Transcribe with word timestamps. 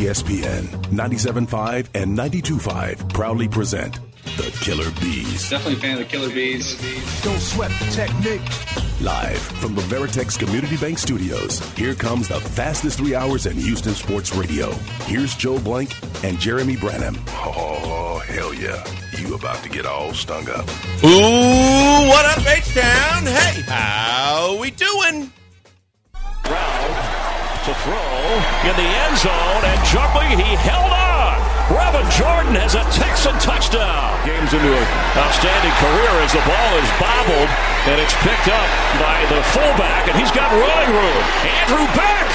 ESPN 0.00 0.64
97.5 0.86 1.88
and 1.92 2.16
92.5 2.16 3.12
proudly 3.12 3.46
present 3.46 3.98
the 4.38 4.50
Killer 4.62 4.90
Bees. 4.98 5.50
Definitely 5.50 5.74
a 5.74 5.76
fan 5.76 5.92
of 5.92 5.98
the 5.98 6.04
Killer 6.06 6.30
Bees. 6.30 7.22
Don't 7.22 7.38
sweat 7.38 7.70
the 7.78 7.84
technique. 7.90 8.40
Live 9.02 9.38
from 9.38 9.74
the 9.74 9.82
Veritex 9.82 10.38
Community 10.38 10.78
Bank 10.78 10.98
Studios, 10.98 11.60
here 11.74 11.94
comes 11.94 12.28
the 12.28 12.40
fastest 12.40 12.98
three 12.98 13.14
hours 13.14 13.44
in 13.44 13.58
Houston 13.58 13.94
sports 13.94 14.34
radio. 14.34 14.70
Here's 15.04 15.34
Joel 15.34 15.60
Blank 15.60 15.92
and 16.24 16.38
Jeremy 16.38 16.76
Branham. 16.76 17.18
Oh, 17.28 18.22
hell 18.26 18.54
yeah. 18.54 18.82
You 19.18 19.34
about 19.34 19.62
to 19.64 19.68
get 19.68 19.84
all 19.84 20.14
stung 20.14 20.48
up. 20.48 20.66
Ooh, 21.04 22.08
what 22.08 22.24
up, 22.24 22.46
H-Town? 22.46 23.26
Hey, 23.26 23.60
how 23.66 24.56
we 24.58 24.70
doing? 24.70 25.30
To 27.68 27.74
throw 27.84 27.92
in 28.64 28.72
the 28.72 28.88
end 28.88 29.20
zone, 29.20 29.62
and 29.68 29.80
jumping, 29.84 30.32
he 30.32 30.56
held 30.64 30.88
on. 30.96 31.36
Brevin 31.68 32.08
Jordan 32.08 32.56
has 32.56 32.72
a 32.72 32.80
Texan 32.88 33.36
touchdown. 33.36 34.16
Game's 34.24 34.56
into 34.56 34.72
an 34.72 34.86
outstanding 35.20 35.76
career 35.76 36.12
as 36.24 36.32
the 36.32 36.40
ball 36.48 36.72
is 36.80 36.88
bobbled, 36.96 37.52
and 37.84 38.00
it's 38.00 38.16
picked 38.24 38.48
up 38.48 38.68
by 38.96 39.28
the 39.28 39.44
fullback, 39.52 40.08
and 40.08 40.16
he's 40.16 40.32
got 40.32 40.48
running 40.56 40.88
room. 40.88 41.20
Andrew 41.60 41.84
Beck, 41.92 42.28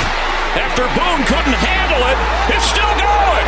after 0.61 0.85
Boone 0.93 1.25
couldn't 1.25 1.57
handle 1.57 2.05
it, 2.05 2.17
it's 2.53 2.69
still 2.69 2.93
going. 2.93 3.47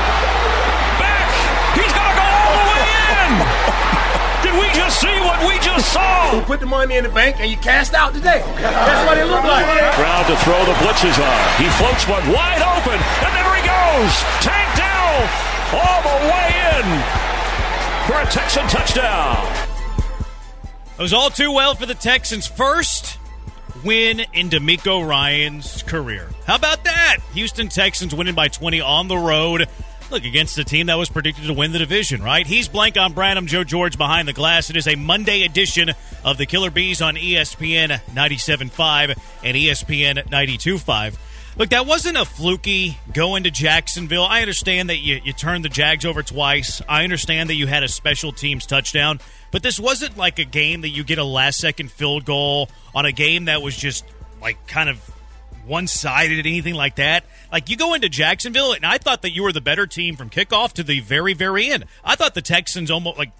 Beck, 0.97 1.29
he's 1.77 1.93
going 1.93 2.09
to 2.09 2.17
go 2.17 2.25
all 2.25 2.53
the 2.57 2.65
way 2.73 2.89
in. 2.89 4.17
Did 4.43 4.53
we 4.59 4.67
just 4.73 5.01
see 5.01 5.17
what 5.25 5.39
we 5.47 5.57
just 5.59 5.91
saw? 5.91 6.35
You 6.35 6.41
put 6.41 6.59
the 6.59 6.65
money 6.65 6.95
in 6.95 7.03
the 7.03 7.09
bank 7.09 7.37
and 7.39 7.49
you 7.49 7.57
cashed 7.57 7.93
out 7.93 8.13
today. 8.13 8.43
That's 8.61 9.03
what 9.07 9.17
it 9.17 9.25
looked 9.25 9.47
like. 9.47 9.65
Stroud 9.93 10.27
to 10.27 10.35
throw 10.45 10.61
the 10.65 10.77
blitzes 10.81 11.17
on. 11.17 11.41
He 11.57 11.67
floats 11.77 12.07
one 12.07 12.23
wide 12.31 12.61
open, 12.61 12.97
and 12.97 13.31
there 13.33 13.53
he 13.57 13.63
goes. 13.65 14.13
Tank 14.45 14.69
Dell 14.77 15.17
all 15.73 16.01
the 16.05 16.17
way 16.29 16.47
in 16.77 16.85
for 18.05 18.21
a 18.21 18.25
Texan 18.31 18.67
touchdown. 18.67 19.37
It 20.97 21.01
was 21.01 21.13
all 21.13 21.29
too 21.29 21.51
well 21.51 21.75
for 21.75 21.85
the 21.85 21.95
Texans' 21.95 22.47
first 22.47 23.17
win 23.83 24.21
in 24.33 24.49
DeMeco 24.49 25.07
Ryans' 25.07 25.83
career. 25.83 26.29
How 26.45 26.55
about 26.55 26.83
that? 26.85 27.17
Houston 27.33 27.69
Texans 27.69 28.15
winning 28.15 28.35
by 28.35 28.47
20 28.47 28.81
on 28.81 29.07
the 29.07 29.17
road. 29.17 29.67
Look, 30.09 30.23
against 30.23 30.57
a 30.57 30.63
team 30.63 30.87
that 30.87 30.95
was 30.95 31.09
predicted 31.09 31.45
to 31.47 31.53
win 31.53 31.73
the 31.73 31.79
division, 31.79 32.23
right? 32.23 32.47
He's 32.47 32.69
Blank 32.69 32.95
on 32.95 33.11
Branham, 33.11 33.45
Joe 33.45 33.65
George 33.65 33.97
behind 33.97 34.25
the 34.25 34.33
glass. 34.33 34.69
It 34.69 34.77
is 34.77 34.87
a 34.87 34.95
Monday 34.95 35.43
edition 35.43 35.91
of 36.23 36.37
the 36.37 36.45
Killer 36.45 36.71
Bees 36.71 37.01
on 37.01 37.15
ESPN 37.15 37.99
97.5 38.13 39.17
and 39.43 39.57
ESPN 39.57 40.23
92.5. 40.29 41.17
Look, 41.57 41.69
that 41.69 41.85
wasn't 41.85 42.17
a 42.17 42.23
fluky 42.23 42.97
go 43.13 43.35
into 43.35 43.51
Jacksonville. 43.51 44.23
I 44.23 44.39
understand 44.39 44.89
that 44.89 44.99
you, 44.99 45.19
you 45.25 45.33
turned 45.33 45.65
the 45.65 45.69
Jags 45.69 46.05
over 46.05 46.23
twice. 46.23 46.81
I 46.87 47.03
understand 47.03 47.49
that 47.49 47.55
you 47.55 47.67
had 47.67 47.83
a 47.83 47.89
special 47.89 48.31
teams 48.31 48.65
touchdown, 48.65 49.19
but 49.51 49.61
this 49.61 49.77
wasn't 49.77 50.15
like 50.15 50.39
a 50.39 50.45
game 50.45 50.81
that 50.81 50.89
you 50.89 51.03
get 51.03 51.17
a 51.17 51.23
last 51.25 51.59
second 51.59 51.91
field 51.91 52.23
goal 52.23 52.69
on 52.95 53.05
a 53.05 53.11
game 53.11 53.45
that 53.45 53.61
was 53.61 53.75
just 53.75 54.05
like 54.39 54.67
kind 54.67 54.87
of 54.87 55.01
one 55.67 55.87
sided, 55.87 56.39
anything 56.39 56.73
like 56.73 56.95
that. 56.95 57.25
Like 57.51 57.69
you 57.69 57.77
go 57.77 57.93
into 57.93 58.09
Jacksonville, 58.09 58.73
and 58.73 58.85
I 58.85 58.97
thought 58.97 59.21
that 59.23 59.31
you 59.31 59.43
were 59.43 59.51
the 59.51 59.61
better 59.61 59.87
team 59.87 60.15
from 60.15 60.29
kickoff 60.29 60.73
to 60.73 60.83
the 60.83 60.99
very, 61.01 61.33
very 61.33 61.69
end. 61.69 61.85
I 62.03 62.15
thought 62.15 62.33
the 62.33 62.41
Texans 62.41 62.91
almost 62.91 63.17
like 63.17 63.31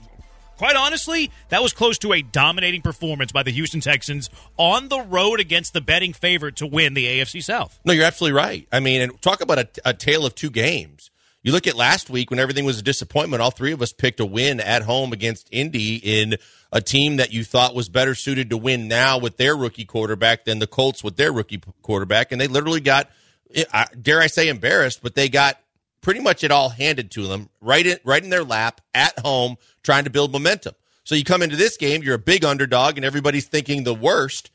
quite 0.57 0.75
honestly, 0.75 1.31
that 1.49 1.61
was 1.61 1.71
close 1.71 1.97
to 1.99 2.13
a 2.13 2.21
dominating 2.21 2.81
performance 2.81 3.31
by 3.31 3.43
the 3.43 3.51
Houston 3.51 3.79
Texans 3.79 4.29
on 4.57 4.89
the 4.89 4.99
road 4.99 5.39
against 5.39 5.73
the 5.73 5.81
betting 5.81 6.13
favorite 6.13 6.57
to 6.57 6.67
win 6.67 6.93
the 6.93 7.05
AFC 7.05 7.43
South. 7.43 7.79
No, 7.85 7.93
you're 7.93 8.05
absolutely 8.05 8.37
right. 8.37 8.67
I 8.71 8.79
mean, 8.79 9.01
and 9.01 9.21
talk 9.21 9.41
about 9.41 9.59
a, 9.59 9.67
a 9.85 9.93
tale 9.93 10.25
of 10.25 10.35
two 10.35 10.49
games. 10.49 11.11
You 11.47 11.53
look 11.53 11.65
at 11.65 11.77
last 11.77 12.09
week 12.09 12.29
when 12.29 12.39
everything 12.39 12.65
was 12.65 12.77
a 12.77 12.81
disappointment. 12.81 13.41
All 13.41 13.51
three 13.51 13.71
of 13.71 13.81
us 13.81 13.93
picked 13.93 14.19
a 14.19 14.25
win 14.25 14.59
at 14.59 14.81
home 14.81 15.13
against 15.13 15.47
Indy 15.49 15.95
in 15.95 16.35
a 16.73 16.81
team 16.81 17.15
that 17.15 17.31
you 17.31 17.45
thought 17.45 17.73
was 17.73 17.87
better 17.87 18.15
suited 18.15 18.49
to 18.49 18.57
win 18.57 18.89
now 18.89 19.17
with 19.17 19.37
their 19.37 19.55
rookie 19.55 19.85
quarterback 19.85 20.43
than 20.43 20.59
the 20.59 20.67
Colts 20.67 21.05
with 21.05 21.15
their 21.15 21.31
rookie 21.31 21.61
quarterback, 21.81 22.33
and 22.33 22.41
they 22.41 22.49
literally 22.49 22.81
got, 22.81 23.09
eh, 23.55 23.63
dare 24.01 24.19
I 24.19 24.27
say, 24.27 24.49
embarrassed, 24.49 24.99
but 25.01 25.15
they 25.15 25.29
got 25.29 25.57
pretty 26.01 26.19
much 26.19 26.43
it 26.43 26.51
all 26.51 26.67
handed 26.67 27.11
to 27.11 27.27
them 27.27 27.47
right 27.61 27.87
in 27.87 27.97
right 28.03 28.21
in 28.21 28.29
their 28.29 28.43
lap 28.43 28.81
at 28.93 29.17
home 29.19 29.55
trying 29.83 30.03
to 30.03 30.09
build 30.09 30.33
momentum. 30.33 30.75
So 31.05 31.15
you 31.15 31.23
come 31.23 31.41
into 31.41 31.55
this 31.55 31.77
game, 31.77 32.03
you're 32.03 32.15
a 32.15 32.19
big 32.19 32.43
underdog, 32.43 32.97
and 32.97 33.05
everybody's 33.05 33.47
thinking 33.47 33.85
the 33.85 33.93
worst, 33.93 34.51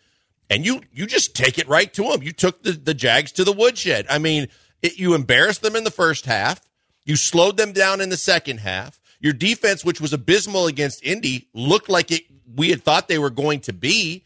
and 0.51 0.67
you 0.67 0.83
you 0.93 1.07
just 1.07 1.35
take 1.35 1.59
it 1.59 1.67
right 1.69 1.91
to 1.95 2.11
them. 2.11 2.23
You 2.23 2.33
took 2.33 2.63
the, 2.63 2.73
the 2.73 2.93
Jags 2.93 3.33
to 3.33 3.45
the 3.45 3.53
woodshed. 3.53 4.05
I 4.11 4.19
mean, 4.19 4.49
it, 4.83 4.99
you 4.99 5.15
embarrassed 5.15 5.63
them 5.63 5.75
in 5.75 5.85
the 5.85 5.91
first 5.91 6.27
half. 6.27 6.61
You 7.05 7.17
slowed 7.17 7.57
them 7.57 7.73
down 7.73 8.01
in 8.01 8.09
the 8.09 8.17
second 8.17 8.59
half. 8.59 9.01
Your 9.21 9.33
defense, 9.33 9.85
which 9.85 10.01
was 10.01 10.13
abysmal 10.13 10.67
against 10.67 11.05
Indy, 11.05 11.49
looked 11.55 11.89
like 11.89 12.11
it 12.11 12.23
we 12.55 12.71
had 12.71 12.83
thought 12.83 13.09
they 13.09 13.19
were 13.19 13.31
going 13.31 13.61
to 13.61 13.73
be. 13.73 14.25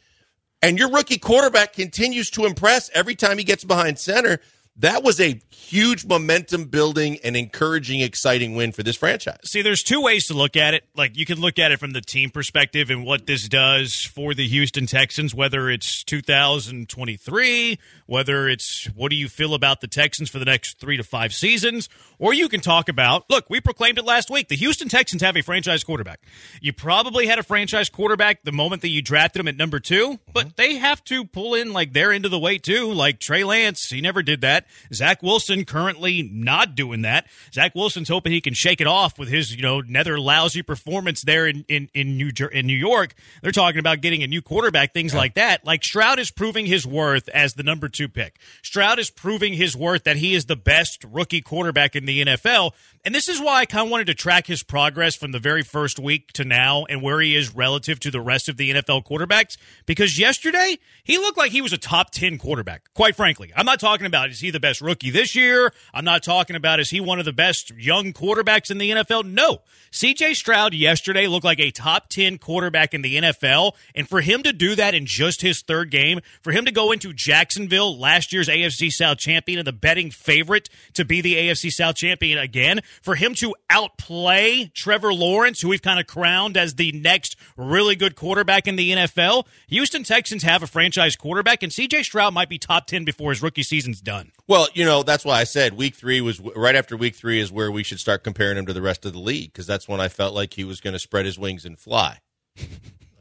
And 0.62 0.78
your 0.78 0.91
rookie 0.91 1.19
quarterback 1.19 1.75
continues 1.75 2.31
to 2.31 2.44
impress 2.44 2.91
every 2.94 3.14
time 3.14 3.38
he 3.38 3.44
gets 3.44 3.62
behind 3.62 3.98
center 3.98 4.41
that 4.78 5.03
was 5.03 5.20
a 5.20 5.41
huge 5.50 6.04
momentum 6.04 6.64
building 6.64 7.19
and 7.25 7.34
encouraging, 7.34 8.00
exciting 8.00 8.54
win 8.54 8.72
for 8.72 8.82
this 8.82 8.97
franchise. 8.97 9.38
See, 9.44 9.62
there's 9.62 9.82
two 9.82 10.03
ways 10.03 10.26
to 10.26 10.34
look 10.34 10.54
at 10.54 10.75
it. 10.75 10.84
Like, 10.94 11.16
you 11.16 11.25
can 11.25 11.41
look 11.41 11.58
at 11.58 11.72
it 11.72 11.81
from 11.81 11.93
the 11.93 12.03
team 12.03 12.28
perspective 12.28 12.91
and 12.91 13.04
what 13.04 13.26
this 13.26 13.48
does 13.48 13.94
for 14.03 14.34
the 14.34 14.47
Houston 14.47 14.87
Texans, 14.87 15.34
whether 15.34 15.70
it's 15.70 16.04
2023, 16.04 17.78
whether 18.04 18.48
it's 18.48 18.87
what 18.94 19.10
do 19.10 19.16
you 19.16 19.28
feel 19.28 19.54
about 19.54 19.81
the 19.81 19.88
Texans 19.88 20.28
for 20.28 20.38
the 20.38 20.44
next 20.44 20.78
three 20.78 20.98
to 20.98 21.04
five 21.04 21.32
seasons, 21.32 21.88
or 22.19 22.34
you 22.34 22.49
can 22.49 22.60
talk 22.60 22.88
about, 22.88 23.28
look, 23.28 23.49
we 23.50 23.60
proclaimed 23.60 23.99
it 23.99 24.04
last 24.04 24.31
week. 24.31 24.49
The 24.49 24.56
Houston 24.56 24.88
Texans 24.88 25.22
have 25.22 25.37
a 25.37 25.43
franchise 25.43 25.84
quarterback. 25.84 26.21
You 26.60 26.72
probably 26.72 27.27
had 27.27 27.38
a 27.38 27.43
franchise 27.43 27.88
quarterback 27.88 28.43
the 28.44 28.53
moment 28.53 28.82
that 28.82 28.88
you 28.88 29.03
drafted 29.03 29.41
him 29.41 29.49
at 29.49 29.56
number 29.56 29.81
two, 29.81 30.19
but 30.32 30.47
mm-hmm. 30.47 30.55
they 30.56 30.76
have 30.76 31.03
to 31.05 31.25
pull 31.25 31.55
in 31.55 31.72
like 31.72 31.93
their 31.93 32.12
end 32.12 32.25
of 32.25 32.31
the 32.31 32.38
weight 32.38 32.62
too. 32.62 32.93
Like 32.93 33.21
Trey 33.21 33.44
Lance, 33.44 33.88
he 33.88 34.00
never 34.00 34.22
did 34.22 34.41
that. 34.41 34.66
Zach 34.93 35.22
Wilson 35.22 35.65
currently 35.65 36.22
not 36.22 36.75
doing 36.75 37.03
that. 37.03 37.26
Zach 37.53 37.75
Wilson's 37.75 38.09
hoping 38.09 38.32
he 38.32 38.41
can 38.41 38.55
shake 38.55 38.81
it 38.81 38.87
off 38.87 39.19
with 39.19 39.28
his, 39.28 39.55
you 39.55 39.62
know, 39.62 39.81
nether 39.81 40.19
lousy 40.19 40.62
performance 40.62 41.22
there 41.22 41.47
in, 41.47 41.65
in, 41.69 41.88
in 41.94 42.16
New 42.16 42.32
Jer- 42.32 42.49
in 42.49 42.66
New 42.66 42.76
York. 42.76 43.15
They're 43.43 43.53
talking 43.53 43.78
about 43.78 44.00
getting 44.00 44.22
a 44.22 44.26
new 44.26 44.43
quarterback, 44.43 44.94
things 44.94 45.12
yeah. 45.12 45.19
like 45.19 45.34
that. 45.34 45.65
Like 45.65 45.84
Stroud 45.84 46.19
is 46.19 46.31
proving 46.31 46.66
his 46.66 46.87
worth 46.87 47.28
as 47.28 47.55
the 47.55 47.62
number 47.62 47.88
two 47.88 48.09
pick. 48.09 48.38
Stroud 48.62 48.99
is 48.99 49.10
proving 49.10 49.53
his 49.53 49.76
worth 49.76 50.05
that 50.05 50.16
he 50.16 50.34
is 50.34 50.47
the 50.47 50.56
best 50.56 51.05
rookie 51.05 51.41
quarterback 51.41 51.94
in 51.94 52.06
the 52.06 52.25
NFL. 52.25 52.72
And 53.06 53.15
this 53.15 53.28
is 53.28 53.41
why 53.41 53.61
I 53.61 53.67
kind 53.67 53.87
of 53.87 53.91
wanted 53.93 54.09
to 54.09 54.15
track 54.15 54.49
his 54.49 54.65
progress 54.65 55.15
from 55.15 55.31
the 55.31 55.39
very 55.39 55.62
first 55.62 56.00
week 56.00 56.33
to 56.33 56.44
now 56.44 56.87
and 56.87 57.00
where 57.00 57.21
he 57.21 57.37
is 57.37 57.55
relative 57.55 58.00
to 58.00 58.11
the 58.11 58.21
rest 58.21 58.49
of 58.49 58.56
the 58.56 58.72
NFL 58.72 59.06
quarterbacks. 59.06 59.56
Because 59.87 60.19
yesterday, 60.19 60.77
he 61.05 61.17
looked 61.17 61.39
like 61.39 61.53
he 61.53 61.62
was 61.62 61.72
a 61.72 61.78
top 61.78 62.11
10 62.11 62.37
quarterback, 62.37 62.93
quite 62.94 63.15
frankly. 63.15 63.53
I'm 63.55 63.65
not 63.65 63.78
talking 63.78 64.06
about 64.06 64.31
is 64.31 64.41
he 64.41 64.50
the 64.50 64.59
best 64.59 64.81
rookie 64.81 65.11
this 65.11 65.37
year? 65.37 65.72
I'm 65.94 66.05
not 66.05 66.25
talking 66.25 66.56
about 66.56 66.81
is 66.81 66.91
he 66.91 66.99
one 66.99 67.21
of 67.21 67.25
the 67.25 67.33
best 67.33 67.71
young 67.77 68.12
quarterbacks 68.12 68.72
in 68.72 68.78
the 68.78 68.91
NFL? 68.91 69.25
No. 69.25 69.59
CJ 69.93 70.34
Stroud 70.34 70.75
yesterday 70.75 71.28
looked 71.28 71.44
like 71.44 71.61
a 71.61 71.71
top 71.71 72.09
10 72.09 72.38
quarterback 72.38 72.93
in 72.93 73.03
the 73.03 73.19
NFL. 73.19 73.75
And 73.94 74.09
for 74.09 74.21
him 74.21 74.43
to 74.43 74.53
do 74.53 74.75
that 74.75 74.97
in 74.97 75.06
just 75.06 75.43
his 75.43 75.62
third 75.62 75.93
game, 75.93 76.23
for 76.43 76.50
him 76.50 76.65
to 76.65 76.73
go 76.73 76.91
into 76.91 77.12
Jacksonville, 77.12 77.97
last 77.97 78.33
year's 78.33 78.49
AFC 78.49 78.91
South 78.91 79.19
champion 79.19 79.61
and 79.61 79.67
the 79.67 79.73
betting 79.73 80.11
favorite 80.11 80.69
to 80.94 81.05
be 81.05 81.21
the 81.21 81.37
AFC 81.37 81.71
South 81.71 81.94
champion 81.94 82.37
again, 82.37 82.81
for 83.03 83.15
him 83.15 83.34
to 83.37 83.55
outplay 83.71 84.71
Trevor 84.75 85.12
Lawrence, 85.12 85.61
who 85.61 85.69
we've 85.69 85.83
kind 85.83 86.01
of 86.01 86.07
crowned 86.07 86.57
as 86.57 86.75
the 86.75 86.93
next 86.93 87.37
really 87.57 87.97
good 87.97 88.17
quarterback 88.17 88.67
in 88.67 88.77
the 88.77 88.91
NFL, 88.93 89.47
Houston 89.69 90.05
Texans 90.05 90.43
have 90.43 90.62
a 90.62 90.67
franchise 90.67 91.17
quarterback, 91.17 91.62
and 91.62 91.73
CJ 91.73 92.05
Stroud 92.05 92.35
might 92.35 92.49
be 92.49 92.59
top 92.59 92.87
10 92.87 93.05
before 93.05 93.31
his 93.31 93.43
rookie 93.43 93.62
season's 93.62 94.00
done. 94.00 94.32
Well, 94.47 94.69
you 94.75 94.85
know, 94.85 95.03
that's 95.03 95.25
why 95.25 95.41
I 95.41 95.44
said 95.44 95.75
week 95.75 95.94
three 95.94 96.20
was 96.20 96.41
right 96.41 96.75
after 96.75 96.97
week 96.97 97.15
three 97.15 97.41
is 97.41 97.50
where 97.50 97.70
we 97.70 97.82
should 97.82 98.00
start 98.00 98.25
comparing 98.25 98.59
him 98.59 98.67
to 98.67 98.73
the 98.73 98.82
rest 98.82 99.05
of 99.05 99.12
the 99.12 99.19
league 99.19 99.53
because 99.53 99.67
that's 99.67 99.88
when 99.88 100.00
I 100.00 100.09
felt 100.09 100.35
like 100.35 100.55
he 100.55 100.65
was 100.65 100.81
going 100.81 100.94
to 100.94 100.99
spread 100.99 101.26
his 101.26 101.38
wings 101.38 101.65
and 101.65 101.79
fly. 101.79 102.20
I'm 102.59 102.67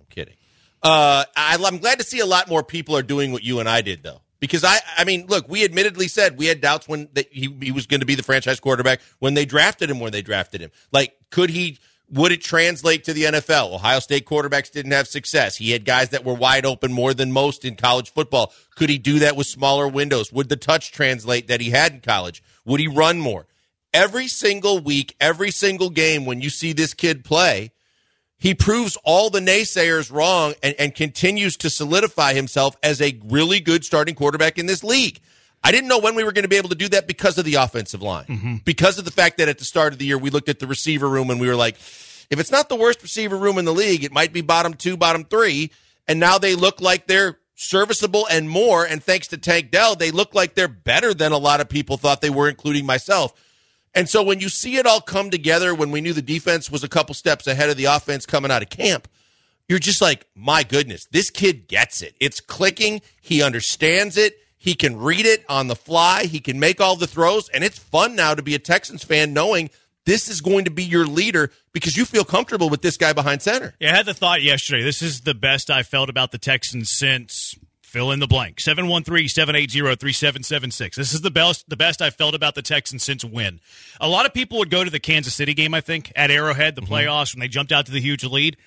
kidding. 0.10 0.36
Uh, 0.84 1.26
I, 1.36 1.58
I'm 1.64 1.80
glad 1.80 2.00
to 2.00 2.06
see 2.06 2.20
a 2.20 2.26
lot 2.26 2.48
more 2.48 2.64
people 2.64 2.96
are 2.96 3.04
doing 3.04 3.32
what 3.32 3.44
you 3.44 3.60
and 3.60 3.68
I 3.68 3.82
did, 3.82 4.04
though 4.04 4.22
because 4.48 4.64
I, 4.64 4.78
I 4.98 5.04
mean, 5.04 5.26
look, 5.28 5.48
we 5.50 5.64
admittedly 5.64 6.08
said 6.08 6.38
we 6.38 6.46
had 6.46 6.62
doubts 6.62 6.88
when 6.88 7.10
that 7.14 7.32
he, 7.32 7.56
he 7.62 7.72
was 7.72 7.86
going 7.88 8.00
to 8.00 8.06
be 8.06 8.16
the 8.16 8.24
franchise 8.24 8.60
quarterback 8.60 9.02
when 9.20 9.34
they 9.34 9.46
drafted 9.46 9.90
him. 9.90 10.00
When 10.00 10.12
they 10.12 10.22
drafted 10.22 10.62
him, 10.62 10.72
like, 10.92 11.16
could 11.32 11.50
he? 11.50 11.80
Would 12.12 12.32
it 12.32 12.42
translate 12.44 13.04
to 13.06 13.14
the 13.14 13.24
NFL? 13.24 13.74
Ohio 13.74 14.00
State 14.00 14.28
quarterbacks 14.28 14.72
didn't 14.72 14.92
have 14.92 15.08
success. 15.08 15.56
He 15.56 15.72
had 15.72 15.86
guys 15.86 16.10
that 16.10 16.24
were 16.24 16.36
wide 16.36 16.64
open 16.64 16.94
more 16.94 17.16
than 17.16 17.32
most 17.32 17.66
in 17.66 17.76
college 17.76 18.12
football. 18.12 18.54
Could 18.76 18.92
he 18.92 19.00
do 19.00 19.20
that 19.20 19.36
with 19.36 19.48
smaller 19.48 19.88
windows? 19.88 20.32
Would 20.32 20.50
the 20.50 20.56
touch 20.56 20.92
translate 20.92 21.48
that 21.48 21.62
he 21.62 21.72
had 21.72 21.94
in 21.94 22.02
college? 22.02 22.44
Would 22.64 22.80
he 22.80 22.88
run 22.88 23.20
more? 23.20 23.48
Every 23.92 24.28
single 24.28 24.80
week, 24.80 25.16
every 25.20 25.50
single 25.50 25.90
game, 25.90 26.26
when 26.26 26.42
you 26.42 26.52
see 26.52 26.74
this 26.74 26.94
kid 26.94 27.24
play, 27.24 27.72
he 28.46 28.54
proves 28.54 28.96
all 29.04 29.32
the 29.32 29.40
naysayers 29.40 30.12
wrong 30.12 30.54
and, 30.62 30.76
and 30.78 30.94
continues 30.94 31.58
to 31.58 31.68
solidify 31.68 32.36
himself 32.36 32.78
as 32.84 33.02
a 33.02 33.20
really 33.26 33.60
good 33.60 33.84
starting 33.84 34.14
quarterback 34.14 34.60
in 34.60 34.68
this 34.68 34.84
league. 34.84 35.20
I 35.64 35.72
didn't 35.72 35.88
know 35.88 35.98
when 35.98 36.14
we 36.14 36.24
were 36.24 36.32
going 36.32 36.44
to 36.44 36.48
be 36.48 36.58
able 36.58 36.70
to 36.70 36.76
do 36.76 36.88
that 36.90 37.08
because 37.08 37.40
of 37.40 37.46
the 37.46 37.56
offensive 37.56 38.04
line. 38.04 38.26
Mm-hmm. 38.26 38.56
Because 38.58 39.00
of 39.00 39.06
the 39.06 39.10
fact 39.10 39.40
that 39.40 39.50
at 39.50 39.58
the 39.58 39.66
start 39.66 39.94
of 39.94 39.98
the 39.98 40.06
year, 40.06 40.20
we 40.20 40.30
looked 40.30 40.48
at 40.48 40.60
the 40.60 40.68
receiver 40.68 41.10
room 41.10 41.32
and 41.32 41.42
we 41.42 41.48
were 41.48 41.56
like, 41.56 41.74
if 42.30 42.40
it's 42.40 42.52
not 42.52 42.70
the 42.70 42.76
worst 42.76 43.02
receiver 43.02 43.36
room 43.36 43.58
in 43.58 43.66
the 43.66 43.74
league, 43.74 44.04
it 44.04 44.12
might 44.12 44.32
be 44.32 44.42
bottom 44.42 44.76
two, 44.76 44.96
bottom 44.96 45.24
three. 45.24 45.72
And 46.08 46.20
now 46.20 46.38
they 46.38 46.54
look 46.54 46.80
like 46.80 47.08
they're 47.08 47.40
serviceable 47.56 48.28
and 48.30 48.48
more. 48.48 48.86
And 48.86 49.04
thanks 49.04 49.28
to 49.30 49.40
Tank 49.40 49.72
Dell, 49.72 49.96
they 49.96 50.12
look 50.12 50.36
like 50.36 50.54
they're 50.54 50.68
better 50.68 51.16
than 51.16 51.32
a 51.32 51.40
lot 51.40 51.62
of 51.62 51.68
people 51.68 51.98
thought 51.98 52.22
they 52.22 52.30
were, 52.30 52.48
including 52.48 52.86
myself. 52.86 53.34
And 53.96 54.10
so 54.10 54.22
when 54.22 54.42
you 54.42 54.50
see 54.50 54.76
it 54.76 54.86
all 54.86 55.00
come 55.00 55.32
together, 55.32 55.74
when 55.74 55.90
we 55.90 56.02
knew 56.02 56.14
the 56.14 56.22
defense 56.22 56.70
was 56.70 56.84
a 56.84 56.90
couple 56.90 57.16
steps 57.16 57.48
ahead 57.48 57.70
of 57.70 57.78
the 57.78 57.86
offense 57.86 58.26
coming 58.26 58.52
out 58.52 58.62
of 58.62 58.70
camp, 58.70 59.08
you're 59.70 59.80
just 59.80 60.02
like, 60.02 60.28
my 60.36 60.64
goodness, 60.64 61.08
this 61.12 61.30
kid 61.30 61.68
gets 61.68 62.02
it. 62.02 62.14
It's 62.20 62.42
clicking. 62.42 63.02
He 63.22 63.42
understands 63.42 64.18
it. 64.18 64.38
He 64.58 64.76
can 64.76 64.98
read 64.98 65.26
it 65.26 65.46
on 65.48 65.68
the 65.68 65.76
fly. 65.76 66.26
He 66.26 66.40
can 66.40 66.60
make 66.60 66.82
all 66.82 66.96
the 66.96 67.08
throws. 67.08 67.50
And 67.50 67.64
it's 67.64 67.80
fun 67.80 68.16
now 68.16 68.36
to 68.36 68.44
be 68.44 68.54
a 68.54 68.60
Texans 68.60 69.04
fan 69.04 69.34
knowing 69.34 69.70
this 70.06 70.30
is 70.30 70.42
going 70.42 70.66
to 70.66 70.72
be 70.72 70.84
your 70.84 71.06
leader 71.06 71.52
because 71.72 71.98
you 71.98 72.06
feel 72.06 72.26
comfortable 72.26 72.70
with 72.70 72.82
this 72.82 72.98
guy 72.98 73.14
behind 73.14 73.42
center. 73.42 73.74
Yeah, 73.80 73.94
I 73.94 73.96
had 73.96 74.06
the 74.06 74.14
thought 74.14 74.44
yesterday. 74.44 74.84
This 74.84 75.02
is 75.02 75.22
the 75.22 75.34
best 75.34 75.72
I 75.72 75.84
felt 75.84 76.10
about 76.10 76.32
the 76.32 76.38
Texans 76.38 76.92
since 76.92 77.56
fill 77.96 78.12
in 78.12 78.20
the 78.20 78.28
blank. 78.28 78.58
713-780-3776 78.58 80.96
this 80.96 81.14
is 81.14 81.22
the 81.22 81.32
best 81.32 81.70
the 81.70 81.78
best 81.78 82.02
i 82.02 82.10
felt 82.10 82.36
about 82.36 82.54
the 82.54 82.62
texans 82.62 83.04
since 83.04 83.24
when. 83.24 83.62
A 84.02 84.10
lot 84.10 84.26
of 84.26 84.34
people 84.34 84.58
would 84.58 84.70
go 84.70 84.84
to 84.84 84.90
the 84.90 85.00
kansas 85.00 85.34
city 85.34 85.54
game 85.54 85.74
i 85.74 85.80
think 85.80 86.12
at 86.14 86.30
arrowhead 86.30 86.76
the 86.76 86.82
mm-hmm. 86.82 86.94
playoffs 86.94 87.34
when 87.34 87.40
they 87.40 87.48
jumped 87.48 87.72
out 87.72 87.86
to 87.86 87.94
the 87.94 88.02
huge 88.02 88.26
lead. 88.26 88.58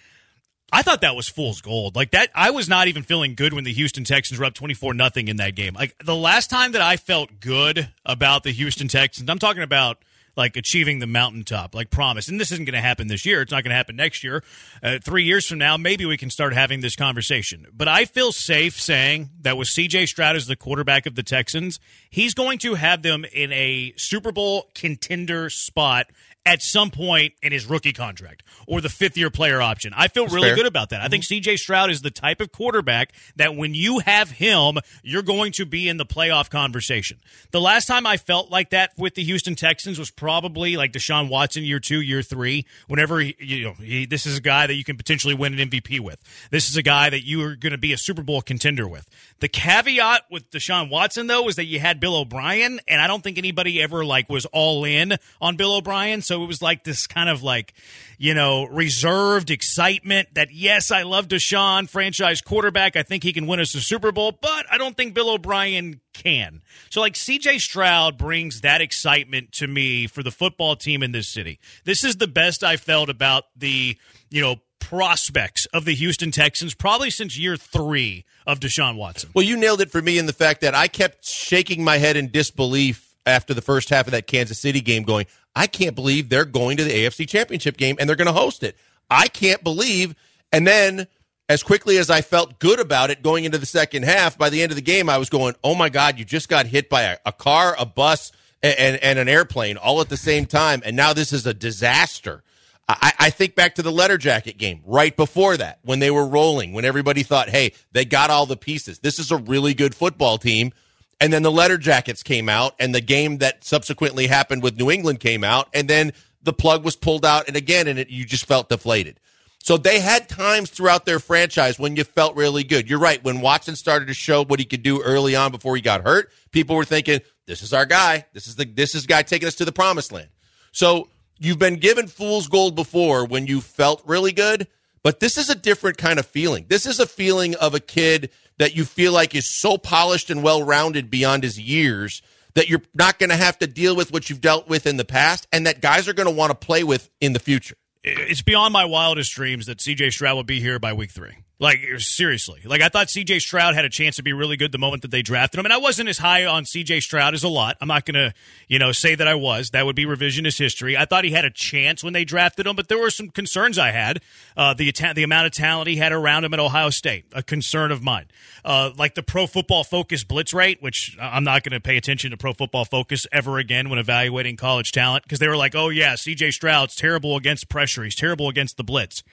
I 0.72 0.80
thought 0.80 1.02
that 1.02 1.14
was 1.14 1.28
fool's 1.28 1.60
gold. 1.60 1.94
Like 1.94 2.12
that, 2.12 2.30
I 2.34 2.50
was 2.50 2.70
not 2.70 2.88
even 2.88 3.02
feeling 3.02 3.34
good 3.34 3.52
when 3.52 3.64
the 3.64 3.72
Houston 3.72 4.04
Texans 4.04 4.38
were 4.38 4.46
up 4.46 4.54
twenty 4.54 4.72
four 4.72 4.94
nothing 4.94 5.28
in 5.28 5.36
that 5.36 5.54
game. 5.54 5.74
Like 5.74 5.94
the 6.02 6.16
last 6.16 6.48
time 6.48 6.72
that 6.72 6.80
I 6.80 6.96
felt 6.96 7.38
good 7.38 7.90
about 8.06 8.44
the 8.44 8.52
Houston 8.52 8.88
Texans, 8.88 9.28
I'm 9.28 9.38
talking 9.38 9.62
about 9.62 9.98
like 10.38 10.56
achieving 10.56 11.00
the 11.00 11.06
mountaintop, 11.06 11.74
like 11.74 11.90
promise. 11.90 12.28
And 12.28 12.40
this 12.40 12.52
isn't 12.52 12.64
going 12.64 12.74
to 12.74 12.80
happen 12.80 13.08
this 13.08 13.26
year. 13.26 13.42
It's 13.42 13.50
not 13.50 13.64
going 13.64 13.72
to 13.72 13.76
happen 13.76 13.96
next 13.96 14.22
year. 14.22 14.42
Uh, 14.82 14.98
three 15.04 15.24
years 15.24 15.46
from 15.46 15.58
now, 15.58 15.76
maybe 15.76 16.06
we 16.06 16.16
can 16.16 16.30
start 16.30 16.54
having 16.54 16.80
this 16.80 16.94
conversation. 16.94 17.66
But 17.76 17.88
I 17.88 18.04
feel 18.04 18.30
safe 18.30 18.80
saying 18.80 19.30
that 19.40 19.56
with 19.56 19.68
C.J. 19.68 20.06
Stroud 20.06 20.36
as 20.36 20.46
the 20.46 20.56
quarterback 20.56 21.06
of 21.06 21.16
the 21.16 21.24
Texans, 21.24 21.80
he's 22.08 22.34
going 22.34 22.58
to 22.60 22.76
have 22.76 23.02
them 23.02 23.26
in 23.32 23.52
a 23.52 23.92
Super 23.96 24.30
Bowl 24.30 24.70
contender 24.74 25.50
spot 25.50 26.06
at 26.46 26.62
some 26.62 26.90
point 26.90 27.34
in 27.42 27.52
his 27.52 27.66
rookie 27.66 27.92
contract 27.92 28.42
or 28.66 28.80
the 28.80 28.88
fifth 28.88 29.18
year 29.18 29.28
player 29.28 29.60
option. 29.60 29.92
I 29.94 30.08
feel 30.08 30.24
That's 30.24 30.34
really 30.34 30.48
fair. 30.48 30.56
good 30.56 30.66
about 30.66 30.90
that. 30.90 31.02
I 31.02 31.08
think 31.08 31.24
CJ 31.24 31.58
Stroud 31.58 31.90
is 31.90 32.00
the 32.00 32.10
type 32.10 32.40
of 32.40 32.52
quarterback 32.52 33.12
that 33.36 33.54
when 33.54 33.74
you 33.74 33.98
have 33.98 34.30
him, 34.30 34.78
you're 35.02 35.22
going 35.22 35.52
to 35.52 35.66
be 35.66 35.88
in 35.90 35.98
the 35.98 36.06
playoff 36.06 36.48
conversation. 36.48 37.18
The 37.50 37.60
last 37.60 37.86
time 37.86 38.06
I 38.06 38.16
felt 38.16 38.50
like 38.50 38.70
that 38.70 38.92
with 38.96 39.14
the 39.14 39.24
Houston 39.24 39.56
Texans 39.56 39.98
was 39.98 40.10
probably 40.10 40.27
like 40.28 40.92
Deshaun 40.92 41.28
Watson 41.28 41.64
year 41.64 41.80
two, 41.80 42.00
year 42.00 42.22
three. 42.22 42.66
Whenever 42.86 43.20
he, 43.20 43.36
you 43.38 43.64
know, 43.64 43.72
he, 43.74 44.06
this 44.06 44.26
is 44.26 44.38
a 44.38 44.40
guy 44.40 44.66
that 44.66 44.74
you 44.74 44.84
can 44.84 44.96
potentially 44.96 45.34
win 45.34 45.58
an 45.58 45.70
MVP 45.70 46.00
with. 46.00 46.18
This 46.50 46.68
is 46.68 46.76
a 46.76 46.82
guy 46.82 47.10
that 47.10 47.26
you 47.26 47.42
are 47.44 47.56
going 47.56 47.72
to 47.72 47.78
be 47.78 47.92
a 47.92 47.98
Super 47.98 48.22
Bowl 48.22 48.42
contender 48.42 48.86
with. 48.86 49.06
The 49.40 49.48
caveat 49.48 50.22
with 50.30 50.50
Deshaun 50.50 50.90
Watson 50.90 51.26
though 51.26 51.48
is 51.48 51.56
that 51.56 51.66
you 51.66 51.80
had 51.80 52.00
Bill 52.00 52.16
O'Brien, 52.16 52.80
and 52.88 53.00
I 53.00 53.06
don't 53.06 53.22
think 53.22 53.38
anybody 53.38 53.80
ever 53.82 54.04
like 54.04 54.28
was 54.28 54.46
all 54.46 54.84
in 54.84 55.14
on 55.40 55.56
Bill 55.56 55.74
O'Brien. 55.74 56.22
So 56.22 56.42
it 56.42 56.46
was 56.46 56.62
like 56.62 56.84
this 56.84 57.06
kind 57.06 57.28
of 57.28 57.42
like, 57.42 57.74
you 58.18 58.34
know, 58.34 58.64
reserved 58.64 59.50
excitement 59.50 60.28
that 60.34 60.52
yes, 60.52 60.90
I 60.90 61.02
love 61.02 61.28
Deshaun, 61.28 61.88
franchise 61.88 62.40
quarterback. 62.40 62.96
I 62.96 63.02
think 63.02 63.22
he 63.22 63.32
can 63.32 63.46
win 63.46 63.60
us 63.60 63.74
a 63.74 63.80
Super 63.80 64.12
Bowl, 64.12 64.32
but 64.32 64.66
I 64.70 64.78
don't 64.78 64.96
think 64.96 65.14
Bill 65.14 65.30
O'Brien 65.30 66.00
can. 66.18 66.60
So 66.90 67.00
like 67.00 67.14
CJ 67.14 67.60
Stroud 67.60 68.18
brings 68.18 68.60
that 68.60 68.80
excitement 68.80 69.52
to 69.52 69.66
me 69.66 70.06
for 70.06 70.22
the 70.22 70.30
football 70.30 70.76
team 70.76 71.02
in 71.02 71.12
this 71.12 71.28
city. 71.32 71.58
This 71.84 72.04
is 72.04 72.16
the 72.16 72.26
best 72.26 72.62
I 72.62 72.76
felt 72.76 73.08
about 73.08 73.44
the, 73.56 73.96
you 74.30 74.42
know, 74.42 74.56
prospects 74.80 75.66
of 75.66 75.84
the 75.84 75.94
Houston 75.94 76.30
Texans 76.30 76.74
probably 76.74 77.10
since 77.10 77.38
year 77.38 77.56
3 77.56 78.24
of 78.46 78.60
Deshaun 78.60 78.96
Watson. 78.96 79.30
Well, 79.34 79.44
you 79.44 79.56
nailed 79.56 79.80
it 79.80 79.90
for 79.90 80.02
me 80.02 80.18
in 80.18 80.26
the 80.26 80.32
fact 80.32 80.60
that 80.62 80.74
I 80.74 80.88
kept 80.88 81.24
shaking 81.26 81.84
my 81.84 81.98
head 81.98 82.16
in 82.16 82.30
disbelief 82.30 83.14
after 83.26 83.54
the 83.54 83.60
first 83.60 83.90
half 83.90 84.06
of 84.06 84.12
that 84.12 84.26
Kansas 84.26 84.58
City 84.58 84.80
game, 84.80 85.02
going, 85.02 85.26
I 85.54 85.66
can't 85.66 85.94
believe 85.94 86.28
they're 86.28 86.44
going 86.44 86.78
to 86.78 86.84
the 86.84 86.92
AFC 86.92 87.28
Championship 87.28 87.76
game 87.76 87.96
and 88.00 88.08
they're 88.08 88.16
going 88.16 88.26
to 88.26 88.32
host 88.32 88.62
it. 88.62 88.76
I 89.10 89.28
can't 89.28 89.62
believe. 89.62 90.14
And 90.52 90.66
then, 90.66 91.06
as 91.48 91.62
quickly 91.62 91.96
as 91.98 92.10
I 92.10 92.20
felt 92.20 92.58
good 92.58 92.78
about 92.78 93.10
it 93.10 93.22
going 93.22 93.44
into 93.44 93.58
the 93.58 93.66
second 93.66 94.04
half, 94.04 94.36
by 94.36 94.50
the 94.50 94.62
end 94.62 94.72
of 94.72 94.76
the 94.76 94.82
game, 94.82 95.08
I 95.08 95.18
was 95.18 95.30
going, 95.30 95.54
oh 95.64 95.74
my 95.74 95.88
God, 95.88 96.18
you 96.18 96.24
just 96.24 96.48
got 96.48 96.66
hit 96.66 96.88
by 96.88 97.02
a, 97.02 97.16
a 97.24 97.32
car, 97.32 97.74
a 97.78 97.86
bus, 97.86 98.32
and, 98.62 98.78
and, 98.78 99.02
and 99.02 99.18
an 99.18 99.28
airplane 99.28 99.76
all 99.76 100.00
at 100.00 100.08
the 100.08 100.16
same 100.16 100.44
time. 100.46 100.82
And 100.84 100.96
now 100.96 101.12
this 101.12 101.32
is 101.32 101.46
a 101.46 101.54
disaster. 101.54 102.42
I, 102.88 103.12
I 103.18 103.30
think 103.30 103.54
back 103.54 103.74
to 103.76 103.82
the 103.82 103.92
letter 103.92 104.18
jacket 104.18 104.58
game 104.58 104.80
right 104.84 105.14
before 105.14 105.56
that 105.58 105.78
when 105.82 105.98
they 105.98 106.10
were 106.10 106.26
rolling, 106.26 106.72
when 106.72 106.84
everybody 106.84 107.22
thought, 107.22 107.48
hey, 107.48 107.72
they 107.92 108.04
got 108.04 108.30
all 108.30 108.46
the 108.46 108.56
pieces. 108.56 108.98
This 108.98 109.18
is 109.18 109.30
a 109.30 109.36
really 109.36 109.74
good 109.74 109.94
football 109.94 110.38
team. 110.38 110.72
And 111.20 111.32
then 111.32 111.42
the 111.42 111.50
letter 111.50 111.76
jackets 111.78 112.22
came 112.22 112.48
out, 112.48 112.76
and 112.78 112.94
the 112.94 113.00
game 113.00 113.38
that 113.38 113.64
subsequently 113.64 114.28
happened 114.28 114.62
with 114.62 114.78
New 114.78 114.88
England 114.88 115.18
came 115.18 115.42
out, 115.42 115.68
and 115.74 115.88
then 115.88 116.12
the 116.42 116.52
plug 116.52 116.84
was 116.84 116.94
pulled 116.94 117.26
out, 117.26 117.48
and 117.48 117.56
again, 117.56 117.88
and 117.88 117.98
it, 117.98 118.08
you 118.08 118.24
just 118.24 118.46
felt 118.46 118.68
deflated. 118.68 119.18
So 119.60 119.76
they 119.76 120.00
had 120.00 120.28
times 120.28 120.70
throughout 120.70 121.04
their 121.04 121.18
franchise 121.18 121.78
when 121.78 121.96
you 121.96 122.04
felt 122.04 122.36
really 122.36 122.64
good. 122.64 122.88
You're 122.88 122.98
right. 122.98 123.22
When 123.22 123.40
Watson 123.40 123.76
started 123.76 124.06
to 124.08 124.14
show 124.14 124.44
what 124.44 124.60
he 124.60 124.64
could 124.64 124.82
do 124.82 125.02
early 125.02 125.36
on 125.36 125.50
before 125.50 125.76
he 125.76 125.82
got 125.82 126.02
hurt, 126.02 126.30
people 126.52 126.76
were 126.76 126.84
thinking, 126.84 127.20
"This 127.46 127.62
is 127.62 127.72
our 127.72 127.84
guy. 127.84 128.26
This 128.32 128.46
is 128.46 128.56
the 128.56 128.64
this 128.64 128.94
is 128.94 129.02
the 129.02 129.08
guy 129.08 129.22
taking 129.22 129.48
us 129.48 129.56
to 129.56 129.64
the 129.64 129.72
promised 129.72 130.12
land." 130.12 130.28
So 130.72 131.08
you've 131.38 131.58
been 131.58 131.76
given 131.76 132.06
fool's 132.06 132.48
gold 132.48 132.76
before 132.76 133.24
when 133.26 133.46
you 133.46 133.60
felt 133.60 134.02
really 134.06 134.32
good, 134.32 134.68
but 135.02 135.20
this 135.20 135.36
is 135.36 135.50
a 135.50 135.54
different 135.54 135.98
kind 135.98 136.18
of 136.18 136.26
feeling. 136.26 136.66
This 136.68 136.86
is 136.86 137.00
a 137.00 137.06
feeling 137.06 137.54
of 137.56 137.74
a 137.74 137.80
kid 137.80 138.30
that 138.58 138.74
you 138.74 138.84
feel 138.84 139.12
like 139.12 139.34
is 139.34 139.60
so 139.60 139.76
polished 139.76 140.30
and 140.30 140.42
well 140.42 140.62
rounded 140.62 141.10
beyond 141.10 141.42
his 141.42 141.58
years 141.58 142.22
that 142.54 142.68
you're 142.68 142.82
not 142.94 143.18
going 143.18 143.30
to 143.30 143.36
have 143.36 143.58
to 143.58 143.66
deal 143.66 143.94
with 143.94 144.12
what 144.12 144.28
you've 144.30 144.40
dealt 144.40 144.68
with 144.68 144.86
in 144.86 144.96
the 144.96 145.04
past, 145.04 145.46
and 145.52 145.66
that 145.66 145.80
guys 145.80 146.08
are 146.08 146.12
going 146.12 146.26
to 146.26 146.34
want 146.34 146.50
to 146.50 146.66
play 146.66 146.82
with 146.82 147.10
in 147.20 147.32
the 147.32 147.38
future. 147.38 147.76
It's 148.16 148.42
beyond 148.42 148.72
my 148.72 148.84
wildest 148.84 149.32
dreams 149.34 149.66
that 149.66 149.78
CJ 149.78 150.12
Stroud 150.12 150.36
would 150.36 150.46
be 150.46 150.60
here 150.60 150.78
by 150.78 150.92
week 150.92 151.10
three. 151.10 151.36
Like 151.60 151.80
seriously, 151.98 152.60
like 152.64 152.80
I 152.80 152.88
thought 152.88 153.08
CJ 153.08 153.40
Stroud 153.40 153.74
had 153.74 153.84
a 153.84 153.88
chance 153.88 154.14
to 154.16 154.22
be 154.22 154.32
really 154.32 154.56
good 154.56 154.70
the 154.70 154.78
moment 154.78 155.02
that 155.02 155.10
they 155.10 155.22
drafted 155.22 155.58
him, 155.58 155.66
and 155.66 155.72
I 155.72 155.78
wasn't 155.78 156.08
as 156.08 156.18
high 156.18 156.44
on 156.44 156.62
CJ 156.62 157.02
Stroud 157.02 157.34
as 157.34 157.42
a 157.42 157.48
lot. 157.48 157.76
I'm 157.80 157.88
not 157.88 158.06
gonna, 158.06 158.32
you 158.68 158.78
know, 158.78 158.92
say 158.92 159.16
that 159.16 159.26
I 159.26 159.34
was. 159.34 159.70
That 159.70 159.84
would 159.84 159.96
be 159.96 160.06
revisionist 160.06 160.56
history. 160.56 160.96
I 160.96 161.04
thought 161.04 161.24
he 161.24 161.32
had 161.32 161.44
a 161.44 161.50
chance 161.50 162.04
when 162.04 162.12
they 162.12 162.24
drafted 162.24 162.68
him, 162.68 162.76
but 162.76 162.88
there 162.88 162.98
were 162.98 163.10
some 163.10 163.28
concerns 163.30 163.76
I 163.76 163.90
had. 163.90 164.20
Uh, 164.56 164.72
the 164.72 164.92
the 165.14 165.24
amount 165.24 165.46
of 165.46 165.52
talent 165.52 165.88
he 165.88 165.96
had 165.96 166.12
around 166.12 166.44
him 166.44 166.54
at 166.54 166.60
Ohio 166.60 166.90
State, 166.90 167.24
a 167.32 167.42
concern 167.42 167.90
of 167.90 168.04
mine. 168.04 168.26
Uh, 168.64 168.92
like 168.96 169.16
the 169.16 169.22
Pro 169.24 169.48
Football 169.48 169.82
Focus 169.82 170.22
blitz 170.22 170.54
rate, 170.54 170.80
which 170.80 171.16
I'm 171.20 171.42
not 171.42 171.64
going 171.64 171.72
to 171.72 171.80
pay 171.80 171.96
attention 171.96 172.30
to 172.30 172.36
Pro 172.36 172.52
Football 172.52 172.84
Focus 172.84 173.26
ever 173.32 173.58
again 173.58 173.88
when 173.88 173.98
evaluating 173.98 174.56
college 174.56 174.92
talent 174.92 175.24
because 175.24 175.40
they 175.40 175.48
were 175.48 175.56
like, 175.56 175.74
oh 175.74 175.88
yeah, 175.88 176.14
CJ 176.14 176.52
Stroud's 176.52 176.94
terrible 176.94 177.36
against 177.36 177.68
pressure. 177.68 178.04
He's 178.04 178.14
terrible 178.14 178.48
against 178.48 178.76
the 178.76 178.84
blitz. 178.84 179.24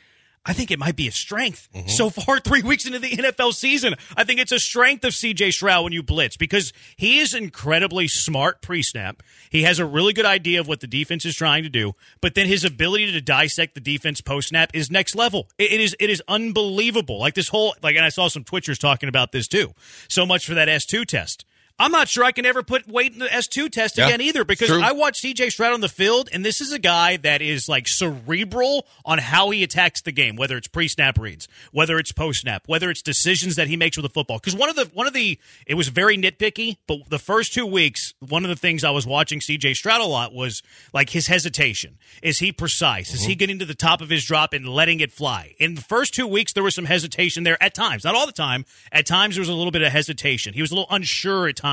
I 0.46 0.54
think 0.54 0.70
it 0.72 0.78
might 0.80 0.96
be 0.96 1.08
a 1.08 1.12
strength 1.12 1.68
Mm-hmm. 1.74 1.88
so 1.90 2.10
far. 2.10 2.40
Three 2.46 2.62
weeks 2.62 2.86
into 2.86 3.00
the 3.00 3.10
NFL 3.10 3.54
season, 3.54 3.96
I 4.16 4.24
think 4.24 4.40
it's 4.40 4.52
a 4.52 4.60
strength 4.60 5.04
of 5.04 5.12
CJ 5.14 5.54
Stroud 5.54 5.84
when 5.84 5.94
you 5.94 6.04
blitz 6.04 6.38
because 6.38 6.72
he 6.96 7.20
is 7.20 7.34
incredibly 7.34 8.08
smart 8.08 8.62
pre-snap. 8.62 9.24
He 9.50 9.64
has 9.64 9.80
a 9.80 9.86
really 9.86 10.14
good 10.14 10.26
idea 10.26 10.60
of 10.60 10.68
what 10.68 10.80
the 10.82 10.88
defense 10.88 11.26
is 11.26 11.36
trying 11.36 11.64
to 11.64 11.70
do, 11.70 11.94
but 12.22 12.36
then 12.36 12.48
his 12.48 12.64
ability 12.64 13.12
to 13.12 13.22
dissect 13.22 13.74
the 13.74 13.82
defense 13.82 14.22
post-snap 14.22 14.72
is 14.74 14.92
next 14.92 15.16
level. 15.16 15.50
It- 15.58 15.72
it 15.72 15.82
is 15.82 15.96
it 16.00 16.10
is 16.10 16.22
unbelievable. 16.28 17.20
Like 17.20 17.34
this 17.34 17.48
whole 17.50 17.76
like, 17.82 17.96
and 17.96 18.06
I 18.06 18.10
saw 18.10 18.28
some 18.28 18.44
Twitchers 18.44 18.78
talking 18.80 19.10
about 19.10 19.32
this 19.32 19.48
too. 19.48 19.74
So 20.08 20.26
much 20.26 20.46
for 20.46 20.54
that 20.54 20.70
S 20.70 20.86
two 20.86 21.06
test. 21.06 21.44
I'm 21.78 21.92
not 21.92 22.08
sure 22.08 22.24
I 22.24 22.32
can 22.32 22.46
ever 22.46 22.64
put 22.64 22.88
weight 22.88 23.12
in 23.12 23.20
the 23.20 23.26
S2 23.26 23.70
test 23.70 23.98
Yeah, 23.98 24.08
again 24.08 24.22
either 24.22 24.46
because. 24.46 24.72
I 24.72 24.94
watched 24.94 25.24
CJ 25.24 25.52
Stroud 25.52 25.74
on 25.74 25.82
the 25.82 25.90
field, 25.90 26.30
and 26.32 26.46
this 26.46 26.62
is 26.62 26.72
a 26.72 26.80
guy 26.80 27.18
that 27.18 27.42
is 27.42 27.68
like 27.68 27.88
cerebral 27.88 28.88
on 29.04 29.18
how 29.18 29.50
he 29.50 29.62
attacks 29.64 30.02
the 30.02 30.12
game, 30.12 30.38
whether 30.38 30.56
it's 30.56 30.68
pre-snap 30.68 31.18
reads, 31.18 31.48
whether 31.72 31.98
it's 31.98 32.12
post-snap, 32.12 32.64
whether 32.68 32.90
it's 32.90 33.02
decisions 33.02 33.56
that 33.56 33.68
he 33.68 33.76
makes 33.76 33.98
with 33.98 34.04
the 34.04 34.10
football. 34.10 34.38
Because 34.38 34.56
one 34.56 34.70
of 34.70 34.76
the 34.76 34.90
one 34.94 35.06
of 35.06 35.14
the 35.14 35.38
it 35.68 35.74
was 35.74 35.90
very 35.90 36.18
nitpicky, 36.18 36.78
but 36.88 37.10
the 37.10 37.20
first 37.20 37.54
two 37.54 37.66
weeks, 37.66 38.14
one 38.20 38.46
of 38.46 38.50
the 38.50 38.56
things 38.56 38.84
I 38.86 38.92
was 38.92 39.06
watching 39.06 39.42
CJ 39.42 39.76
Stroud 39.76 40.00
a 40.00 40.06
lot 40.06 40.34
was 40.34 40.64
like 40.94 41.10
his 41.10 41.28
hesitation. 41.28 41.98
Is 42.24 42.40
he 42.40 42.54
precise? 42.54 43.14
Is 43.14 43.24
he 43.24 43.34
mm-hmm. 43.34 43.40
getting 43.40 43.60
to 43.60 43.66
the 43.66 43.76
top 43.76 44.02
of 44.02 44.10
his 44.10 44.24
drop 44.24 44.54
and 44.54 44.68
letting 44.68 45.02
it 45.02 45.12
fly? 45.12 45.56
In 45.60 45.76
the 45.76 45.82
first 45.82 46.14
two 46.14 46.28
weeks, 46.28 46.54
there 46.54 46.64
was 46.64 46.76
some 46.76 46.86
hesitation 46.86 47.44
there 47.44 47.62
at 47.62 47.74
times, 47.74 48.06
not 48.06 48.16
all 48.16 48.26
the 48.26 48.32
time. 48.32 48.66
At 48.94 49.06
times, 49.06 49.36
there 49.36 49.42
was 49.42 49.50
a 49.50 49.54
little 49.54 49.72
bit 49.72 49.82
of 49.82 49.92
hesitation. 49.92 50.54
He 50.54 50.62
was 50.62 50.72
a 50.72 50.76
little 50.76 50.90
unsure 50.90 51.50
at 51.50 51.58
times 51.58 51.65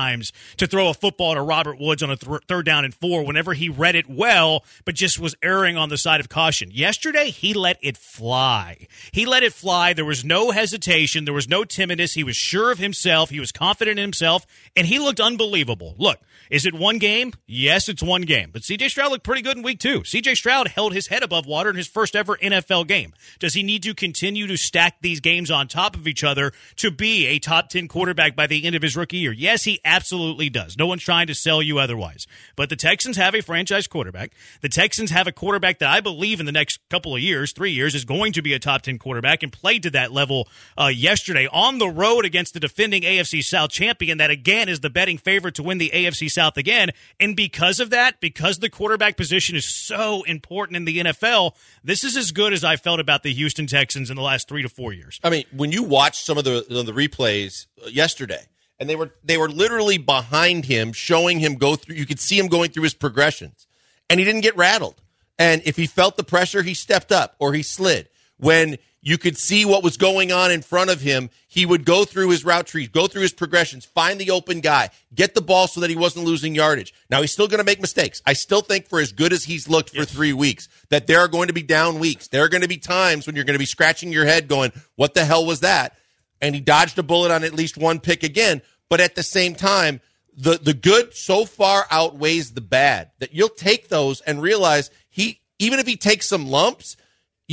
to 0.57 0.67
throw 0.67 0.89
a 0.89 0.93
football 0.93 1.35
to 1.35 1.41
Robert 1.41 1.79
Woods 1.79 2.03
on 2.03 2.09
a 2.09 2.15
th- 2.15 2.41
third 2.47 2.65
down 2.65 2.85
and 2.85 2.93
four 2.93 3.25
whenever 3.25 3.53
he 3.53 3.69
read 3.69 3.95
it 3.95 4.09
well, 4.09 4.63
but 4.85 4.95
just 4.95 5.19
was 5.19 5.35
erring 5.43 5.77
on 5.77 5.89
the 5.89 5.97
side 5.97 6.19
of 6.19 6.29
caution. 6.29 6.69
Yesterday, 6.71 7.29
he 7.29 7.53
let 7.53 7.77
it 7.81 7.97
fly. 7.97 8.87
He 9.11 9.25
let 9.25 9.43
it 9.43 9.53
fly. 9.53 9.93
There 9.93 10.05
was 10.05 10.25
no 10.25 10.51
hesitation. 10.51 11.25
There 11.25 11.33
was 11.33 11.49
no 11.49 11.63
timidnness. 11.63 12.13
He 12.13 12.23
was 12.23 12.35
sure 12.35 12.71
of 12.71 12.79
himself. 12.79 13.29
He 13.29 13.39
was 13.39 13.51
confident 13.51 13.99
in 13.99 14.03
himself, 14.03 14.45
and 14.75 14.87
he 14.87 14.99
looked 14.99 15.19
unbelievable. 15.19 15.95
Look, 15.97 16.19
is 16.49 16.65
it 16.65 16.73
one 16.73 16.97
game? 16.97 17.33
Yes, 17.45 17.89
it's 17.89 18.03
one 18.03 18.23
game. 18.23 18.49
But 18.51 18.63
CJ 18.63 18.89
Stroud 18.89 19.11
looked 19.11 19.23
pretty 19.23 19.41
good 19.41 19.57
in 19.57 19.63
week 19.63 19.79
two. 19.79 20.01
CJ 20.01 20.35
Stroud 20.35 20.67
held 20.69 20.93
his 20.93 21.07
head 21.07 21.23
above 21.23 21.45
water 21.45 21.69
in 21.69 21.75
his 21.75 21.87
first 21.87 22.15
ever 22.15 22.37
NFL 22.37 22.87
game. 22.87 23.13
Does 23.39 23.53
he 23.53 23.63
need 23.63 23.83
to 23.83 23.93
continue 23.93 24.47
to 24.47 24.57
stack 24.57 24.97
these 25.01 25.19
games 25.19 25.49
on 25.49 25.67
top 25.67 25.95
of 25.95 26.07
each 26.07 26.23
other 26.23 26.51
to 26.77 26.91
be 26.91 27.27
a 27.27 27.39
top 27.39 27.69
10 27.69 27.87
quarterback 27.87 28.35
by 28.35 28.47
the 28.47 28.65
end 28.65 28.75
of 28.75 28.81
his 28.81 28.95
rookie 28.95 29.17
year? 29.17 29.31
Yes, 29.31 29.63
he 29.63 29.79
absolutely 29.85 30.49
does. 30.49 30.77
No 30.77 30.87
one's 30.87 31.03
trying 31.03 31.27
to 31.27 31.35
sell 31.35 31.61
you 31.61 31.79
otherwise. 31.79 32.25
But 32.55 32.69
the 32.69 32.75
Texans 32.75 33.17
have 33.17 33.35
a 33.35 33.41
franchise 33.41 33.87
quarterback. 33.87 34.33
The 34.61 34.69
Texans 34.69 35.11
have 35.11 35.27
a 35.27 35.31
quarterback 35.31 35.79
that 35.79 35.89
I 35.89 36.01
believe 36.01 36.39
in 36.39 36.45
the 36.45 36.51
next 36.51 36.79
couple 36.89 37.15
of 37.15 37.21
years, 37.21 37.53
three 37.53 37.71
years, 37.71 37.95
is 37.95 38.05
going 38.05 38.33
to 38.33 38.41
be 38.41 38.53
a 38.53 38.59
top 38.59 38.81
10 38.83 38.99
quarterback 38.99 39.43
and 39.43 39.51
played 39.51 39.83
to 39.83 39.89
that 39.91 40.11
level 40.11 40.47
uh, 40.77 40.87
yesterday 40.87 41.47
on 41.51 41.77
the 41.77 41.89
road 41.89 42.25
against 42.25 42.53
the 42.53 42.59
defending 42.59 43.03
AFC 43.03 43.41
South 43.41 43.69
champion 43.69 44.17
that 44.17 44.29
again 44.29 44.69
is 44.69 44.79
the 44.79 44.89
betting 44.89 45.17
favorite 45.17 45.55
to 45.55 45.63
win 45.63 45.77
the 45.77 45.91
AFC 45.93 46.29
South 46.29 46.57
again. 46.57 46.91
And 47.19 47.35
because 47.35 47.79
of 47.79 47.89
that, 47.91 48.19
because 48.19 48.59
the 48.59 48.69
quarterback 48.69 49.17
position 49.17 49.55
is 49.55 49.65
so 49.67 50.23
important 50.23 50.77
in 50.77 50.85
the 50.85 50.99
NFL, 50.99 51.55
this 51.83 52.03
is 52.03 52.15
as 52.15 52.31
good 52.31 52.53
as 52.53 52.63
I 52.63 52.75
felt 52.75 52.99
about 52.99 53.23
the 53.23 53.33
Houston 53.33 53.67
Texans 53.67 54.09
in 54.09 54.15
the 54.15 54.21
last 54.21 54.47
three 54.47 54.61
to 54.61 54.69
four 54.69 54.93
years. 54.93 55.19
I 55.23 55.29
mean, 55.29 55.45
when 55.51 55.71
you 55.71 55.83
watch 55.83 56.19
some 56.23 56.37
of 56.37 56.43
the 56.43 56.65
the 56.69 56.91
replays 56.91 57.67
yesterday, 57.87 58.43
and 58.79 58.89
they 58.89 58.95
were 58.95 59.13
they 59.23 59.37
were 59.37 59.49
literally 59.49 59.97
behind 59.97 60.65
him, 60.65 60.93
showing 60.93 61.39
him 61.39 61.55
go 61.55 61.75
through. 61.75 61.95
You 61.95 62.05
could 62.05 62.19
see 62.19 62.37
him 62.37 62.47
going 62.47 62.71
through 62.71 62.83
his 62.83 62.93
progressions, 62.93 63.67
and 64.09 64.19
he 64.19 64.25
didn't 64.25 64.41
get 64.41 64.57
rattled. 64.57 65.01
And 65.39 65.61
if 65.65 65.77
he 65.77 65.87
felt 65.87 66.17
the 66.17 66.23
pressure, 66.23 66.61
he 66.61 66.73
stepped 66.73 67.11
up 67.11 67.35
or 67.39 67.53
he 67.53 67.63
slid. 67.63 68.09
When 68.37 68.77
you 69.05 69.17
could 69.17 69.37
see 69.37 69.65
what 69.65 69.83
was 69.83 69.97
going 69.97 70.31
on 70.31 70.49
in 70.49 70.61
front 70.61 70.89
of 70.89 71.01
him. 71.01 71.29
He 71.49 71.65
would 71.65 71.85
go 71.85 72.05
through 72.05 72.29
his 72.29 72.45
route 72.45 72.65
trees, 72.65 72.87
go 72.87 73.05
through 73.05 73.23
his 73.23 73.33
progressions, 73.33 73.83
find 73.83 74.19
the 74.19 74.31
open 74.31 74.61
guy, 74.61 74.89
get 75.13 75.35
the 75.35 75.41
ball 75.41 75.67
so 75.67 75.81
that 75.81 75.89
he 75.89 75.95
wasn't 75.97 76.25
losing 76.25 76.55
yardage. 76.55 76.93
Now 77.09 77.19
he's 77.19 77.33
still 77.33 77.49
going 77.49 77.59
to 77.59 77.65
make 77.65 77.81
mistakes. 77.81 78.21
I 78.25 78.31
still 78.31 78.61
think 78.61 78.87
for 78.87 79.01
as 79.01 79.11
good 79.11 79.33
as 79.33 79.43
he's 79.43 79.67
looked 79.67 79.89
for 79.89 79.97
yes. 79.97 80.11
three 80.11 80.31
weeks, 80.31 80.69
that 80.89 81.05
there 81.05 81.19
are 81.19 81.27
going 81.27 81.49
to 81.49 81.53
be 81.53 81.61
down 81.61 81.99
weeks. 81.99 82.29
There 82.29 82.43
are 82.43 82.49
going 82.49 82.61
to 82.61 82.67
be 82.69 82.77
times 82.77 83.27
when 83.27 83.35
you're 83.35 83.45
going 83.45 83.55
to 83.55 83.59
be 83.59 83.65
scratching 83.65 84.13
your 84.13 84.25
head 84.25 84.47
going, 84.47 84.71
what 84.95 85.13
the 85.13 85.25
hell 85.25 85.45
was 85.45 85.59
that? 85.59 85.97
And 86.43 86.53
he 86.53 86.61
dodged 86.61 86.99
a 86.99 87.03
bullet 87.03 87.31
on 87.31 87.43
at 87.43 87.53
least 87.53 87.77
one 87.77 88.01
pick 88.01 88.21
again. 88.21 88.61
But 88.89 88.99
at 88.99 89.15
the 89.15 89.23
same 89.23 89.55
time, 89.55 90.01
the, 90.35 90.59
the 90.61 90.73
good 90.73 91.15
so 91.15 91.45
far 91.45 91.85
outweighs 91.89 92.51
the 92.51 92.61
bad 92.61 93.11
that 93.19 93.33
you'll 93.33 93.47
take 93.47 93.87
those 93.87 94.19
and 94.21 94.41
realize 94.41 94.91
he, 95.09 95.39
even 95.57 95.79
if 95.79 95.87
he 95.87 95.95
takes 95.95 96.27
some 96.27 96.47
lumps, 96.47 96.97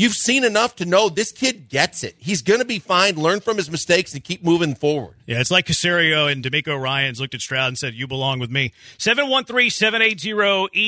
You've 0.00 0.14
seen 0.14 0.44
enough 0.44 0.76
to 0.76 0.85
know 0.85 1.09
this 1.09 1.32
kid 1.32 1.68
gets 1.68 2.04
it. 2.04 2.14
He's 2.16 2.42
going 2.42 2.61
to 2.61 2.64
be 2.64 2.78
fine, 2.78 3.16
learn 3.16 3.40
from 3.40 3.56
his 3.56 3.68
mistakes, 3.68 4.14
and 4.14 4.23
keep 4.23 4.44
moving 4.44 4.76
forward. 4.76 5.16
Yeah, 5.26 5.40
it's 5.40 5.50
like 5.50 5.66
Caserio 5.66 6.30
and 6.30 6.44
DeMeco 6.44 6.80
Ryans 6.80 7.20
looked 7.20 7.35
at 7.35 7.40
Stroud 7.40 7.68
and 7.68 7.76
said, 7.76 7.94
You 7.94 8.06
belong 8.06 8.38
with 8.38 8.50
me. 8.50 8.73
713 8.99 9.68
780 9.68 10.32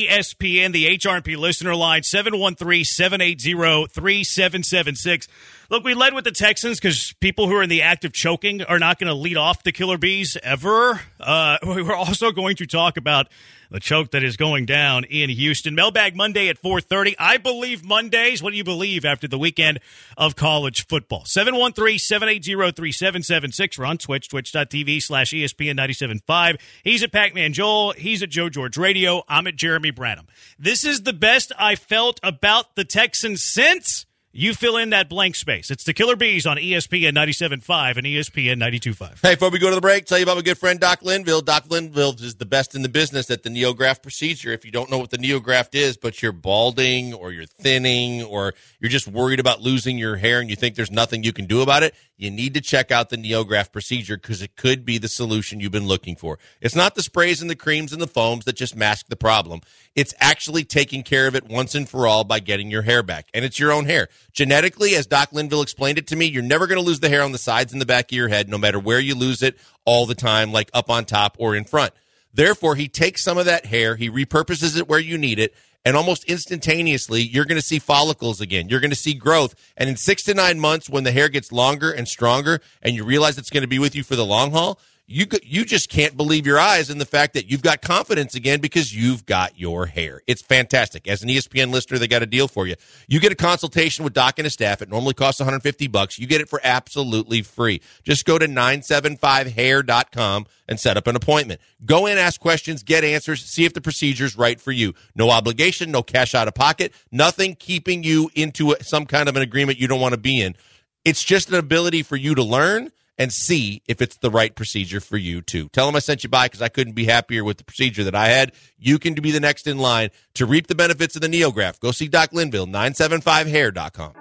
ESPN, 0.06 0.72
the 0.72 0.96
HRP 0.98 1.36
listener 1.36 1.74
line, 1.74 2.04
713 2.04 2.84
780 2.84 3.88
3776. 3.92 5.28
Look, 5.72 5.82
we 5.84 5.94
led 5.94 6.12
with 6.12 6.24
the 6.24 6.32
Texans 6.32 6.78
because 6.78 7.14
people 7.14 7.48
who 7.48 7.56
are 7.56 7.62
in 7.62 7.70
the 7.70 7.80
act 7.80 8.04
of 8.04 8.12
choking 8.12 8.62
are 8.62 8.78
not 8.78 8.98
going 8.98 9.08
to 9.08 9.14
lead 9.14 9.38
off 9.38 9.62
the 9.62 9.72
Killer 9.72 9.96
Bees 9.96 10.36
ever. 10.42 11.00
Uh, 11.18 11.56
we're 11.64 11.94
also 11.94 12.30
going 12.30 12.56
to 12.56 12.66
talk 12.66 12.98
about 12.98 13.28
the 13.70 13.80
choke 13.80 14.10
that 14.10 14.22
is 14.22 14.36
going 14.36 14.66
down 14.66 15.04
in 15.04 15.30
Houston. 15.30 15.74
Mailbag 15.74 16.14
Monday 16.14 16.50
at 16.50 16.60
4:30. 16.60 17.14
I 17.18 17.38
believe 17.38 17.82
Mondays. 17.82 18.42
What 18.42 18.50
do 18.50 18.58
you 18.58 18.64
believe 18.64 19.06
after 19.06 19.26
the 19.26 19.38
weekend 19.38 19.80
of 20.18 20.36
college 20.36 20.86
football? 20.88 21.22
713-780-3776. 21.22 23.78
We're 23.78 23.86
on 23.86 23.96
Twitch, 23.96 24.28
twitch.tv 24.28 25.02
slash 25.02 25.30
ESPN 25.30 25.78
97.5. 25.78 26.60
He's 26.84 27.02
at 27.02 27.12
Pac-Man 27.12 27.54
Joel. 27.54 27.92
He's 27.92 28.22
at 28.22 28.28
Joe 28.28 28.50
George 28.50 28.76
Radio. 28.76 29.22
I'm 29.26 29.46
at 29.46 29.56
Jeremy 29.56 29.90
Branham. 29.90 30.26
This 30.58 30.84
is 30.84 31.04
the 31.04 31.14
best 31.14 31.50
I 31.58 31.76
felt 31.76 32.20
about 32.22 32.76
the 32.76 32.84
Texans 32.84 33.42
since 33.42 34.04
you 34.34 34.54
fill 34.54 34.78
in 34.78 34.90
that 34.90 35.10
blank 35.10 35.36
space. 35.36 35.70
It's 35.70 35.84
the 35.84 35.92
Killer 35.92 36.16
Bees 36.16 36.46
on 36.46 36.56
ESPN 36.56 37.12
97.5 37.12 37.98
and 37.98 38.06
ESPN 38.06 38.56
92.5. 38.56 39.20
Hey, 39.20 39.34
before 39.34 39.50
we 39.50 39.58
go 39.58 39.68
to 39.68 39.74
the 39.74 39.82
break, 39.82 40.06
tell 40.06 40.16
you 40.16 40.24
about 40.24 40.36
my 40.36 40.42
good 40.42 40.56
friend 40.56 40.80
Doc 40.80 41.02
Linville. 41.02 41.42
Doc 41.42 41.64
Linville 41.68 42.14
is 42.18 42.36
the 42.36 42.46
best 42.46 42.74
in 42.74 42.80
the 42.80 42.88
business 42.88 43.30
at 43.30 43.42
the 43.42 43.50
NeoGraft 43.50 44.02
procedure. 44.02 44.50
If 44.50 44.64
you 44.64 44.70
don't 44.70 44.90
know 44.90 44.98
what 44.98 45.10
the 45.10 45.18
NeoGraft 45.18 45.74
is, 45.74 45.98
but 45.98 46.22
you're 46.22 46.32
balding 46.32 47.12
or 47.12 47.30
you're 47.30 47.44
thinning 47.44 48.22
or 48.22 48.54
you're 48.80 48.88
just 48.90 49.06
worried 49.06 49.38
about 49.38 49.60
losing 49.60 49.98
your 49.98 50.16
hair 50.16 50.40
and 50.40 50.48
you 50.48 50.56
think 50.56 50.76
there's 50.76 50.90
nothing 50.90 51.22
you 51.22 51.34
can 51.34 51.44
do 51.44 51.60
about 51.60 51.82
it, 51.82 51.94
you 52.16 52.30
need 52.30 52.54
to 52.54 52.60
check 52.60 52.90
out 52.90 53.10
the 53.10 53.16
NeoGraft 53.16 53.72
procedure 53.72 54.16
because 54.16 54.40
it 54.40 54.56
could 54.56 54.84
be 54.84 54.96
the 54.96 55.08
solution 55.08 55.60
you've 55.60 55.72
been 55.72 55.88
looking 55.88 56.16
for. 56.16 56.38
It's 56.60 56.76
not 56.76 56.94
the 56.94 57.02
sprays 57.02 57.42
and 57.42 57.50
the 57.50 57.56
creams 57.56 57.92
and 57.92 58.00
the 58.00 58.06
foams 58.06 58.44
that 58.46 58.56
just 58.56 58.76
mask 58.76 59.08
the 59.08 59.16
problem. 59.16 59.60
It's 59.94 60.14
actually 60.20 60.64
taking 60.64 61.02
care 61.02 61.26
of 61.26 61.34
it 61.34 61.48
once 61.48 61.74
and 61.74 61.86
for 61.86 62.06
all 62.06 62.24
by 62.24 62.38
getting 62.40 62.70
your 62.70 62.82
hair 62.82 63.02
back. 63.02 63.28
And 63.34 63.44
it's 63.44 63.58
your 63.58 63.72
own 63.72 63.86
hair. 63.86 64.08
Genetically, 64.32 64.94
as 64.94 65.06
Doc 65.06 65.30
Linville 65.32 65.62
explained 65.62 65.98
it 65.98 66.06
to 66.08 66.16
me, 66.16 66.26
you're 66.26 66.42
never 66.42 66.66
going 66.66 66.80
to 66.80 66.86
lose 66.86 67.00
the 67.00 67.08
hair 67.08 67.22
on 67.22 67.32
the 67.32 67.38
sides 67.38 67.72
and 67.72 67.82
the 67.82 67.86
back 67.86 68.10
of 68.10 68.16
your 68.16 68.28
head, 68.28 68.48
no 68.48 68.56
matter 68.58 68.78
where 68.78 69.00
you 69.00 69.14
lose 69.14 69.42
it 69.42 69.58
all 69.84 70.06
the 70.06 70.14
time, 70.14 70.52
like 70.52 70.70
up 70.72 70.88
on 70.88 71.04
top 71.04 71.36
or 71.38 71.54
in 71.54 71.64
front. 71.64 71.92
Therefore, 72.32 72.74
he 72.74 72.88
takes 72.88 73.22
some 73.22 73.36
of 73.36 73.44
that 73.44 73.66
hair, 73.66 73.96
he 73.96 74.08
repurposes 74.08 74.78
it 74.78 74.88
where 74.88 74.98
you 74.98 75.18
need 75.18 75.38
it, 75.38 75.54
and 75.84 75.96
almost 75.96 76.24
instantaneously, 76.24 77.22
you're 77.22 77.44
going 77.44 77.60
to 77.60 77.66
see 77.66 77.78
follicles 77.78 78.40
again. 78.40 78.68
You're 78.68 78.80
going 78.80 78.90
to 78.90 78.96
see 78.96 79.14
growth. 79.14 79.54
And 79.76 79.90
in 79.90 79.96
six 79.96 80.22
to 80.24 80.34
nine 80.34 80.60
months, 80.60 80.88
when 80.88 81.04
the 81.04 81.12
hair 81.12 81.28
gets 81.28 81.50
longer 81.50 81.90
and 81.90 82.06
stronger, 82.06 82.60
and 82.80 82.94
you 82.94 83.04
realize 83.04 83.36
it's 83.36 83.50
going 83.50 83.62
to 83.62 83.68
be 83.68 83.80
with 83.80 83.94
you 83.94 84.04
for 84.04 84.16
the 84.16 84.24
long 84.24 84.52
haul, 84.52 84.78
you 85.12 85.26
you 85.42 85.64
just 85.64 85.90
can't 85.90 86.16
believe 86.16 86.46
your 86.46 86.58
eyes 86.58 86.88
in 86.88 86.98
the 86.98 87.04
fact 87.04 87.34
that 87.34 87.50
you've 87.50 87.62
got 87.62 87.82
confidence 87.82 88.34
again 88.34 88.60
because 88.60 88.94
you've 88.94 89.26
got 89.26 89.58
your 89.58 89.86
hair. 89.86 90.22
It's 90.26 90.40
fantastic. 90.40 91.06
As 91.06 91.22
an 91.22 91.28
ESPN 91.28 91.70
listener, 91.70 91.98
they 91.98 92.08
got 92.08 92.22
a 92.22 92.26
deal 92.26 92.48
for 92.48 92.66
you. 92.66 92.76
You 93.08 93.20
get 93.20 93.30
a 93.30 93.36
consultation 93.36 94.04
with 94.04 94.14
Doc 94.14 94.38
and 94.38 94.46
his 94.46 94.54
staff. 94.54 94.80
It 94.80 94.88
normally 94.88 95.12
costs 95.12 95.40
150 95.40 95.86
bucks. 95.88 96.18
You 96.18 96.26
get 96.26 96.40
it 96.40 96.48
for 96.48 96.62
absolutely 96.64 97.42
free. 97.42 97.82
Just 98.04 98.24
go 98.24 98.38
to 98.38 98.46
975hair.com 98.46 100.46
and 100.66 100.80
set 100.80 100.96
up 100.96 101.06
an 101.06 101.14
appointment. 101.14 101.60
Go 101.84 102.06
in, 102.06 102.16
ask 102.16 102.40
questions, 102.40 102.82
get 102.82 103.04
answers, 103.04 103.44
see 103.44 103.66
if 103.66 103.74
the 103.74 103.82
procedure's 103.82 104.38
right 104.38 104.58
for 104.58 104.72
you. 104.72 104.94
No 105.14 105.28
obligation, 105.28 105.90
no 105.90 106.02
cash 106.02 106.34
out 106.34 106.48
of 106.48 106.54
pocket, 106.54 106.94
nothing 107.10 107.54
keeping 107.54 108.02
you 108.02 108.30
into 108.34 108.74
some 108.80 109.04
kind 109.04 109.28
of 109.28 109.36
an 109.36 109.42
agreement 109.42 109.78
you 109.78 109.88
don't 109.88 110.00
want 110.00 110.14
to 110.14 110.20
be 110.20 110.40
in. 110.40 110.56
It's 111.04 111.22
just 111.22 111.50
an 111.50 111.56
ability 111.56 112.02
for 112.02 112.16
you 112.16 112.34
to 112.36 112.42
learn 112.42 112.90
and 113.22 113.32
see 113.32 113.80
if 113.86 114.02
it's 114.02 114.16
the 114.16 114.32
right 114.32 114.52
procedure 114.52 114.98
for 115.00 115.16
you 115.16 115.40
too. 115.40 115.68
Tell 115.68 115.86
them 115.86 115.94
I 115.94 116.00
sent 116.00 116.24
you 116.24 116.28
by 116.28 116.46
because 116.46 116.60
I 116.60 116.68
couldn't 116.68 116.94
be 116.94 117.04
happier 117.04 117.44
with 117.44 117.56
the 117.56 117.62
procedure 117.62 118.02
that 118.02 118.16
I 118.16 118.26
had. 118.26 118.50
You 118.78 118.98
can 118.98 119.14
be 119.14 119.30
the 119.30 119.38
next 119.38 119.68
in 119.68 119.78
line 119.78 120.10
to 120.34 120.44
reap 120.44 120.66
the 120.66 120.74
benefits 120.74 121.14
of 121.14 121.22
the 121.22 121.28
NeoGraft. 121.28 121.78
Go 121.78 121.92
see 121.92 122.08
Doc 122.08 122.32
Linville, 122.32 122.66
975hair.com. 122.66 124.14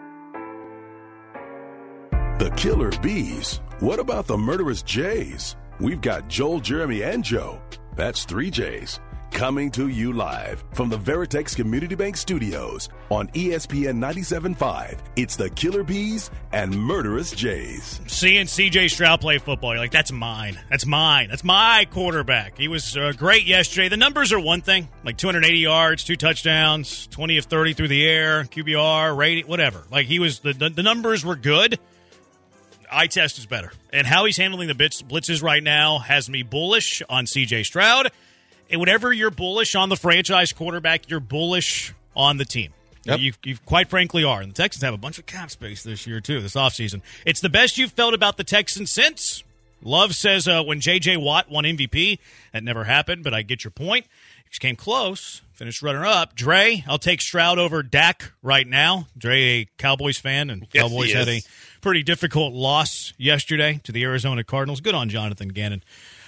The 2.37 2.51
killer 2.51 2.91
bees. 3.01 3.59
What 3.79 3.99
about 3.99 4.27
the 4.27 4.37
murderous 4.37 4.83
Jays? 4.83 5.55
We've 5.79 6.01
got 6.01 6.27
Joel, 6.27 6.59
Jeremy, 6.59 7.01
and 7.01 7.23
Joe. 7.23 7.59
That's 7.95 8.23
three 8.25 8.51
J's. 8.51 8.99
Coming 9.31 9.71
to 9.71 9.87
you 9.87 10.13
live 10.13 10.63
from 10.73 10.89
the 10.89 10.97
Veritex 10.97 11.55
Community 11.55 11.95
Bank 11.95 12.15
Studios 12.15 12.89
on 13.09 13.27
ESPN 13.29 13.97
97.5. 13.97 14.99
It's 15.15 15.35
the 15.35 15.49
Killer 15.49 15.83
Bees 15.83 16.29
and 16.51 16.75
Murderous 16.75 17.31
Jays. 17.31 18.01
Seeing 18.05 18.45
CJ 18.45 18.91
Stroud 18.91 19.19
play 19.19 19.39
football, 19.39 19.71
you're 19.71 19.79
like, 19.79 19.91
that's 19.91 20.11
mine. 20.11 20.59
That's 20.69 20.85
mine. 20.85 21.29
That's 21.29 21.43
my 21.43 21.87
quarterback. 21.89 22.57
He 22.57 22.67
was 22.67 22.95
uh, 22.95 23.13
great 23.17 23.45
yesterday. 23.45 23.89
The 23.89 23.97
numbers 23.97 24.31
are 24.31 24.39
one 24.39 24.61
thing, 24.61 24.89
like 25.03 25.17
280 25.17 25.57
yards, 25.57 26.03
two 26.03 26.17
touchdowns, 26.17 27.07
20 27.07 27.37
of 27.37 27.45
30 27.45 27.73
through 27.73 27.87
the 27.87 28.05
air, 28.07 28.43
QBR, 28.43 29.17
rating, 29.17 29.47
whatever. 29.47 29.85
Like 29.89 30.05
he 30.05 30.19
was, 30.19 30.39
the, 30.41 30.53
the, 30.53 30.69
the 30.69 30.83
numbers 30.83 31.25
were 31.25 31.37
good. 31.37 31.79
Eye 32.91 33.07
test 33.07 33.39
is 33.39 33.47
better. 33.47 33.71
And 33.91 34.05
how 34.05 34.25
he's 34.25 34.37
handling 34.37 34.67
the 34.67 34.75
blitzes 34.75 35.41
right 35.41 35.63
now 35.63 35.99
has 35.99 36.29
me 36.29 36.43
bullish 36.43 37.01
on 37.09 37.25
CJ 37.25 37.65
Stroud 37.65 38.11
whenever 38.79 39.11
you're 39.11 39.31
bullish 39.31 39.75
on 39.75 39.89
the 39.89 39.97
franchise 39.97 40.53
quarterback, 40.53 41.09
you're 41.09 41.19
bullish 41.19 41.93
on 42.15 42.37
the 42.37 42.45
team. 42.45 42.73
Yep. 43.03 43.19
You, 43.19 43.33
you 43.43 43.57
quite 43.65 43.89
frankly 43.89 44.23
are. 44.23 44.41
And 44.41 44.51
the 44.51 44.55
Texans 44.55 44.83
have 44.83 44.93
a 44.93 44.97
bunch 44.97 45.17
of 45.17 45.25
cap 45.25 45.49
space 45.49 45.83
this 45.83 46.05
year, 46.05 46.21
too, 46.21 46.39
this 46.39 46.53
offseason. 46.53 47.01
It's 47.25 47.41
the 47.41 47.49
best 47.49 47.77
you've 47.77 47.91
felt 47.91 48.13
about 48.13 48.37
the 48.37 48.43
Texans 48.43 48.91
since. 48.91 49.43
Love 49.83 50.13
says 50.13 50.47
uh, 50.47 50.63
when 50.63 50.79
J.J. 50.79 51.17
Watt 51.17 51.49
won 51.49 51.63
MVP, 51.63 52.19
that 52.53 52.63
never 52.63 52.83
happened, 52.83 53.23
but 53.23 53.33
I 53.33 53.41
get 53.41 53.63
your 53.63 53.71
point. 53.71 54.05
He 54.51 54.59
came 54.59 54.75
close, 54.75 55.41
finished 55.53 55.81
runner 55.81 56.05
up. 56.05 56.35
Dre, 56.35 56.83
I'll 56.87 56.99
take 56.99 57.21
Stroud 57.21 57.57
over 57.57 57.81
Dak 57.81 58.33
right 58.43 58.67
now. 58.67 59.07
Dre, 59.17 59.41
a 59.41 59.67
Cowboys 59.77 60.17
fan, 60.17 60.49
and 60.49 60.67
yes, 60.71 60.83
Cowboys 60.83 61.13
had 61.13 61.29
a 61.29 61.41
pretty 61.79 62.03
difficult 62.03 62.53
loss 62.53 63.13
yesterday 63.17 63.79
to 63.85 63.93
the 63.93 64.03
Arizona 64.03 64.43
Cardinals. 64.43 64.81
Good 64.81 64.93
on 64.93 65.07
Jonathan 65.07 65.47
Gannon 65.49 65.83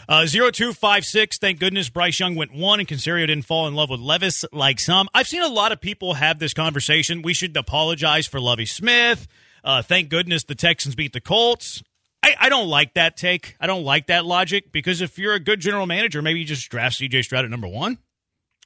Uh, 0.08 0.26
0256, 0.26 1.38
thank 1.38 1.60
goodness 1.60 1.90
Bryce 1.90 2.20
Young 2.20 2.36
went 2.36 2.54
one 2.54 2.80
and 2.80 2.88
Caserio 2.88 3.26
didn't 3.28 3.46
fall 3.46 3.68
in 3.68 3.76
love 3.76 3.90
with 3.90 4.00
Levis 4.00 4.44
like 4.52 4.80
some. 4.80 5.08
I've 5.14 5.28
seen 5.28 5.44
a 5.44 5.48
lot 5.48 5.72
of 5.72 5.80
people 5.80 6.16
have 6.16 6.40
this 6.40 6.54
conversation. 6.54 7.22
We 7.22 7.34
should 7.34 7.56
apologize 7.56 8.28
for 8.28 8.40
Lovie 8.40 8.66
Smith. 8.66 9.28
Uh, 9.64 9.82
thank 9.82 10.10
goodness 10.10 10.44
the 10.44 10.56
Texans 10.56 10.96
beat 10.96 11.14
the 11.14 11.22
Colts. 11.22 11.82
I, 12.22 12.36
I, 12.40 12.50
don't 12.50 12.68
like 12.68 12.94
that 12.96 13.18
take. 13.18 13.56
I 13.60 13.68
don't 13.68 13.84
like 13.84 14.08
that 14.08 14.26
logic 14.26 14.72
because 14.72 15.02
if 15.02 15.18
you're 15.18 15.34
a 15.34 15.40
good 15.40 15.60
general 15.60 15.86
manager, 15.86 16.22
maybe 16.22 16.40
you 16.40 16.46
just 16.46 16.70
draft 16.70 17.00
CJ 17.00 17.24
Stroud 17.24 17.46
at 17.46 17.52
number 17.52 17.68
one. 17.68 17.98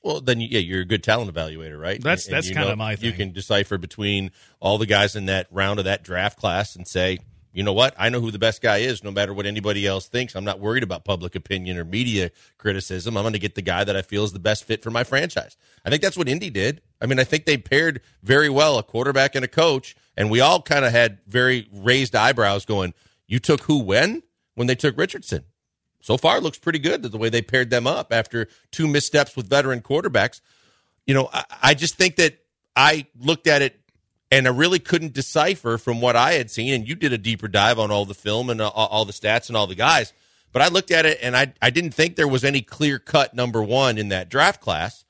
Well, 0.03 0.21
then 0.21 0.39
yeah, 0.39 0.59
you're 0.59 0.81
a 0.81 0.85
good 0.85 1.03
talent 1.03 1.33
evaluator, 1.33 1.79
right? 1.79 2.01
That's 2.01 2.27
and, 2.27 2.35
that's 2.35 2.51
kind 2.51 2.69
of 2.69 2.77
my 2.77 2.95
thing. 2.95 3.05
You 3.05 3.13
can 3.13 3.31
decipher 3.31 3.77
between 3.77 4.31
all 4.59 4.77
the 4.77 4.85
guys 4.85 5.15
in 5.15 5.25
that 5.25 5.47
round 5.51 5.79
of 5.79 5.85
that 5.85 6.03
draft 6.03 6.39
class 6.39 6.75
and 6.75 6.87
say, 6.87 7.19
you 7.53 7.63
know 7.63 7.73
what? 7.73 7.95
I 7.97 8.09
know 8.09 8.19
who 8.19 8.31
the 8.31 8.39
best 8.39 8.61
guy 8.61 8.77
is, 8.77 9.03
no 9.03 9.11
matter 9.11 9.33
what 9.33 9.45
anybody 9.45 9.87
else 9.87 10.07
thinks. 10.07 10.35
I'm 10.35 10.43
not 10.43 10.59
worried 10.59 10.83
about 10.83 11.05
public 11.05 11.35
opinion 11.35 11.77
or 11.77 11.85
media 11.85 12.31
criticism. 12.57 13.17
I'm 13.17 13.23
going 13.23 13.33
to 13.33 13.39
get 13.39 13.55
the 13.55 13.61
guy 13.61 13.83
that 13.83 13.95
I 13.95 14.01
feel 14.01 14.23
is 14.23 14.33
the 14.33 14.39
best 14.39 14.63
fit 14.63 14.83
for 14.83 14.91
my 14.91 15.03
franchise. 15.03 15.57
I 15.83 15.89
think 15.89 16.01
that's 16.01 16.17
what 16.17 16.27
Indy 16.29 16.49
did. 16.49 16.81
I 17.01 17.05
mean, 17.05 17.19
I 17.19 17.23
think 17.23 17.45
they 17.45 17.57
paired 17.57 18.01
very 18.21 18.49
well 18.49 18.77
a 18.77 18.83
quarterback 18.83 19.35
and 19.35 19.43
a 19.43 19.47
coach, 19.47 19.95
and 20.15 20.29
we 20.29 20.39
all 20.39 20.61
kind 20.61 20.85
of 20.85 20.91
had 20.91 21.19
very 21.27 21.67
raised 21.71 22.15
eyebrows 22.15 22.65
going, 22.65 22.93
You 23.27 23.39
took 23.39 23.61
who 23.61 23.79
when? 23.79 24.23
When 24.55 24.67
they 24.67 24.75
took 24.75 24.97
Richardson. 24.97 25.43
So 26.01 26.17
far, 26.17 26.39
looks 26.39 26.57
pretty 26.57 26.79
good 26.79 27.03
the 27.03 27.17
way 27.17 27.29
they 27.29 27.41
paired 27.41 27.69
them 27.69 27.85
up 27.85 28.13
after 28.13 28.47
two 28.71 28.87
missteps 28.87 29.35
with 29.35 29.49
veteran 29.49 29.81
quarterbacks. 29.81 30.41
You 31.05 31.13
know, 31.13 31.29
I, 31.31 31.43
I 31.61 31.73
just 31.73 31.95
think 31.95 32.15
that 32.17 32.39
I 32.75 33.07
looked 33.19 33.47
at 33.47 33.61
it 33.61 33.79
and 34.31 34.47
I 34.47 34.51
really 34.51 34.79
couldn't 34.79 35.13
decipher 35.13 35.77
from 35.77 36.01
what 36.01 36.15
I 36.15 36.33
had 36.33 36.51
seen. 36.51 36.73
And 36.73 36.87
you 36.87 36.95
did 36.95 37.13
a 37.13 37.17
deeper 37.17 37.47
dive 37.47 37.79
on 37.79 37.91
all 37.91 38.05
the 38.05 38.13
film 38.13 38.49
and 38.49 38.61
uh, 38.61 38.69
all 38.69 39.05
the 39.05 39.13
stats 39.13 39.47
and 39.47 39.57
all 39.57 39.67
the 39.67 39.75
guys. 39.75 40.13
But 40.51 40.61
I 40.61 40.67
looked 40.69 40.91
at 40.91 41.05
it 41.05 41.19
and 41.21 41.35
I, 41.35 41.53
I 41.61 41.69
didn't 41.69 41.91
think 41.91 42.15
there 42.15 42.27
was 42.27 42.43
any 42.43 42.61
clear 42.61 42.99
cut 42.99 43.33
number 43.33 43.61
one 43.61 43.97
in 43.97 44.09
that 44.09 44.29
draft 44.29 44.61
class. 44.61 45.05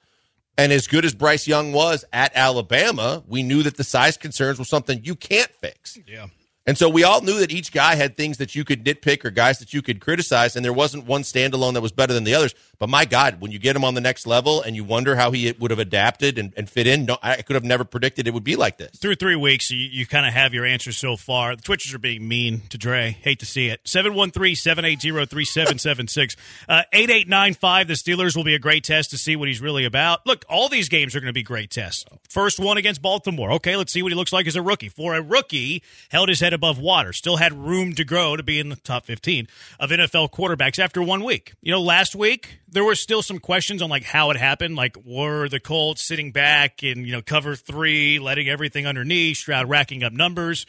And 0.57 0.71
as 0.71 0.87
good 0.87 1.05
as 1.05 1.13
Bryce 1.13 1.47
Young 1.47 1.71
was 1.71 2.03
at 2.11 2.31
Alabama, 2.35 3.23
we 3.27 3.43
knew 3.43 3.61
that 3.63 3.77
the 3.77 3.83
size 3.83 4.17
concerns 4.17 4.57
were 4.57 4.65
something 4.65 5.01
you 5.03 5.15
can't 5.15 5.51
fix. 5.51 5.99
Yeah. 6.07 6.27
And 6.65 6.77
so 6.77 6.89
we 6.89 7.03
all 7.05 7.21
knew 7.21 7.39
that 7.39 7.51
each 7.51 7.71
guy 7.71 7.95
had 7.95 8.17
things 8.17 8.39
that 8.39 8.53
you 8.53 8.65
could 8.65 8.83
nitpick 8.83 9.23
or 9.23 9.29
guys 9.29 9.59
that 9.59 9.73
you 9.73 9.81
could 9.81 10.01
criticize, 10.01 10.55
and 10.55 10.65
there 10.65 10.73
wasn't 10.73 11.05
one 11.05 11.21
standalone 11.21 11.73
that 11.75 11.81
was 11.81 11.93
better 11.93 12.13
than 12.13 12.25
the 12.25 12.33
others. 12.33 12.53
But 12.79 12.89
my 12.89 13.05
God, 13.05 13.41
when 13.41 13.51
you 13.51 13.59
get 13.59 13.75
him 13.75 13.83
on 13.83 13.95
the 13.95 14.01
next 14.01 14.27
level 14.27 14.61
and 14.61 14.75
you 14.75 14.83
wonder 14.83 15.15
how 15.15 15.31
he 15.31 15.51
would 15.59 15.71
have 15.71 15.79
adapted 15.79 16.37
and, 16.37 16.53
and 16.55 16.69
fit 16.69 16.85
in, 16.85 17.05
no, 17.05 17.17
I 17.23 17.41
could 17.41 17.55
have 17.55 17.63
never 17.63 17.83
predicted 17.83 18.27
it 18.27 18.33
would 18.33 18.43
be 18.43 18.55
like 18.55 18.77
this. 18.77 18.91
Through 18.97 19.15
three 19.15 19.35
weeks, 19.35 19.71
you, 19.71 19.77
you 19.77 20.05
kind 20.05 20.25
of 20.25 20.33
have 20.33 20.53
your 20.53 20.65
answers 20.65 20.97
so 20.97 21.15
far. 21.15 21.55
The 21.55 21.61
Twitchers 21.63 21.93
are 21.95 21.99
being 21.99 22.27
mean 22.27 22.61
to 22.69 22.77
Dre. 22.77 23.17
Hate 23.21 23.39
to 23.39 23.45
see 23.45 23.67
it. 23.69 23.81
713 23.85 24.55
780 24.55 25.25
3776. 25.25 26.35
Uh, 26.69 26.83
8895, 26.93 27.87
the 27.87 27.93
Steelers 27.95 28.35
will 28.35 28.43
be 28.43 28.53
a 28.53 28.59
great 28.59 28.83
test 28.83 29.09
to 29.11 29.17
see 29.17 29.35
what 29.35 29.47
he's 29.47 29.61
really 29.61 29.85
about. 29.85 30.25
Look, 30.25 30.45
all 30.47 30.69
these 30.69 30.89
games 30.89 31.15
are 31.15 31.19
going 31.19 31.27
to 31.27 31.33
be 31.33 31.43
great 31.43 31.71
tests. 31.71 32.05
First 32.29 32.59
one 32.59 32.77
against 32.77 33.01
Baltimore. 33.01 33.53
Okay, 33.53 33.75
let's 33.75 33.91
see 33.91 34.03
what 34.03 34.11
he 34.11 34.15
looks 34.15 34.33
like 34.33 34.45
as 34.45 34.55
a 34.55 34.61
rookie. 34.61 34.89
For 34.89 35.15
a 35.15 35.21
rookie, 35.21 35.81
held 36.09 36.29
his 36.29 36.39
head 36.39 36.53
above 36.53 36.77
water. 36.77 37.11
Still 37.11 37.37
had 37.37 37.53
room 37.53 37.93
to 37.95 38.03
grow 38.03 38.35
to 38.35 38.43
be 38.43 38.59
in 38.59 38.69
the 38.69 38.75
top 38.75 39.05
15 39.05 39.47
of 39.79 39.89
NFL 39.89 40.31
quarterbacks 40.31 40.77
after 40.77 41.01
one 41.01 41.23
week. 41.23 41.53
You 41.61 41.71
know, 41.71 41.81
last 41.81 42.15
week 42.15 42.59
there 42.69 42.83
were 42.83 42.95
still 42.95 43.21
some 43.21 43.39
questions 43.39 43.81
on 43.81 43.89
like 43.89 44.03
how 44.03 44.31
it 44.31 44.37
happened. 44.37 44.75
Like, 44.75 44.97
were 45.05 45.47
the 45.47 45.59
Colts 45.59 46.03
sitting 46.03 46.31
back 46.31 46.83
and 46.83 47.05
you 47.05 47.11
know 47.11 47.21
cover 47.21 47.55
three, 47.55 48.19
letting 48.19 48.49
everything 48.49 48.85
underneath, 48.85 49.37
Stroud 49.37 49.69
racking 49.69 50.03
up 50.03 50.13
numbers? 50.13 50.65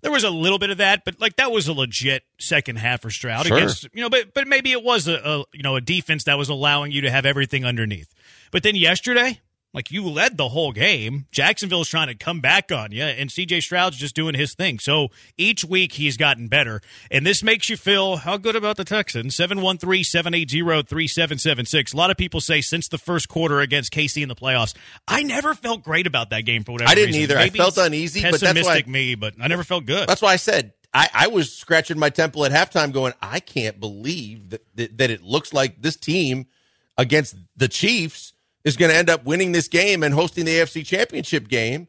There 0.00 0.10
was 0.10 0.24
a 0.24 0.30
little 0.30 0.58
bit 0.58 0.70
of 0.70 0.78
that, 0.78 1.04
but 1.04 1.20
like 1.20 1.36
that 1.36 1.52
was 1.52 1.68
a 1.68 1.72
legit 1.72 2.24
second 2.38 2.76
half 2.76 3.02
for 3.02 3.10
Stroud 3.10 3.46
sure. 3.46 3.56
against 3.56 3.84
you 3.92 4.02
know, 4.02 4.10
but 4.10 4.34
but 4.34 4.48
maybe 4.48 4.72
it 4.72 4.82
was 4.82 5.06
a, 5.06 5.14
a 5.14 5.44
you 5.52 5.62
know 5.62 5.76
a 5.76 5.80
defense 5.80 6.24
that 6.24 6.38
was 6.38 6.48
allowing 6.48 6.90
you 6.90 7.02
to 7.02 7.10
have 7.10 7.26
everything 7.26 7.64
underneath. 7.64 8.12
But 8.50 8.62
then 8.62 8.74
yesterday, 8.74 9.40
like 9.74 9.90
you 9.90 10.08
led 10.08 10.36
the 10.36 10.48
whole 10.48 10.72
game. 10.72 11.26
Jacksonville's 11.30 11.88
trying 11.88 12.08
to 12.08 12.14
come 12.14 12.40
back 12.40 12.70
on 12.70 12.92
you, 12.92 13.02
and 13.02 13.30
CJ 13.30 13.62
Stroud's 13.62 13.96
just 13.96 14.14
doing 14.14 14.34
his 14.34 14.54
thing. 14.54 14.78
So 14.78 15.08
each 15.36 15.64
week 15.64 15.92
he's 15.92 16.16
gotten 16.16 16.48
better. 16.48 16.80
And 17.10 17.24
this 17.24 17.42
makes 17.42 17.70
you 17.70 17.76
feel 17.76 18.16
how 18.16 18.36
good 18.36 18.56
about 18.56 18.76
the 18.76 18.84
Texans? 18.84 19.34
713 19.34 20.04
780 20.04 20.82
3776. 20.82 21.92
A 21.92 21.96
lot 21.96 22.10
of 22.10 22.16
people 22.16 22.40
say 22.40 22.60
since 22.60 22.88
the 22.88 22.98
first 22.98 23.28
quarter 23.28 23.60
against 23.60 23.92
KC 23.92 24.22
in 24.22 24.28
the 24.28 24.34
playoffs, 24.34 24.74
I 25.08 25.22
never 25.22 25.54
felt 25.54 25.82
great 25.82 26.06
about 26.06 26.30
that 26.30 26.42
game 26.42 26.64
for 26.64 26.72
whatever 26.72 26.90
I 26.90 26.94
didn't 26.94 27.08
reason. 27.08 27.22
either. 27.22 27.36
Maybe 27.36 27.60
I 27.60 27.62
felt 27.62 27.78
uneasy, 27.78 28.22
but 28.22 28.40
that's 28.40 28.64
why, 28.64 28.82
me, 28.86 29.14
but 29.14 29.34
I 29.40 29.48
never 29.48 29.64
felt 29.64 29.86
good. 29.86 30.08
That's 30.08 30.22
why 30.22 30.32
I 30.32 30.36
said 30.36 30.72
I, 30.94 31.08
I, 31.12 31.26
was 31.28 31.52
scratching 31.52 31.98
my 31.98 32.10
temple 32.10 32.44
at 32.44 32.52
halftime 32.52 32.92
going, 32.92 33.14
I 33.22 33.40
can't 33.40 33.80
believe 33.80 34.50
that, 34.50 34.62
that, 34.76 34.98
that 34.98 35.10
it 35.10 35.22
looks 35.22 35.54
like 35.54 35.80
this 35.80 35.96
team 35.96 36.46
against 36.98 37.36
the 37.56 37.68
Chiefs 37.68 38.31
is 38.64 38.76
going 38.76 38.90
to 38.90 38.96
end 38.96 39.10
up 39.10 39.24
winning 39.24 39.52
this 39.52 39.68
game 39.68 40.02
and 40.02 40.14
hosting 40.14 40.44
the 40.44 40.52
AFC 40.58 40.84
Championship 40.84 41.48
game. 41.48 41.88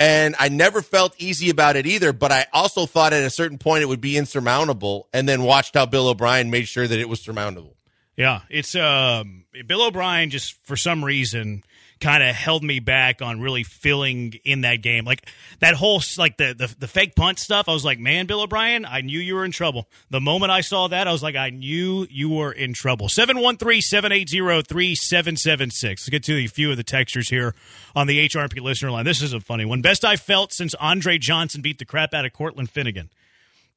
And 0.00 0.36
I 0.38 0.48
never 0.48 0.80
felt 0.80 1.14
easy 1.18 1.50
about 1.50 1.74
it 1.74 1.84
either, 1.86 2.12
but 2.12 2.30
I 2.30 2.46
also 2.52 2.86
thought 2.86 3.12
at 3.12 3.24
a 3.24 3.30
certain 3.30 3.58
point 3.58 3.82
it 3.82 3.86
would 3.86 4.00
be 4.00 4.16
insurmountable 4.16 5.08
and 5.12 5.28
then 5.28 5.42
watched 5.42 5.74
how 5.74 5.86
Bill 5.86 6.08
O'Brien 6.08 6.50
made 6.50 6.68
sure 6.68 6.86
that 6.86 6.98
it 6.98 7.08
was 7.08 7.20
surmountable. 7.20 7.76
Yeah, 8.16 8.40
it's 8.48 8.74
um, 8.74 9.44
Bill 9.66 9.86
O'Brien 9.86 10.30
just 10.30 10.54
for 10.64 10.76
some 10.76 11.04
reason 11.04 11.64
kind 12.00 12.22
of 12.22 12.34
held 12.34 12.62
me 12.62 12.80
back 12.80 13.22
on 13.22 13.40
really 13.40 13.64
filling 13.64 14.34
in 14.44 14.62
that 14.62 14.82
game. 14.82 15.04
Like 15.04 15.26
that 15.60 15.74
whole 15.74 16.02
like 16.16 16.36
the, 16.36 16.54
the 16.54 16.74
the 16.78 16.88
fake 16.88 17.14
punt 17.14 17.38
stuff. 17.38 17.68
I 17.68 17.72
was 17.72 17.84
like, 17.84 17.98
man, 17.98 18.26
Bill 18.26 18.42
O'Brien, 18.42 18.84
I 18.84 19.00
knew 19.00 19.18
you 19.18 19.34
were 19.34 19.44
in 19.44 19.52
trouble. 19.52 19.88
The 20.10 20.20
moment 20.20 20.52
I 20.52 20.60
saw 20.60 20.88
that, 20.88 21.08
I 21.08 21.12
was 21.12 21.22
like, 21.22 21.36
I 21.36 21.50
knew 21.50 22.06
you 22.10 22.30
were 22.30 22.52
in 22.52 22.72
trouble. 22.72 23.08
713-780-3776. 23.08 25.82
Let's 25.82 26.08
get 26.08 26.22
to 26.24 26.36
a 26.36 26.46
few 26.46 26.70
of 26.70 26.76
the 26.76 26.84
textures 26.84 27.28
here 27.28 27.54
on 27.94 28.06
the 28.06 28.28
HRP 28.28 28.60
listener 28.60 28.90
line. 28.90 29.04
This 29.04 29.22
is 29.22 29.32
a 29.32 29.40
funny 29.40 29.64
one. 29.64 29.82
Best 29.82 30.04
I 30.04 30.16
felt 30.16 30.52
since 30.52 30.74
Andre 30.74 31.18
Johnson 31.18 31.62
beat 31.62 31.78
the 31.78 31.84
crap 31.84 32.14
out 32.14 32.24
of 32.24 32.32
Cortland 32.32 32.70
Finnegan 32.70 33.10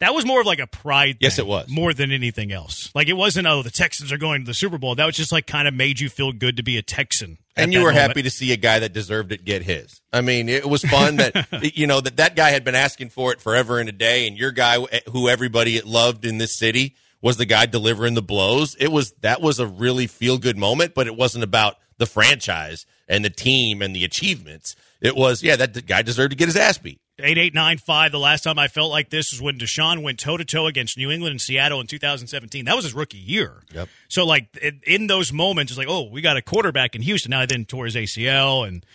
that 0.02 0.16
was 0.16 0.26
more 0.26 0.42
of 0.42 0.48
like 0.48 0.60
a 0.60 0.66
pride. 0.66 1.18
Yes, 1.20 1.38
it 1.38 1.46
was 1.46 1.70
more 1.70 1.94
than 1.94 2.12
anything 2.12 2.52
else. 2.52 2.92
Like 2.96 3.08
it 3.08 3.14
wasn't. 3.14 3.46
Oh, 3.46 3.62
the 3.62 3.70
Texans 3.70 4.12
are 4.12 4.18
going 4.18 4.42
to 4.42 4.46
the 4.48 4.54
Super 4.54 4.80
Bowl. 4.80 4.96
That 4.96 5.06
was 5.06 5.16
just 5.16 5.32
like 5.32 5.46
kind 5.46 5.68
of 5.68 5.76
made 5.76 6.00
you 6.00 6.10
feel 6.10 6.32
good 6.32 6.58
to 6.58 6.64
be 6.64 6.78
a 6.78 6.82
Texan. 6.82 7.38
And 7.56 7.72
you 7.72 7.82
were 7.82 7.92
moment. 7.92 8.08
happy 8.08 8.22
to 8.24 8.30
see 8.30 8.52
a 8.52 8.58
guy 8.58 8.80
that 8.80 8.94
deserved 8.94 9.32
it 9.32 9.46
get 9.46 9.62
his. 9.62 10.02
I 10.12 10.22
mean, 10.22 10.50
it 10.50 10.68
was 10.68 10.84
fun 10.84 11.18
that 11.18 11.48
you 11.78 11.86
know 11.86 12.02
that 12.02 12.18
that 12.18 12.36
guy 12.36 12.50
had 12.50 12.64
been 12.64 12.76
asking 12.76 13.10
for 13.10 13.32
it 13.32 13.42
forever 13.42 13.80
and 13.80 13.90
a 13.90 13.92
day, 13.92 14.28
and 14.28 14.38
your 14.38 14.52
guy 14.52 14.82
eh, 14.92 15.02
who 15.10 15.30
everybody 15.30 15.80
loved 15.82 16.26
in 16.26 16.40
this 16.40 16.58
city 16.58 16.96
was 17.22 17.38
the 17.38 17.46
guy 17.46 17.68
delivering 17.68 18.16
the 18.16 18.24
blows. 18.24 18.76
It 18.80 18.92
was 18.92 19.12
that 19.22 19.40
was 19.40 19.60
a 19.60 19.68
really 19.68 20.08
feel 20.08 20.40
good 20.40 20.58
moment, 20.58 20.96
but 20.96 21.06
it 21.06 21.16
wasn't 21.16 21.44
about 21.44 21.76
the 21.98 22.08
franchise 22.08 22.88
and 23.08 23.24
the 23.24 23.30
team 23.30 23.84
and 23.84 23.96
the 23.96 24.04
achievements. 24.04 24.76
It 25.00 25.16
was 25.16 25.44
yeah, 25.44 25.58
that 25.58 25.86
guy 25.86 26.02
deserved 26.02 26.32
to 26.32 26.38
get 26.38 26.48
his 26.48 26.58
ass 26.58 26.80
beat. 26.80 27.01
8895. 27.24 28.12
The 28.12 28.20
last 28.20 28.44
time 28.44 28.60
I 28.60 28.68
felt 28.68 28.92
like 28.92 29.10
this 29.10 29.32
was 29.32 29.42
when 29.42 29.58
Deshaun 29.58 30.04
went 30.04 30.20
toe 30.20 30.38
to 30.38 30.46
toe 30.46 30.68
against 30.68 30.98
New 30.98 31.12
England 31.12 31.32
and 31.32 31.42
Seattle 31.42 31.80
in 31.80 31.88
2017. 31.88 32.66
That 32.66 32.76
was 32.76 32.86
his 32.86 32.94
rookie 32.94 33.18
year. 33.18 33.64
Yep. 33.74 33.90
So, 34.08 34.26
like, 34.26 34.58
in 34.86 35.08
those 35.08 35.32
moments, 35.32 35.72
it's 35.72 35.78
like, 35.78 35.90
oh, 35.90 36.10
we 36.10 36.22
got 36.22 36.38
a 36.38 36.42
quarterback 36.42 36.96
in 36.96 37.02
Houston. 37.02 37.32
Now, 37.32 37.46
then 37.46 37.66
tore 37.66 37.86
his 37.86 37.96
ACL 37.96 38.68
and 38.68 38.86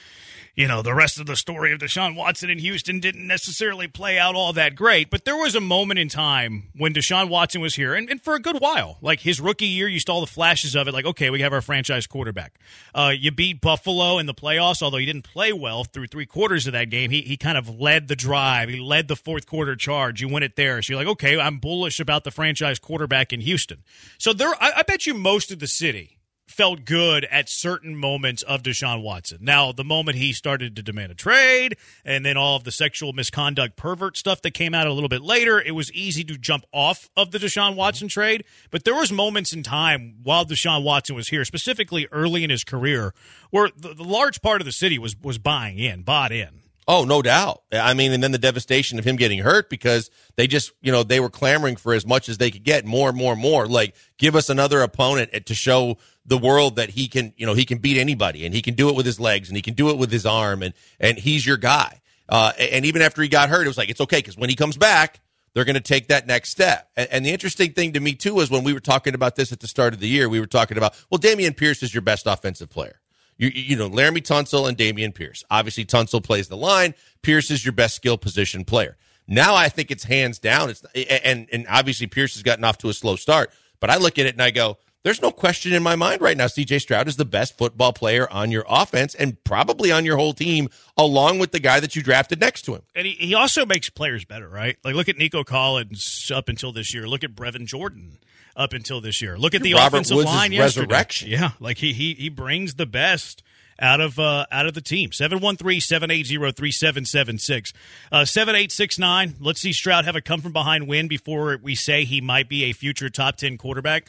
you 0.56 0.66
know, 0.66 0.80
the 0.80 0.94
rest 0.94 1.20
of 1.20 1.26
the 1.26 1.36
story 1.36 1.70
of 1.70 1.80
Deshaun 1.80 2.16
Watson 2.16 2.48
in 2.48 2.58
Houston 2.58 2.98
didn't 2.98 3.26
necessarily 3.26 3.86
play 3.88 4.18
out 4.18 4.34
all 4.34 4.54
that 4.54 4.74
great. 4.74 5.10
But 5.10 5.26
there 5.26 5.36
was 5.36 5.54
a 5.54 5.60
moment 5.60 6.00
in 6.00 6.08
time 6.08 6.70
when 6.74 6.94
Deshaun 6.94 7.28
Watson 7.28 7.60
was 7.60 7.74
here, 7.74 7.92
and, 7.92 8.08
and 8.08 8.22
for 8.22 8.34
a 8.34 8.40
good 8.40 8.58
while. 8.58 8.96
Like 9.02 9.20
his 9.20 9.38
rookie 9.38 9.66
year, 9.66 9.86
you 9.86 10.00
saw 10.00 10.18
the 10.20 10.26
flashes 10.26 10.74
of 10.74 10.88
it, 10.88 10.94
like, 10.94 11.04
okay, 11.04 11.28
we 11.28 11.42
have 11.42 11.52
our 11.52 11.60
franchise 11.60 12.06
quarterback. 12.06 12.54
Uh, 12.94 13.12
you 13.14 13.30
beat 13.30 13.60
Buffalo 13.60 14.16
in 14.16 14.24
the 14.24 14.32
playoffs, 14.32 14.80
although 14.80 14.96
he 14.96 15.04
didn't 15.04 15.24
play 15.24 15.52
well 15.52 15.84
through 15.84 16.06
three 16.06 16.26
quarters 16.26 16.66
of 16.66 16.72
that 16.72 16.88
game. 16.88 17.10
He, 17.10 17.20
he 17.20 17.36
kind 17.36 17.58
of 17.58 17.68
led 17.78 18.08
the 18.08 18.16
drive, 18.16 18.70
he 18.70 18.80
led 18.80 19.08
the 19.08 19.16
fourth 19.16 19.46
quarter 19.46 19.76
charge. 19.76 20.22
You 20.22 20.28
win 20.28 20.42
it 20.42 20.56
there. 20.56 20.80
So 20.80 20.94
you're 20.94 21.00
like, 21.00 21.12
okay, 21.12 21.38
I'm 21.38 21.58
bullish 21.58 22.00
about 22.00 22.24
the 22.24 22.30
franchise 22.30 22.78
quarterback 22.78 23.30
in 23.30 23.40
Houston. 23.40 23.84
So 24.16 24.32
there, 24.32 24.54
I, 24.58 24.72
I 24.78 24.82
bet 24.84 25.06
you 25.06 25.12
most 25.12 25.52
of 25.52 25.58
the 25.58 25.68
city 25.68 26.15
felt 26.46 26.84
good 26.84 27.24
at 27.26 27.48
certain 27.48 27.96
moments 27.96 28.42
of 28.42 28.62
Deshaun 28.62 29.02
Watson. 29.02 29.38
Now, 29.40 29.72
the 29.72 29.84
moment 29.84 30.16
he 30.16 30.32
started 30.32 30.76
to 30.76 30.82
demand 30.82 31.12
a 31.12 31.14
trade 31.14 31.76
and 32.04 32.24
then 32.24 32.36
all 32.36 32.56
of 32.56 32.64
the 32.64 32.70
sexual 32.70 33.12
misconduct 33.12 33.76
pervert 33.76 34.16
stuff 34.16 34.42
that 34.42 34.52
came 34.52 34.74
out 34.74 34.86
a 34.86 34.92
little 34.92 35.08
bit 35.08 35.22
later, 35.22 35.60
it 35.60 35.72
was 35.72 35.92
easy 35.92 36.24
to 36.24 36.38
jump 36.38 36.64
off 36.72 37.10
of 37.16 37.32
the 37.32 37.38
Deshaun 37.38 37.74
Watson 37.74 38.08
trade. 38.08 38.44
But 38.70 38.84
there 38.84 38.94
was 38.94 39.10
moments 39.10 39.52
in 39.52 39.62
time 39.62 40.16
while 40.22 40.44
Deshaun 40.44 40.82
Watson 40.84 41.16
was 41.16 41.28
here, 41.28 41.44
specifically 41.44 42.06
early 42.12 42.44
in 42.44 42.50
his 42.50 42.64
career, 42.64 43.12
where 43.50 43.68
the, 43.76 43.94
the 43.94 44.04
large 44.04 44.40
part 44.40 44.60
of 44.60 44.64
the 44.64 44.72
city 44.72 44.98
was 44.98 45.16
was 45.20 45.38
buying 45.38 45.78
in, 45.78 46.02
bought 46.02 46.32
in. 46.32 46.60
Oh, 46.88 47.04
no 47.04 47.20
doubt. 47.20 47.62
I 47.72 47.94
mean, 47.94 48.12
and 48.12 48.22
then 48.22 48.30
the 48.30 48.38
devastation 48.38 49.00
of 49.00 49.04
him 49.04 49.16
getting 49.16 49.40
hurt 49.40 49.68
because 49.68 50.08
they 50.36 50.46
just, 50.46 50.70
you 50.80 50.92
know, 50.92 51.02
they 51.02 51.18
were 51.18 51.28
clamoring 51.28 51.74
for 51.74 51.92
as 51.94 52.06
much 52.06 52.28
as 52.28 52.38
they 52.38 52.50
could 52.50 52.62
get, 52.62 52.84
more 52.84 53.12
more 53.12 53.34
more. 53.34 53.66
Like, 53.66 53.96
give 54.18 54.36
us 54.36 54.48
another 54.48 54.80
opponent 54.82 55.46
to 55.46 55.54
show 55.54 55.98
the 56.24 56.38
world 56.38 56.76
that 56.76 56.90
he 56.90 57.08
can, 57.08 57.34
you 57.36 57.44
know, 57.44 57.54
he 57.54 57.64
can 57.64 57.78
beat 57.78 57.98
anybody 57.98 58.46
and 58.46 58.54
he 58.54 58.62
can 58.62 58.74
do 58.74 58.88
it 58.88 58.94
with 58.94 59.04
his 59.04 59.18
legs 59.18 59.48
and 59.48 59.56
he 59.56 59.62
can 59.62 59.74
do 59.74 59.90
it 59.90 59.98
with 59.98 60.12
his 60.12 60.24
arm 60.24 60.62
and 60.62 60.74
and 61.00 61.18
he's 61.18 61.44
your 61.44 61.56
guy. 61.56 62.00
Uh, 62.28 62.52
and 62.58 62.84
even 62.84 63.02
after 63.02 63.20
he 63.20 63.28
got 63.28 63.48
hurt, 63.48 63.64
it 63.64 63.68
was 63.68 63.78
like 63.78 63.88
it's 63.88 64.00
okay 64.00 64.18
because 64.18 64.36
when 64.36 64.50
he 64.50 64.56
comes 64.56 64.76
back, 64.76 65.20
they're 65.54 65.64
going 65.64 65.74
to 65.74 65.80
take 65.80 66.08
that 66.08 66.26
next 66.26 66.50
step. 66.50 66.90
And, 66.96 67.08
and, 67.10 67.26
the 67.26 67.30
interesting 67.30 67.72
thing 67.72 67.94
to 67.94 68.00
me 68.00 68.14
too 68.14 68.40
is 68.40 68.50
when 68.50 68.62
we 68.62 68.72
were 68.72 68.80
talking 68.80 69.14
about 69.14 69.36
this 69.36 69.52
at 69.52 69.60
the 69.60 69.66
start 69.66 69.94
of 69.94 70.00
the 70.00 70.08
year, 70.08 70.28
we 70.28 70.38
were 70.38 70.46
talking 70.46 70.76
about 70.76 70.94
well, 71.10 71.18
Dameon 71.18 71.56
Pierce 71.56 71.82
is 71.82 71.94
your 71.94 72.02
best 72.02 72.26
offensive 72.26 72.68
player. 72.68 73.00
You, 73.38 73.48
you 73.48 73.76
know, 73.76 73.88
Laremy 73.90 74.22
Tunsil 74.22 74.68
and 74.68 74.76
Dameon 74.76 75.14
Pierce. 75.14 75.44
Obviously, 75.50 75.84
Tunsil 75.84 76.22
plays 76.22 76.48
the 76.48 76.56
line. 76.56 76.94
Pierce 77.22 77.50
is 77.50 77.64
your 77.64 77.72
best 77.72 77.94
skill 77.94 78.16
position 78.16 78.64
player. 78.64 78.96
Now 79.28 79.54
I 79.54 79.68
think 79.68 79.90
it's 79.90 80.04
hands 80.04 80.38
down. 80.38 80.70
It's 80.70 80.84
and 80.94 81.48
and 81.52 81.66
obviously 81.68 82.06
Pierce 82.06 82.34
has 82.34 82.42
gotten 82.42 82.64
off 82.64 82.78
to 82.78 82.88
a 82.88 82.94
slow 82.94 83.16
start, 83.16 83.50
but 83.80 83.90
I 83.90 83.96
look 83.96 84.18
at 84.18 84.26
it 84.26 84.34
and 84.34 84.42
I 84.42 84.50
go, 84.50 84.78
there's 85.02 85.22
no 85.22 85.30
question 85.30 85.72
in 85.72 85.82
my 85.82 85.94
mind 85.94 86.20
right 86.20 86.36
now. 86.36 86.46
CJ 86.46 86.80
Stroud 86.80 87.08
is 87.08 87.16
the 87.16 87.24
best 87.24 87.56
football 87.56 87.92
player 87.92 88.28
on 88.32 88.50
your 88.50 88.64
offense 88.68 89.14
and 89.14 89.42
probably 89.44 89.92
on 89.92 90.04
your 90.04 90.16
whole 90.16 90.32
team, 90.32 90.68
along 90.96 91.38
with 91.38 91.52
the 91.52 91.60
guy 91.60 91.80
that 91.80 91.94
you 91.94 92.02
drafted 92.02 92.40
next 92.40 92.62
to 92.62 92.74
him. 92.74 92.82
And 92.94 93.06
he, 93.06 93.12
he 93.12 93.34
also 93.34 93.66
makes 93.66 93.90
players 93.90 94.24
better, 94.24 94.48
right? 94.48 94.76
Like 94.84 94.94
look 94.94 95.08
at 95.08 95.16
Nico 95.16 95.44
Collins 95.44 96.30
up 96.34 96.48
until 96.48 96.72
this 96.72 96.92
year. 96.94 97.08
Look 97.08 97.22
at 97.22 97.34
Brevin 97.34 97.66
Jordan 97.66 98.18
up 98.56 98.72
until 98.72 99.00
this 99.00 99.22
year. 99.22 99.38
Look 99.38 99.54
at 99.54 99.62
the 99.62 99.74
Robert 99.74 99.98
offensive 99.98 100.16
Woods' 100.16 100.26
line 100.26 100.50
yesterday. 100.52 100.86
resurrection. 100.86 101.30
Yeah, 101.30 101.50
like 101.60 101.78
he 101.78 101.92
he 101.92 102.14
he 102.14 102.28
brings 102.28 102.74
the 102.74 102.86
best 102.86 103.42
out 103.78 104.00
of 104.00 104.18
uh, 104.18 104.46
out 104.50 104.66
of 104.66 104.74
the 104.74 104.80
team. 104.80 105.10
713-780-3776. 105.10 107.72
Uh, 108.10 108.24
7869. 108.24 109.34
Let's 109.40 109.60
see 109.60 109.72
Stroud 109.72 110.04
have 110.04 110.16
a 110.16 110.20
come 110.20 110.40
from 110.40 110.52
behind 110.52 110.88
win 110.88 111.08
before 111.08 111.58
we 111.62 111.74
say 111.74 112.04
he 112.04 112.20
might 112.20 112.48
be 112.48 112.64
a 112.64 112.72
future 112.72 113.10
top 113.10 113.36
10 113.36 113.58
quarterback. 113.58 114.06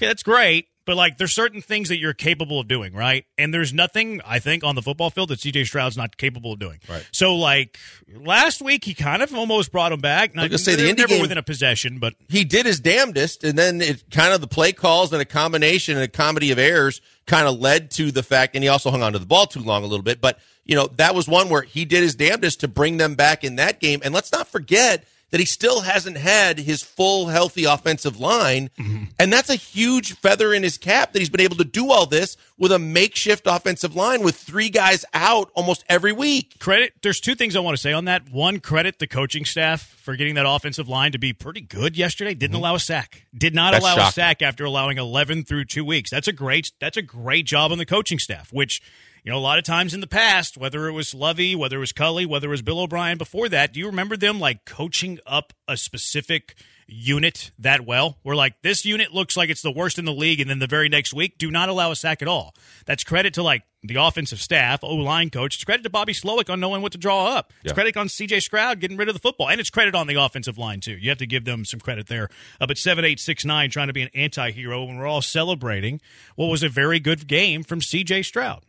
Okay, 0.00 0.06
that's 0.06 0.22
great. 0.22 0.68
But 0.86 0.96
like, 0.96 1.18
there's 1.18 1.34
certain 1.34 1.60
things 1.60 1.90
that 1.90 1.98
you're 1.98 2.14
capable 2.14 2.58
of 2.58 2.66
doing, 2.66 2.94
right? 2.94 3.26
And 3.36 3.52
there's 3.52 3.72
nothing 3.72 4.22
I 4.26 4.38
think 4.38 4.64
on 4.64 4.74
the 4.74 4.80
football 4.82 5.10
field 5.10 5.28
that 5.28 5.38
CJ 5.38 5.66
Stroud's 5.66 5.96
not 5.96 6.16
capable 6.16 6.54
of 6.54 6.58
doing. 6.58 6.80
Right. 6.88 7.06
So 7.12 7.36
like 7.36 7.78
last 8.16 8.62
week, 8.62 8.84
he 8.84 8.94
kind 8.94 9.22
of 9.22 9.32
almost 9.34 9.72
brought 9.72 9.92
him 9.92 10.00
back. 10.00 10.36
I 10.38 10.48
was 10.48 10.64
say, 10.64 10.76
the 10.76 10.92
never 10.94 11.06
game- 11.06 11.20
within 11.20 11.36
a 11.36 11.42
possession, 11.42 11.98
but 11.98 12.14
he 12.28 12.44
did 12.44 12.64
his 12.64 12.80
damnedest, 12.80 13.44
and 13.44 13.58
then 13.58 13.82
it 13.82 14.04
kind 14.10 14.32
of 14.32 14.40
the 14.40 14.48
play 14.48 14.72
calls 14.72 15.12
and 15.12 15.20
a 15.20 15.26
combination 15.26 15.96
and 15.96 16.04
a 16.04 16.08
comedy 16.08 16.50
of 16.50 16.58
errors 16.58 17.02
kind 17.26 17.46
of 17.46 17.60
led 17.60 17.90
to 17.92 18.10
the 18.10 18.22
fact, 18.22 18.54
and 18.56 18.64
he 18.64 18.68
also 18.68 18.90
hung 18.90 19.02
on 19.02 19.12
to 19.12 19.18
the 19.18 19.26
ball 19.26 19.46
too 19.46 19.60
long 19.60 19.84
a 19.84 19.86
little 19.86 20.02
bit. 20.02 20.20
But 20.22 20.40
you 20.64 20.76
know 20.76 20.86
that 20.96 21.14
was 21.14 21.28
one 21.28 21.50
where 21.50 21.62
he 21.62 21.84
did 21.84 22.02
his 22.02 22.14
damnedest 22.14 22.60
to 22.60 22.68
bring 22.68 22.96
them 22.96 23.16
back 23.16 23.44
in 23.44 23.56
that 23.56 23.80
game. 23.80 24.00
And 24.02 24.14
let's 24.14 24.32
not 24.32 24.48
forget 24.48 25.04
that 25.30 25.40
he 25.40 25.46
still 25.46 25.82
hasn't 25.82 26.16
had 26.16 26.58
his 26.58 26.82
full 26.82 27.26
healthy 27.26 27.64
offensive 27.64 28.18
line, 28.18 28.70
and 29.18 29.32
that's 29.32 29.50
a 29.50 29.54
huge 29.54 30.14
feather 30.16 30.52
in 30.52 30.62
his 30.62 30.78
cap 30.78 31.12
that 31.12 31.18
he's 31.18 31.30
been 31.30 31.40
able 31.40 31.56
to 31.56 31.64
do 31.64 31.90
all 31.90 32.06
this 32.06 32.36
with 32.58 32.72
a 32.72 32.78
makeshift 32.78 33.46
offensive 33.46 33.94
line 33.96 34.22
with 34.22 34.36
three 34.36 34.68
guys 34.68 35.04
out 35.14 35.50
almost 35.54 35.84
every 35.88 36.12
week. 36.12 36.58
credit 36.58 36.92
there's 37.02 37.20
two 37.20 37.34
things 37.34 37.56
i 37.56 37.60
want 37.60 37.76
to 37.76 37.80
say 37.80 37.92
on 37.92 38.04
that. 38.06 38.30
One 38.30 38.60
credit 38.60 38.98
the 38.98 39.06
coaching 39.06 39.44
staff 39.44 39.82
for 40.02 40.16
getting 40.16 40.34
that 40.34 40.46
offensive 40.46 40.88
line 40.88 41.12
to 41.12 41.18
be 41.18 41.32
pretty 41.32 41.60
good 41.60 41.96
yesterday. 41.96 42.34
Didn't 42.34 42.56
allow 42.56 42.74
a 42.74 42.80
sack. 42.80 43.26
Did 43.36 43.54
not 43.54 43.72
Mm-hmm. 43.72 43.82
That's 43.82 43.96
allow 43.96 44.08
a 44.08 44.12
sack 44.12 44.42
after 44.42 44.64
allowing 44.64 44.98
11 44.98 45.44
through 45.44 45.66
two 45.66 45.84
weeks. 45.84 46.10
That's 46.10 46.28
a 46.28 46.32
great 46.32 46.72
that's 46.80 46.96
a 46.96 47.02
great 47.02 47.46
job 47.46 47.72
on 47.72 47.78
the 47.78 47.86
coaching 47.86 48.18
staff 48.18 48.52
which 48.52 48.80
you 49.24 49.30
know 49.32 49.38
a 49.38 49.40
lot 49.40 49.58
of 49.58 49.64
times 49.64 49.94
in 49.94 50.00
the 50.00 50.06
past 50.06 50.56
whether 50.56 50.86
it 50.88 50.92
was 50.92 51.14
lovie 51.14 51.54
whether 51.54 51.76
it 51.76 51.80
was 51.80 51.92
culley 51.92 52.24
whether 52.26 52.46
it 52.48 52.50
was 52.50 52.62
bill 52.62 52.80
o'brien 52.80 53.18
before 53.18 53.48
that 53.48 53.72
do 53.72 53.80
you 53.80 53.86
remember 53.86 54.16
them 54.16 54.38
like 54.40 54.64
coaching 54.64 55.18
up 55.26 55.52
a 55.68 55.76
specific 55.76 56.54
unit 56.92 57.52
that 57.58 57.86
well. 57.86 58.18
We're 58.24 58.34
like, 58.34 58.60
this 58.62 58.84
unit 58.84 59.12
looks 59.14 59.36
like 59.36 59.48
it's 59.48 59.62
the 59.62 59.70
worst 59.70 59.96
in 60.00 60.04
the 60.06 60.12
league, 60.12 60.40
and 60.40 60.50
then 60.50 60.58
the 60.58 60.66
very 60.66 60.88
next 60.88 61.14
week, 61.14 61.38
do 61.38 61.48
not 61.48 61.68
allow 61.68 61.92
a 61.92 61.94
sack 61.96 62.20
at 62.20 62.26
all. 62.26 62.52
That's 62.84 63.04
credit 63.04 63.34
to 63.34 63.44
like 63.44 63.62
the 63.84 63.94
offensive 63.94 64.40
staff, 64.40 64.80
O 64.82 64.96
line 64.96 65.30
coach. 65.30 65.54
It's 65.54 65.62
credit 65.62 65.84
to 65.84 65.90
Bobby 65.90 66.12
Slowik 66.12 66.50
on 66.50 66.58
knowing 66.58 66.82
what 66.82 66.90
to 66.90 66.98
draw 66.98 67.28
up. 67.28 67.52
It's 67.62 67.70
Yeah. 67.70 67.74
credit 67.74 67.96
on 67.96 68.08
CJ 68.08 68.40
Stroud 68.40 68.80
getting 68.80 68.96
rid 68.96 69.06
of 69.08 69.14
the 69.14 69.20
football, 69.20 69.48
and 69.48 69.60
it's 69.60 69.70
credit 69.70 69.94
on 69.94 70.08
the 70.08 70.16
offensive 70.16 70.58
line 70.58 70.80
too. 70.80 70.96
You 70.98 71.10
have 71.10 71.18
to 71.18 71.26
give 71.26 71.44
them 71.44 71.64
some 71.64 71.78
credit 71.78 72.08
there. 72.08 72.28
Uh, 72.60 72.66
but 72.66 72.76
seven 72.76 73.04
eight 73.04 73.20
six 73.20 73.44
nine 73.44 73.70
trying 73.70 73.86
to 73.86 73.92
be 73.92 74.02
an 74.02 74.10
anti-hero 74.12 74.82
when 74.84 74.96
we're 74.98 75.06
all 75.06 75.22
celebrating 75.22 76.00
what 76.34 76.46
was 76.46 76.64
a 76.64 76.68
very 76.68 76.98
good 76.98 77.28
game 77.28 77.62
from 77.62 77.80
CJ 77.80 78.24
Stroud. 78.24 78.64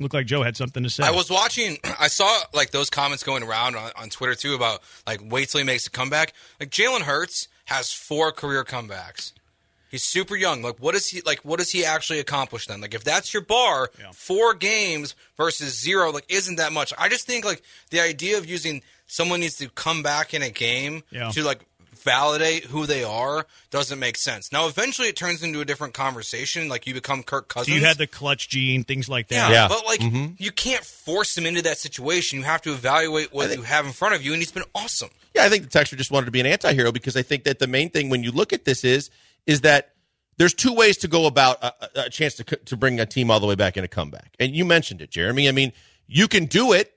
Looked 0.00 0.14
like 0.14 0.26
Joe 0.26 0.42
had 0.42 0.56
something 0.56 0.82
to 0.82 0.90
say. 0.90 1.04
I 1.04 1.10
was 1.12 1.30
watching. 1.30 1.78
I 2.00 2.08
saw 2.08 2.40
like 2.52 2.70
those 2.70 2.90
comments 2.90 3.22
going 3.22 3.42
around 3.42 3.76
on, 3.76 3.90
on 3.96 4.08
Twitter 4.10 4.34
too 4.34 4.54
about 4.54 4.82
like 5.06 5.20
wait 5.24 5.48
till 5.50 5.58
he 5.58 5.64
makes 5.64 5.86
a 5.86 5.90
comeback. 5.90 6.32
Like 6.58 6.70
Jalen 6.70 7.02
Hurts 7.02 7.48
has 7.66 7.92
four 7.92 8.32
career 8.32 8.64
comebacks. 8.64 9.32
He's 9.90 10.02
super 10.02 10.34
young. 10.34 10.62
Like 10.62 10.76
what 10.80 10.94
does 10.94 11.08
he 11.08 11.20
like? 11.20 11.40
What 11.44 11.60
does 11.60 11.70
he 11.70 11.84
actually 11.84 12.18
accomplish 12.18 12.66
then? 12.66 12.80
Like 12.80 12.94
if 12.94 13.04
that's 13.04 13.32
your 13.32 13.42
bar, 13.42 13.90
four 14.12 14.52
games 14.54 15.14
versus 15.36 15.80
zero, 15.80 16.10
like 16.10 16.24
isn't 16.28 16.56
that 16.56 16.72
much? 16.72 16.92
I 16.98 17.08
just 17.08 17.26
think 17.26 17.44
like 17.44 17.62
the 17.90 18.00
idea 18.00 18.36
of 18.38 18.46
using 18.46 18.82
someone 19.06 19.38
needs 19.40 19.56
to 19.58 19.68
come 19.68 20.02
back 20.02 20.34
in 20.34 20.42
a 20.42 20.50
game 20.50 21.04
Yeah. 21.10 21.30
to 21.30 21.44
like 21.44 21.60
validate 22.04 22.64
who 22.64 22.86
they 22.86 23.02
are 23.02 23.46
doesn't 23.70 23.98
make 23.98 24.16
sense. 24.16 24.52
Now 24.52 24.68
eventually 24.68 25.08
it 25.08 25.16
turns 25.16 25.42
into 25.42 25.60
a 25.60 25.64
different 25.64 25.94
conversation. 25.94 26.68
Like 26.68 26.86
you 26.86 26.94
become 26.94 27.22
Kirk 27.22 27.48
Cousins. 27.48 27.74
you 27.76 27.84
had 27.84 27.98
the 27.98 28.06
clutch 28.06 28.48
gene, 28.48 28.84
things 28.84 29.08
like 29.08 29.28
that. 29.28 29.50
Yeah, 29.50 29.62
Yeah. 29.62 29.68
but 29.68 29.84
like 29.86 30.00
mm-hmm. 30.00 30.34
you 30.38 30.52
can't 30.52 30.84
force 30.84 31.36
him 31.36 31.46
into 31.46 31.62
that 31.62 31.78
situation. 31.78 32.38
You 32.38 32.44
have 32.44 32.62
to 32.62 32.72
evaluate 32.72 33.32
what 33.32 33.54
you 33.56 33.62
have 33.62 33.86
in 33.86 33.92
front 33.92 34.14
of 34.14 34.22
you, 34.22 34.32
and 34.32 34.40
he's 34.40 34.52
been 34.52 34.64
awesome. 34.74 35.10
Yeah, 35.34 35.44
I 35.44 35.48
think 35.48 35.68
the 35.68 35.76
texter 35.78 35.96
just 35.96 36.10
wanted 36.12 36.26
to 36.26 36.32
be 36.32 36.40
an 36.40 36.46
anti-hero 36.46 36.92
because 36.92 37.16
I 37.16 37.22
think 37.22 37.44
that 37.44 37.58
the 37.58 37.66
main 37.66 37.90
thing 37.90 38.08
when 38.10 38.22
you 38.22 38.30
look 38.30 38.52
at 38.52 38.64
this 38.64 38.84
is 38.84 39.10
is 39.46 39.62
that 39.62 39.90
there's 40.36 40.54
two 40.54 40.72
ways 40.74 40.96
to 40.98 41.08
go 41.08 41.26
about 41.26 41.62
a, 41.62 41.72
a- 41.80 42.04
a 42.06 42.10
chance 42.10 42.34
to 42.34 42.44
to 42.44 42.76
bring 42.76 43.00
a 43.00 43.06
team 43.06 43.30
all 43.30 43.40
the 43.40 43.46
way 43.46 43.54
back 43.54 43.76
in 43.76 43.84
a 43.84 43.88
comeback. 43.88 44.34
And 44.38 44.54
you 44.54 44.64
mentioned 44.64 45.00
it, 45.00 45.10
Jeremy. 45.10 45.48
I 45.48 45.52
mean, 45.52 45.72
you 46.06 46.28
can 46.28 46.44
do 46.46 46.72
it, 46.72 46.92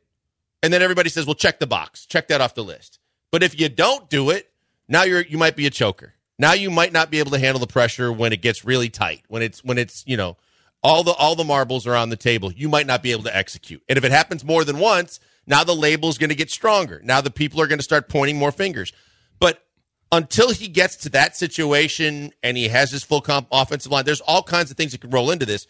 and 0.62 0.74
then 0.74 0.82
everybody 0.82 1.10
says, 1.10 1.26
"Well, 1.26 1.36
check 1.36 1.60
the 1.60 1.68
box, 1.68 2.06
check 2.06 2.28
that 2.28 2.42
off 2.42 2.56
the 2.56 2.64
list." 2.64 3.00
But 3.32 3.44
if 3.44 3.60
you 3.60 3.70
don't 3.70 4.10
do 4.10 4.30
it, 4.30 4.47
now 4.88 5.04
you're 5.04 5.22
you 5.22 5.38
might 5.38 5.56
be 5.56 5.68
a 5.68 5.72
choker. 5.72 6.14
Now 6.40 6.54
you 6.54 6.70
might 6.70 6.94
not 6.94 7.10
be 7.10 7.20
able 7.20 7.32
to 7.32 7.40
handle 7.40 7.60
the 7.60 7.68
pressure 7.68 8.12
when 8.12 8.32
it 8.32 8.42
gets 8.42 8.64
really 8.64 8.90
tight. 8.90 9.24
When 9.28 9.42
it's 9.42 9.64
when 9.64 9.78
it's 9.78 10.04
you 10.08 10.18
know 10.18 10.38
all 10.84 11.04
the 11.04 11.14
all 11.14 11.36
the 11.36 11.44
marbles 11.44 11.88
are 11.88 11.96
on 11.96 12.10
the 12.10 12.18
table. 12.18 12.52
You 12.52 12.70
might 12.70 12.88
not 12.88 13.04
be 13.04 13.12
able 13.12 13.24
to 13.24 13.36
execute. 13.36 13.82
And 13.90 13.98
if 13.98 14.04
it 14.04 14.12
happens 14.12 14.44
more 14.44 14.64
than 14.64 14.80
once, 14.80 15.20
now 15.46 15.64
the 15.64 15.76
label 15.76 16.10
is 16.10 16.18
going 16.18 16.30
to 16.30 16.36
get 16.36 16.52
stronger. 16.52 17.02
Now 17.04 17.22
the 17.22 17.32
people 17.32 17.62
are 17.62 17.68
going 17.68 17.80
to 17.80 17.84
start 17.84 18.10
pointing 18.10 18.38
more 18.38 18.52
fingers. 18.52 18.94
But 19.40 19.64
until 20.12 20.52
he 20.52 20.68
gets 20.68 20.96
to 20.98 21.10
that 21.10 21.36
situation 21.36 22.32
and 22.44 22.56
he 22.56 22.68
has 22.68 22.92
his 22.92 23.04
full 23.04 23.22
comp 23.22 23.48
offensive 23.52 23.92
line, 23.92 24.06
there's 24.06 24.22
all 24.22 24.44
kinds 24.44 24.72
of 24.72 24.78
things 24.78 24.92
that 24.92 25.02
could 25.02 25.14
roll 25.14 25.32
into 25.32 25.46
this. 25.46 25.68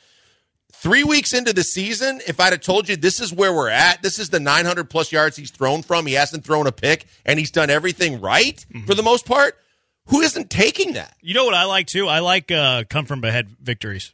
Three 0.79 1.03
weeks 1.03 1.33
into 1.33 1.53
the 1.53 1.63
season, 1.63 2.21
if 2.27 2.39
I'd 2.39 2.53
have 2.53 2.61
told 2.61 2.87
you 2.87 2.95
this 2.95 3.19
is 3.19 3.33
where 3.33 3.51
we're 3.53 3.69
at, 3.69 4.01
this 4.03 4.19
is 4.19 4.29
the 4.29 4.39
900 4.39 4.89
plus 4.89 5.11
yards 5.11 5.35
he's 5.35 5.49
thrown 5.51 5.81
from, 5.81 6.05
he 6.05 6.13
hasn't 6.13 6.43
thrown 6.45 6.67
a 6.67 6.71
pick, 6.71 7.05
and 7.25 7.39
he's 7.39 7.51
done 7.51 7.69
everything 7.69 8.21
right 8.21 8.63
for 8.85 8.93
the 8.93 9.01
most 9.03 9.25
part, 9.25 9.57
who 10.07 10.21
isn't 10.21 10.49
taking 10.49 10.93
that? 10.93 11.15
You 11.21 11.33
know 11.33 11.45
what 11.45 11.55
I 11.55 11.65
like 11.65 11.87
too? 11.87 12.07
I 12.07 12.19
like 12.19 12.51
uh, 12.51 12.83
come 12.89 13.05
from 13.05 13.23
ahead 13.23 13.49
victories. 13.61 14.13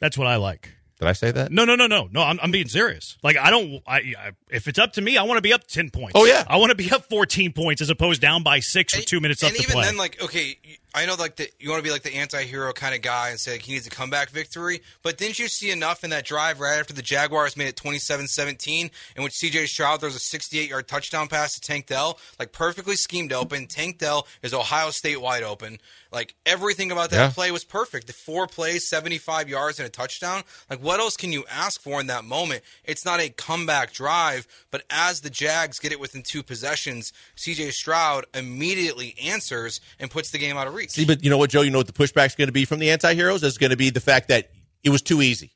That's 0.00 0.18
what 0.18 0.26
I 0.26 0.36
like. 0.36 0.70
Did 0.98 1.08
I 1.08 1.12
say 1.14 1.30
that? 1.30 1.50
No, 1.50 1.64
no, 1.64 1.76
no, 1.76 1.86
no, 1.86 2.08
no. 2.12 2.20
I'm, 2.20 2.38
I'm 2.42 2.50
being 2.50 2.68
serious. 2.68 3.16
Like 3.22 3.38
I 3.38 3.48
don't. 3.48 3.80
I, 3.86 3.96
I 4.18 4.30
if 4.50 4.68
it's 4.68 4.78
up 4.78 4.92
to 4.94 5.00
me, 5.00 5.16
I 5.16 5.22
want 5.22 5.38
to 5.38 5.42
be 5.42 5.54
up 5.54 5.66
ten 5.66 5.88
points. 5.88 6.12
Oh, 6.14 6.26
yeah. 6.26 6.44
I 6.46 6.58
want 6.58 6.70
to 6.70 6.76
be 6.76 6.90
up 6.92 7.06
fourteen 7.08 7.54
points 7.54 7.80
as 7.80 7.88
opposed 7.88 8.20
down 8.20 8.42
by 8.42 8.60
six 8.60 8.94
with 8.94 9.06
two 9.06 9.18
minutes 9.18 9.42
and 9.42 9.52
left 9.52 9.56
to 9.56 9.62
even 9.62 9.72
play. 9.72 9.84
then, 9.86 9.96
like, 9.96 10.22
okay, 10.22 10.58
you- 10.62 10.76
I 10.94 11.06
know, 11.06 11.14
like, 11.14 11.36
that 11.36 11.50
you 11.60 11.70
want 11.70 11.78
to 11.80 11.84
be 11.84 11.92
like 11.92 12.02
the 12.02 12.14
anti-hero 12.16 12.72
kind 12.72 12.94
of 12.94 13.02
guy 13.02 13.30
and 13.30 13.38
say 13.38 13.52
like, 13.52 13.62
he 13.62 13.72
needs 13.74 13.86
a 13.86 13.90
comeback 13.90 14.30
victory. 14.30 14.80
But 15.02 15.18
didn't 15.18 15.38
you 15.38 15.48
see 15.48 15.70
enough 15.70 16.02
in 16.04 16.10
that 16.10 16.24
drive 16.24 16.58
right 16.60 16.78
after 16.78 16.92
the 16.92 17.02
Jaguars 17.02 17.56
made 17.56 17.68
it 17.68 17.76
27-17, 17.76 18.90
in 19.16 19.22
which 19.22 19.34
C.J. 19.34 19.66
Stroud 19.66 20.00
throws 20.00 20.16
a 20.16 20.18
68-yard 20.18 20.88
touchdown 20.88 21.28
pass 21.28 21.54
to 21.54 21.60
Tank 21.60 21.86
Dell, 21.86 22.18
like 22.38 22.52
perfectly 22.52 22.96
schemed 22.96 23.32
open. 23.32 23.66
Tank 23.66 23.98
Dell 23.98 24.26
is 24.42 24.52
Ohio 24.54 24.90
State 24.90 25.20
wide 25.20 25.42
open. 25.42 25.78
Like 26.12 26.34
everything 26.44 26.90
about 26.90 27.10
that 27.10 27.16
Yeah. 27.16 27.30
play 27.30 27.50
was 27.52 27.64
perfect. 27.64 28.08
The 28.08 28.12
four 28.12 28.46
plays, 28.48 28.88
75 28.88 29.48
yards, 29.48 29.78
and 29.78 29.86
a 29.86 29.90
touchdown. 29.90 30.42
Like, 30.68 30.82
what 30.82 30.98
else 30.98 31.16
can 31.16 31.32
you 31.32 31.44
ask 31.48 31.80
for 31.80 32.00
in 32.00 32.08
that 32.08 32.24
moment? 32.24 32.62
It's 32.84 33.04
not 33.04 33.20
a 33.20 33.28
comeback 33.28 33.92
drive, 33.92 34.48
but 34.72 34.82
as 34.90 35.20
the 35.20 35.30
Jags 35.30 35.78
get 35.78 35.92
it 35.92 36.00
within 36.00 36.22
two 36.22 36.42
possessions, 36.42 37.12
CJ 37.36 37.70
Stroud 37.72 38.26
immediately 38.34 39.14
answers 39.22 39.80
and 40.00 40.10
puts 40.10 40.30
the 40.30 40.38
game 40.38 40.56
out 40.56 40.66
of 40.66 40.74
reach. 40.74 40.79
See, 40.88 41.04
but 41.04 41.22
you 41.22 41.30
know 41.30 41.38
what, 41.38 41.50
Joe? 41.50 41.62
You 41.62 41.70
know 41.70 41.78
what 41.78 41.86
the 41.86 41.92
pushback's 41.92 42.34
going 42.34 42.48
to 42.48 42.52
be 42.52 42.64
from 42.64 42.78
the 42.78 42.90
anti-heroes? 42.90 43.42
It's 43.42 43.58
going 43.58 43.70
to 43.70 43.76
be 43.76 43.90
the 43.90 44.00
fact 44.00 44.28
that 44.28 44.50
it 44.82 44.90
was 44.90 45.02
too 45.02 45.22
easy. 45.22 45.52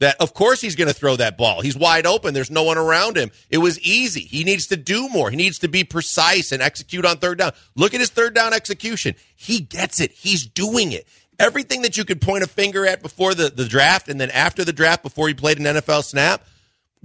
That 0.00 0.16
of 0.20 0.34
course 0.34 0.60
he's 0.60 0.74
going 0.74 0.88
to 0.88 0.94
throw 0.94 1.16
that 1.16 1.38
ball. 1.38 1.60
He's 1.60 1.76
wide 1.76 2.04
open. 2.06 2.34
There's 2.34 2.50
no 2.50 2.64
one 2.64 2.78
around 2.78 3.16
him. 3.16 3.30
It 3.48 3.58
was 3.58 3.78
easy. 3.80 4.20
He 4.20 4.42
needs 4.42 4.66
to 4.68 4.76
do 4.76 5.08
more. 5.08 5.30
He 5.30 5.36
needs 5.36 5.60
to 5.60 5.68
be 5.68 5.84
precise 5.84 6.50
and 6.50 6.60
execute 6.60 7.04
on 7.04 7.18
third 7.18 7.38
down. 7.38 7.52
Look 7.76 7.94
at 7.94 8.00
his 8.00 8.10
third 8.10 8.34
down 8.34 8.52
execution. 8.52 9.14
He 9.36 9.60
gets 9.60 10.00
it. 10.00 10.10
He's 10.10 10.46
doing 10.46 10.92
it. 10.92 11.06
Everything 11.38 11.82
that 11.82 11.96
you 11.96 12.04
could 12.04 12.20
point 12.20 12.42
a 12.42 12.48
finger 12.48 12.86
at 12.86 13.02
before 13.02 13.34
the, 13.34 13.50
the 13.50 13.66
draft 13.66 14.08
and 14.08 14.20
then 14.20 14.30
after 14.30 14.64
the 14.64 14.72
draft 14.72 15.02
before 15.02 15.28
he 15.28 15.34
played 15.34 15.58
an 15.58 15.64
NFL 15.64 16.04
snap 16.04 16.44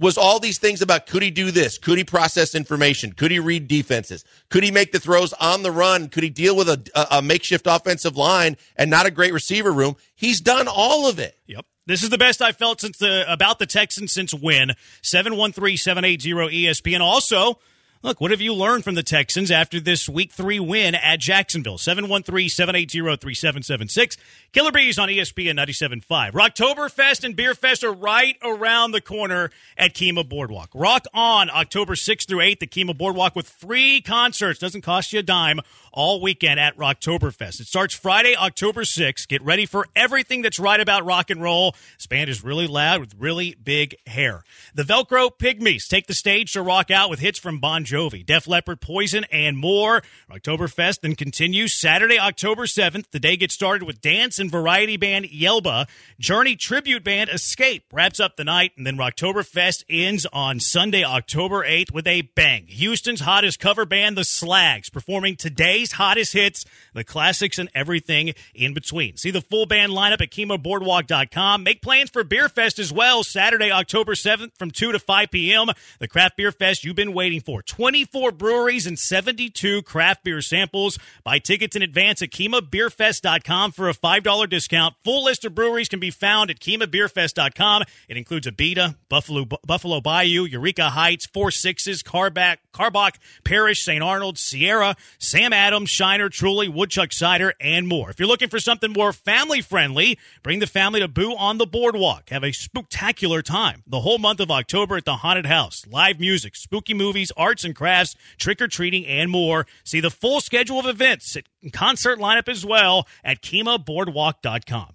was 0.00 0.16
all 0.16 0.40
these 0.40 0.58
things 0.58 0.80
about 0.80 1.06
could 1.06 1.22
he 1.22 1.30
do 1.30 1.50
this? 1.50 1.78
Could 1.78 1.98
he 1.98 2.04
process 2.04 2.54
information? 2.54 3.12
Could 3.12 3.30
he 3.30 3.38
read 3.38 3.68
defenses? 3.68 4.24
Could 4.48 4.64
he 4.64 4.70
make 4.70 4.92
the 4.92 4.98
throws 4.98 5.34
on 5.34 5.62
the 5.62 5.70
run? 5.70 6.08
Could 6.08 6.22
he 6.22 6.30
deal 6.30 6.56
with 6.56 6.68
a, 6.68 7.06
a, 7.10 7.22
makeshift 7.22 7.66
offensive 7.68 8.16
line 8.16 8.56
and 8.76 8.90
not 8.90 9.04
a 9.04 9.10
great 9.10 9.34
receiver 9.34 9.70
room? 9.70 9.96
He's 10.16 10.40
done 10.40 10.66
all 10.66 11.06
of 11.06 11.18
it. 11.18 11.36
Yep. 11.46 11.66
This 11.86 12.02
is 12.02 12.08
the 12.08 12.18
best 12.18 12.40
I've 12.40 12.56
felt 12.56 12.80
since 12.80 12.98
the 12.98 13.30
about 13.30 13.58
the 13.58 13.66
Texans 13.66 14.12
since 14.12 14.32
when 14.32 14.70
713-780 15.02 16.64
ESPN. 16.64 17.00
Also, 17.00 17.58
Look, 18.02 18.18
what 18.18 18.30
have 18.30 18.40
you 18.40 18.54
learned 18.54 18.82
from 18.82 18.94
the 18.94 19.02
Texans 19.02 19.50
after 19.50 19.78
this 19.78 20.08
week 20.08 20.32
three 20.32 20.58
win 20.58 20.94
at 20.94 21.20
Jacksonville? 21.20 21.76
713 21.76 22.48
780 22.48 23.18
3776. 23.18 24.16
Killer 24.52 24.72
Bees 24.72 24.98
on 24.98 25.10
ESPN 25.10 25.52
97.5. 25.58 26.32
Rocktoberfest 26.32 27.24
and 27.24 27.36
Beer 27.36 27.54
Fest 27.54 27.84
are 27.84 27.92
right 27.92 28.38
around 28.42 28.92
the 28.92 29.02
corner 29.02 29.50
at 29.76 29.94
Kemah 29.94 30.26
Boardwalk. 30.26 30.70
Rock 30.72 31.04
on 31.12 31.50
October 31.50 31.92
6th 31.94 32.26
through 32.26 32.38
8th 32.38 32.62
at 32.62 32.70
Kemah 32.70 32.96
Boardwalk 32.96 33.36
with 33.36 33.46
free 33.46 34.00
concerts. 34.00 34.58
Doesn't 34.58 34.80
cost 34.80 35.12
you 35.12 35.18
a 35.18 35.22
dime 35.22 35.60
all 35.92 36.22
weekend 36.22 36.58
at 36.58 36.78
Rocktoberfest. 36.78 37.60
It 37.60 37.66
starts 37.66 37.94
Friday, 37.94 38.34
October 38.34 38.84
6th. 38.84 39.28
Get 39.28 39.42
ready 39.42 39.66
for 39.66 39.86
everything 39.94 40.40
that's 40.40 40.58
right 40.58 40.80
about 40.80 41.04
rock 41.04 41.28
and 41.28 41.42
roll. 41.42 41.74
This 41.98 42.06
band 42.06 42.30
is 42.30 42.42
really 42.42 42.66
loud 42.66 43.00
with 43.00 43.14
really 43.18 43.56
big 43.62 43.96
hair. 44.06 44.42
The 44.74 44.84
Velcro 44.84 45.30
Pygmies 45.36 45.86
take 45.86 46.06
the 46.06 46.14
stage 46.14 46.54
to 46.54 46.62
rock 46.62 46.90
out 46.90 47.10
with 47.10 47.20
hits 47.20 47.38
from 47.38 47.58
Bon 47.58 47.84
Jovi, 47.90 48.24
Def 48.24 48.46
Leppard, 48.46 48.80
Poison, 48.80 49.24
and 49.32 49.56
more. 49.56 50.02
Oktoberfest 50.30 51.00
then 51.00 51.16
continues 51.16 51.78
Saturday, 51.78 52.18
October 52.18 52.66
7th. 52.66 53.10
The 53.10 53.18
day 53.18 53.36
gets 53.36 53.54
started 53.54 53.84
with 53.84 54.00
dance 54.00 54.38
and 54.38 54.50
variety 54.50 54.96
band 54.96 55.26
Yelba. 55.26 55.88
Journey 56.18 56.54
tribute 56.54 57.02
band 57.02 57.30
Escape 57.30 57.84
wraps 57.92 58.20
up 58.20 58.36
the 58.36 58.44
night, 58.44 58.72
and 58.76 58.86
then 58.86 58.96
Oktoberfest 58.96 59.84
ends 59.90 60.24
on 60.32 60.60
Sunday, 60.60 61.02
October 61.02 61.64
8th 61.64 61.92
with 61.92 62.06
a 62.06 62.22
bang. 62.22 62.66
Houston's 62.68 63.20
hottest 63.20 63.58
cover 63.58 63.84
band, 63.84 64.16
The 64.16 64.24
Slags, 64.24 64.88
performing 64.88 65.34
today's 65.34 65.92
hottest 65.92 66.32
hits, 66.32 66.64
the 66.94 67.02
classics, 67.02 67.58
and 67.58 67.68
everything 67.74 68.34
in 68.54 68.72
between. 68.72 69.16
See 69.16 69.32
the 69.32 69.40
full 69.40 69.66
band 69.66 69.92
lineup 69.92 70.20
at 70.20 70.30
KemahBoardwalk.com. 70.30 71.64
Make 71.64 71.82
plans 71.82 72.10
for 72.10 72.22
Beer 72.22 72.48
Fest 72.48 72.78
as 72.78 72.92
well, 72.92 73.24
Saturday, 73.24 73.72
October 73.72 74.14
7th 74.14 74.56
from 74.56 74.70
2 74.70 74.92
to 74.92 74.98
5 74.98 75.30
p.m. 75.30 75.68
The 75.98 76.08
Craft 76.08 76.36
Beer 76.36 76.52
Fest 76.52 76.84
you've 76.84 76.96
been 76.96 77.14
waiting 77.14 77.40
for. 77.40 77.62
24 77.80 78.32
breweries 78.32 78.86
and 78.86 78.98
72 78.98 79.80
craft 79.84 80.22
beer 80.22 80.42
samples. 80.42 80.98
Buy 81.24 81.38
tickets 81.38 81.74
in 81.74 81.80
advance 81.80 82.20
at 82.20 82.28
KemahBeerFest.com 82.28 83.72
for 83.72 83.88
a 83.88 83.94
$5 83.94 84.50
discount. 84.50 84.96
Full 85.02 85.24
list 85.24 85.46
of 85.46 85.54
breweries 85.54 85.88
can 85.88 85.98
be 85.98 86.10
found 86.10 86.50
at 86.50 86.60
KemahBeerFest.com. 86.60 87.84
It 88.06 88.18
includes 88.18 88.46
Abita, 88.46 88.96
Buffalo, 89.08 89.46
Buffalo 89.66 90.02
Bayou, 90.02 90.44
Eureka 90.44 90.90
Heights, 90.90 91.24
Four 91.24 91.50
Sixes, 91.50 92.02
Carback, 92.02 92.58
Karbach, 92.74 93.14
Parish, 93.44 93.82
St. 93.82 94.02
Arnold, 94.02 94.36
Sierra, 94.36 94.94
Sam 95.18 95.54
Adams, 95.54 95.88
Shiner, 95.88 96.28
Truly, 96.28 96.68
Woodchuck 96.68 97.14
Cider, 97.14 97.54
and 97.62 97.88
more. 97.88 98.10
If 98.10 98.18
you're 98.18 98.28
looking 98.28 98.50
for 98.50 98.60
something 98.60 98.92
more 98.92 99.14
family 99.14 99.62
friendly, 99.62 100.18
bring 100.42 100.58
the 100.58 100.66
family 100.66 101.00
to 101.00 101.08
Boo 101.08 101.34
on 101.34 101.56
the 101.56 101.66
Boardwalk. 101.66 102.28
Have 102.28 102.44
a 102.44 102.52
spectacular 102.52 103.40
time. 103.40 103.82
The 103.86 104.00
whole 104.00 104.18
month 104.18 104.40
of 104.40 104.50
October 104.50 104.98
at 104.98 105.06
the 105.06 105.16
Haunted 105.16 105.46
House. 105.46 105.86
Live 105.88 106.20
music, 106.20 106.56
spooky 106.56 106.92
movies, 106.92 107.32
arts 107.38 107.64
and 107.64 107.69
crafts, 107.74 108.16
trick 108.38 108.60
or 108.60 108.68
treating, 108.68 109.06
and 109.06 109.30
more. 109.30 109.66
See 109.84 110.00
the 110.00 110.10
full 110.10 110.40
schedule 110.40 110.78
of 110.78 110.86
events, 110.86 111.36
concert 111.72 112.18
lineup 112.18 112.48
as 112.48 112.64
well 112.64 113.06
at 113.24 113.42
KemahBoardwalk.com. 113.42 114.94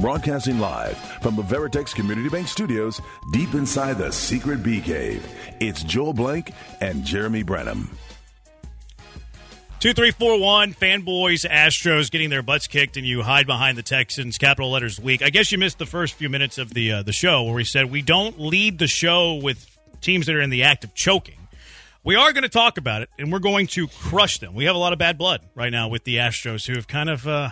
Broadcasting 0.00 0.60
live 0.60 0.96
from 1.22 1.34
the 1.34 1.42
Veritex 1.42 1.94
Community 1.94 2.28
Bank 2.28 2.46
Studios, 2.46 3.00
deep 3.32 3.54
inside 3.54 3.98
the 3.98 4.12
secret 4.12 4.62
bee 4.62 4.80
cave. 4.80 5.26
It's 5.60 5.82
Joel 5.82 6.12
Blank 6.12 6.52
and 6.80 7.04
Jeremy 7.04 7.42
Branham. 7.42 7.90
Two 9.80 9.92
three 9.92 10.10
four 10.10 10.40
one 10.40 10.74
fanboys 10.74 11.48
Astros 11.48 12.10
getting 12.10 12.30
their 12.30 12.42
butts 12.42 12.66
kicked 12.66 12.96
and 12.96 13.06
you 13.06 13.22
hide 13.22 13.46
behind 13.46 13.78
the 13.78 13.82
Texans 13.84 14.36
capital 14.36 14.72
letters 14.72 14.98
week. 14.98 15.22
I 15.22 15.30
guess 15.30 15.52
you 15.52 15.58
missed 15.58 15.78
the 15.78 15.86
first 15.86 16.14
few 16.14 16.28
minutes 16.28 16.58
of 16.58 16.74
the 16.74 16.90
uh, 16.90 17.02
the 17.04 17.12
show 17.12 17.44
where 17.44 17.54
we 17.54 17.62
said 17.62 17.88
we 17.88 18.02
don't 18.02 18.40
lead 18.40 18.80
the 18.80 18.88
show 18.88 19.34
with 19.36 19.78
teams 20.00 20.26
that 20.26 20.34
are 20.34 20.40
in 20.40 20.50
the 20.50 20.64
act 20.64 20.82
of 20.82 20.94
choking. 20.94 21.36
We 22.02 22.16
are 22.16 22.32
going 22.32 22.42
to 22.42 22.48
talk 22.48 22.76
about 22.76 23.02
it 23.02 23.10
and 23.20 23.30
we're 23.30 23.38
going 23.38 23.68
to 23.68 23.86
crush 23.86 24.38
them. 24.38 24.52
We 24.52 24.64
have 24.64 24.74
a 24.74 24.78
lot 24.78 24.92
of 24.92 24.98
bad 24.98 25.16
blood 25.16 25.42
right 25.54 25.70
now 25.70 25.86
with 25.86 26.02
the 26.02 26.16
Astros 26.16 26.66
who 26.66 26.74
have 26.74 26.88
kind 26.88 27.08
of 27.08 27.28
uh, 27.28 27.50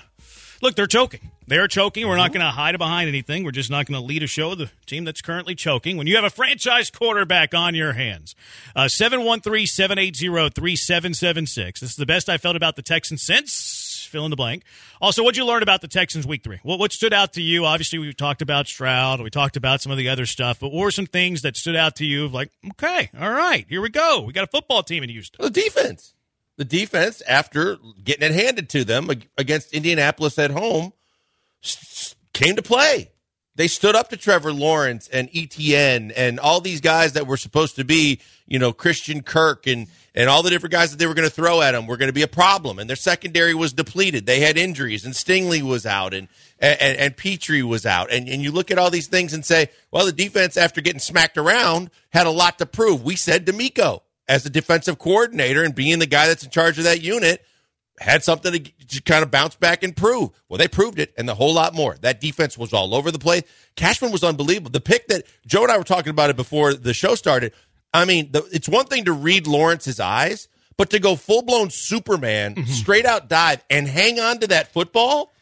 look 0.62 0.74
they're 0.74 0.86
choking. 0.86 1.30
They're 1.48 1.68
choking. 1.68 2.08
We're 2.08 2.16
not 2.16 2.32
going 2.32 2.44
to 2.44 2.50
hide 2.50 2.76
behind 2.76 3.08
anything. 3.08 3.44
We're 3.44 3.52
just 3.52 3.70
not 3.70 3.86
going 3.86 4.00
to 4.00 4.04
lead 4.04 4.22
a 4.22 4.26
show 4.26 4.52
of 4.52 4.58
the 4.58 4.70
team 4.84 5.04
that's 5.04 5.22
currently 5.22 5.54
choking. 5.54 5.96
When 5.96 6.08
you 6.08 6.16
have 6.16 6.24
a 6.24 6.30
franchise 6.30 6.90
quarterback 6.90 7.54
on 7.54 7.74
your 7.74 7.92
hands, 7.92 8.34
uh, 8.74 8.88
seven 8.88 9.24
one 9.24 9.40
three 9.40 9.66
seven 9.66 9.98
eight 9.98 10.16
zero 10.16 10.48
three 10.48 10.74
seven 10.74 11.14
seven 11.14 11.46
six. 11.46 11.80
This 11.80 11.90
is 11.90 11.96
the 11.96 12.06
best 12.06 12.28
I 12.28 12.38
felt 12.38 12.56
about 12.56 12.74
the 12.76 12.82
Texans 12.82 13.22
since 13.22 14.06
fill 14.06 14.24
in 14.24 14.30
the 14.30 14.36
blank. 14.36 14.62
Also, 15.00 15.22
what'd 15.22 15.36
you 15.36 15.44
learn 15.44 15.62
about 15.62 15.82
the 15.82 15.88
Texans 15.88 16.26
week 16.26 16.42
three? 16.42 16.58
What, 16.62 16.78
what 16.78 16.92
stood 16.92 17.12
out 17.12 17.34
to 17.34 17.42
you? 17.42 17.66
Obviously, 17.66 17.98
we 17.98 18.12
talked 18.12 18.40
about 18.42 18.66
Stroud. 18.66 19.20
We 19.20 19.30
talked 19.30 19.56
about 19.56 19.82
some 19.82 19.92
of 19.92 19.98
the 19.98 20.08
other 20.08 20.26
stuff. 20.26 20.60
But 20.60 20.72
what 20.72 20.82
were 20.82 20.90
some 20.90 21.06
things 21.06 21.42
that 21.42 21.56
stood 21.56 21.76
out 21.76 21.96
to 21.96 22.06
you? 22.06 22.24
Of 22.24 22.34
like, 22.34 22.50
okay, 22.72 23.10
all 23.18 23.30
right, 23.30 23.66
here 23.68 23.82
we 23.82 23.90
go. 23.90 24.22
We 24.22 24.32
got 24.32 24.44
a 24.44 24.50
football 24.50 24.82
team 24.82 25.02
in 25.02 25.10
Houston. 25.10 25.44
The 25.44 25.50
defense. 25.50 26.14
The 26.56 26.64
defense, 26.64 27.22
after 27.28 27.76
getting 28.02 28.30
it 28.30 28.34
handed 28.34 28.70
to 28.70 28.84
them 28.84 29.10
against 29.36 29.74
Indianapolis 29.74 30.38
at 30.38 30.50
home, 30.50 30.92
came 32.32 32.56
to 32.56 32.62
play. 32.62 33.10
They 33.56 33.68
stood 33.68 33.94
up 33.94 34.10
to 34.10 34.16
Trevor 34.18 34.52
Lawrence 34.52 35.08
and 35.08 35.30
ETN 35.32 36.12
and 36.14 36.38
all 36.38 36.60
these 36.60 36.82
guys 36.82 37.14
that 37.14 37.26
were 37.26 37.38
supposed 37.38 37.76
to 37.76 37.84
be, 37.84 38.20
you 38.46 38.58
know, 38.58 38.72
Christian 38.72 39.22
Kirk 39.22 39.66
and 39.66 39.86
and 40.14 40.30
all 40.30 40.42
the 40.42 40.48
different 40.48 40.72
guys 40.72 40.90
that 40.90 40.98
they 40.98 41.06
were 41.06 41.14
going 41.14 41.28
to 41.28 41.34
throw 41.34 41.60
at 41.60 41.72
them 41.72 41.86
were 41.86 41.98
going 41.98 42.08
to 42.08 42.14
be 42.14 42.22
a 42.22 42.28
problem. 42.28 42.78
And 42.78 42.88
their 42.88 42.96
secondary 42.96 43.54
was 43.54 43.74
depleted. 43.74 44.24
They 44.24 44.40
had 44.40 44.56
injuries, 44.56 45.04
and 45.04 45.14
Stingley 45.14 45.62
was 45.62 45.84
out, 45.84 46.14
and 46.14 46.28
and, 46.58 46.98
and 46.98 47.16
Pitre 47.16 47.62
was 47.62 47.84
out. 47.84 48.10
And 48.10 48.28
and 48.28 48.42
you 48.42 48.50
look 48.50 48.70
at 48.70 48.78
all 48.78 48.90
these 48.90 49.08
things 49.08 49.32
and 49.32 49.44
say, 49.44 49.68
well, 49.90 50.06
the 50.06 50.12
defense 50.12 50.56
after 50.56 50.80
getting 50.80 51.00
smacked 51.00 51.38
around 51.38 51.90
had 52.10 52.26
a 52.26 52.30
lot 52.30 52.58
to 52.58 52.66
prove. 52.66 53.02
We 53.04 53.16
said 53.16 53.46
DeMeco 53.46 54.00
as 54.28 54.42
the 54.42 54.50
defensive 54.50 54.98
coordinator 54.98 55.62
and 55.62 55.74
being 55.74 55.98
the 55.98 56.06
guy 56.06 56.26
that's 56.26 56.44
in 56.44 56.50
charge 56.50 56.78
of 56.78 56.84
that 56.84 57.02
unit 57.02 57.44
had 57.98 58.22
something 58.22 58.52
to, 58.52 58.86
to, 58.88 59.02
kind 59.02 59.22
of 59.22 59.30
bounce 59.30 59.54
back 59.56 59.82
and 59.82 59.96
prove. 59.96 60.30
Well, 60.48 60.58
they 60.58 60.68
proved 60.68 60.98
it 60.98 61.14
and 61.16 61.28
a 61.30 61.34
whole 61.34 61.54
lot 61.54 61.74
more. 61.74 61.96
That 62.02 62.20
defense 62.20 62.58
was 62.58 62.72
all 62.72 62.94
over 62.94 63.10
the 63.10 63.18
place. 63.18 63.42
Cashman 63.74 64.12
was 64.12 64.22
unbelievable. 64.22 64.70
The 64.70 64.80
pick 64.80 65.08
that 65.08 65.24
Joe 65.46 65.62
and 65.62 65.72
I 65.72 65.78
were 65.78 65.84
talking 65.84 66.10
about 66.10 66.30
it 66.30 66.36
before 66.36 66.74
the 66.74 66.92
show 66.92 67.14
started. 67.14 67.52
I 67.94 68.04
mean, 68.04 68.32
the, 68.32 68.46
it's 68.52 68.68
one 68.68 68.86
thing 68.86 69.06
to 69.06 69.12
read 69.12 69.46
Lawrence's 69.46 70.00
eyes, 70.00 70.48
but 70.76 70.90
to 70.90 70.98
go 70.98 71.16
full 71.16 71.42
blown 71.42 71.70
Superman, 71.70 72.54
mm-hmm. 72.54 72.70
straight 72.70 73.06
out 73.06 73.28
dive, 73.28 73.64
and 73.70 73.88
hang 73.88 74.20
on 74.20 74.40
to 74.40 74.48
that 74.48 74.72
football. 74.72 75.32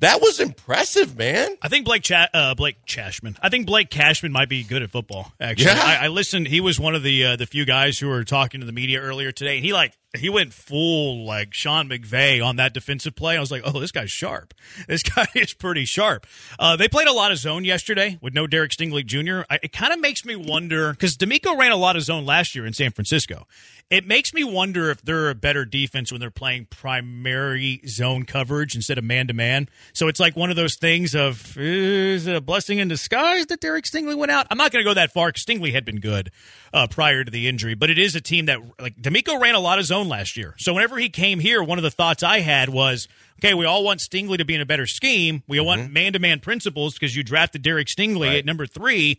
That 0.00 0.20
was 0.20 0.40
impressive, 0.40 1.16
man. 1.16 1.56
I 1.60 1.68
think 1.68 1.84
Blake 1.84 2.02
Cha- 2.02 2.28
uh, 2.32 2.54
Blake 2.54 2.86
Cashman. 2.86 3.36
I 3.42 3.50
think 3.50 3.66
Blake 3.66 3.90
Cashman 3.90 4.32
might 4.32 4.48
be 4.48 4.64
good 4.64 4.82
at 4.82 4.90
football. 4.90 5.32
Actually, 5.38 5.72
yeah. 5.72 5.82
I, 6.00 6.04
I 6.06 6.08
listened. 6.08 6.48
He 6.48 6.60
was 6.60 6.80
one 6.80 6.94
of 6.94 7.02
the 7.02 7.24
uh, 7.24 7.36
the 7.36 7.46
few 7.46 7.66
guys 7.66 7.98
who 7.98 8.08
were 8.08 8.24
talking 8.24 8.60
to 8.60 8.66
the 8.66 8.72
media 8.72 9.00
earlier 9.00 9.30
today, 9.30 9.56
and 9.56 9.64
he 9.64 9.72
like 9.72 9.92
he 10.18 10.28
went 10.28 10.52
full 10.52 11.24
like 11.24 11.54
Sean 11.54 11.88
McVay 11.88 12.44
on 12.44 12.56
that 12.56 12.74
defensive 12.74 13.14
play. 13.14 13.36
I 13.36 13.40
was 13.40 13.50
like, 13.50 13.62
oh, 13.64 13.78
this 13.78 13.92
guy's 13.92 14.10
sharp. 14.10 14.54
This 14.88 15.02
guy 15.02 15.26
is 15.34 15.52
pretty 15.52 15.84
sharp. 15.84 16.26
Uh, 16.58 16.74
they 16.74 16.88
played 16.88 17.06
a 17.06 17.12
lot 17.12 17.30
of 17.30 17.38
zone 17.38 17.64
yesterday 17.64 18.18
with 18.20 18.34
no 18.34 18.46
Derek 18.46 18.72
Stingley 18.72 19.04
Jr. 19.04 19.42
I, 19.48 19.60
it 19.62 19.72
kind 19.72 19.92
of 19.92 20.00
makes 20.00 20.24
me 20.24 20.34
wonder 20.34 20.92
because 20.92 21.16
DeMeco 21.16 21.56
ran 21.56 21.70
a 21.70 21.76
lot 21.76 21.96
of 21.96 22.02
zone 22.02 22.26
last 22.26 22.54
year 22.54 22.66
in 22.66 22.72
San 22.72 22.90
Francisco. 22.90 23.46
It 23.90 24.06
makes 24.06 24.32
me 24.32 24.44
wonder 24.44 24.90
if 24.90 25.02
they're 25.02 25.30
a 25.30 25.34
better 25.34 25.64
defense 25.64 26.12
when 26.12 26.20
they're 26.20 26.30
playing 26.30 26.68
primary 26.70 27.80
zone 27.88 28.24
coverage 28.24 28.76
instead 28.76 28.98
of 28.98 29.04
man 29.04 29.26
to 29.26 29.34
man. 29.34 29.68
So 29.92 30.06
it's 30.06 30.20
like 30.20 30.36
one 30.36 30.48
of 30.48 30.56
those 30.56 30.76
things 30.76 31.14
of 31.14 31.56
is 31.58 32.28
it 32.28 32.36
a 32.36 32.40
blessing 32.40 32.78
in 32.78 32.86
disguise 32.86 33.46
that 33.46 33.60
Derek 33.60 33.84
Stingley 33.84 34.16
went 34.16 34.30
out? 34.30 34.46
I'm 34.48 34.58
not 34.58 34.70
going 34.70 34.84
to 34.84 34.88
go 34.88 34.94
that 34.94 35.12
far. 35.12 35.32
Stingley 35.32 35.72
had 35.72 35.84
been 35.84 35.98
good 35.98 36.30
uh, 36.72 36.86
prior 36.86 37.24
to 37.24 37.30
the 37.30 37.48
injury, 37.48 37.74
but 37.74 37.90
it 37.90 37.98
is 37.98 38.14
a 38.14 38.20
team 38.20 38.46
that 38.46 38.60
like 38.80 38.96
DeMeco 38.96 39.40
ran 39.40 39.56
a 39.56 39.60
lot 39.60 39.80
of 39.80 39.84
zone 39.84 39.99
last 40.08 40.36
year. 40.36 40.54
So 40.58 40.72
whenever 40.74 40.98
he 40.98 41.08
came 41.08 41.38
here, 41.40 41.62
one 41.62 41.78
of 41.78 41.84
the 41.84 41.90
thoughts 41.90 42.22
I 42.22 42.40
had 42.40 42.68
was, 42.68 43.08
okay, 43.42 43.54
we 43.54 43.64
all 43.64 43.82
want 43.82 44.00
Stingley 44.00 44.38
to 44.38 44.44
be 44.44 44.54
in 44.54 44.60
a 44.60 44.66
better 44.66 44.86
scheme. 44.86 45.42
We 45.48 45.58
mm-hmm. 45.58 45.66
want 45.66 45.92
man 45.92 46.12
to 46.12 46.18
man 46.18 46.40
principles 46.40 46.94
because 46.94 47.16
you 47.16 47.22
drafted 47.22 47.62
Derek 47.62 47.88
Stingley 47.88 48.28
right. 48.28 48.36
at 48.38 48.44
number 48.44 48.66
three. 48.66 49.18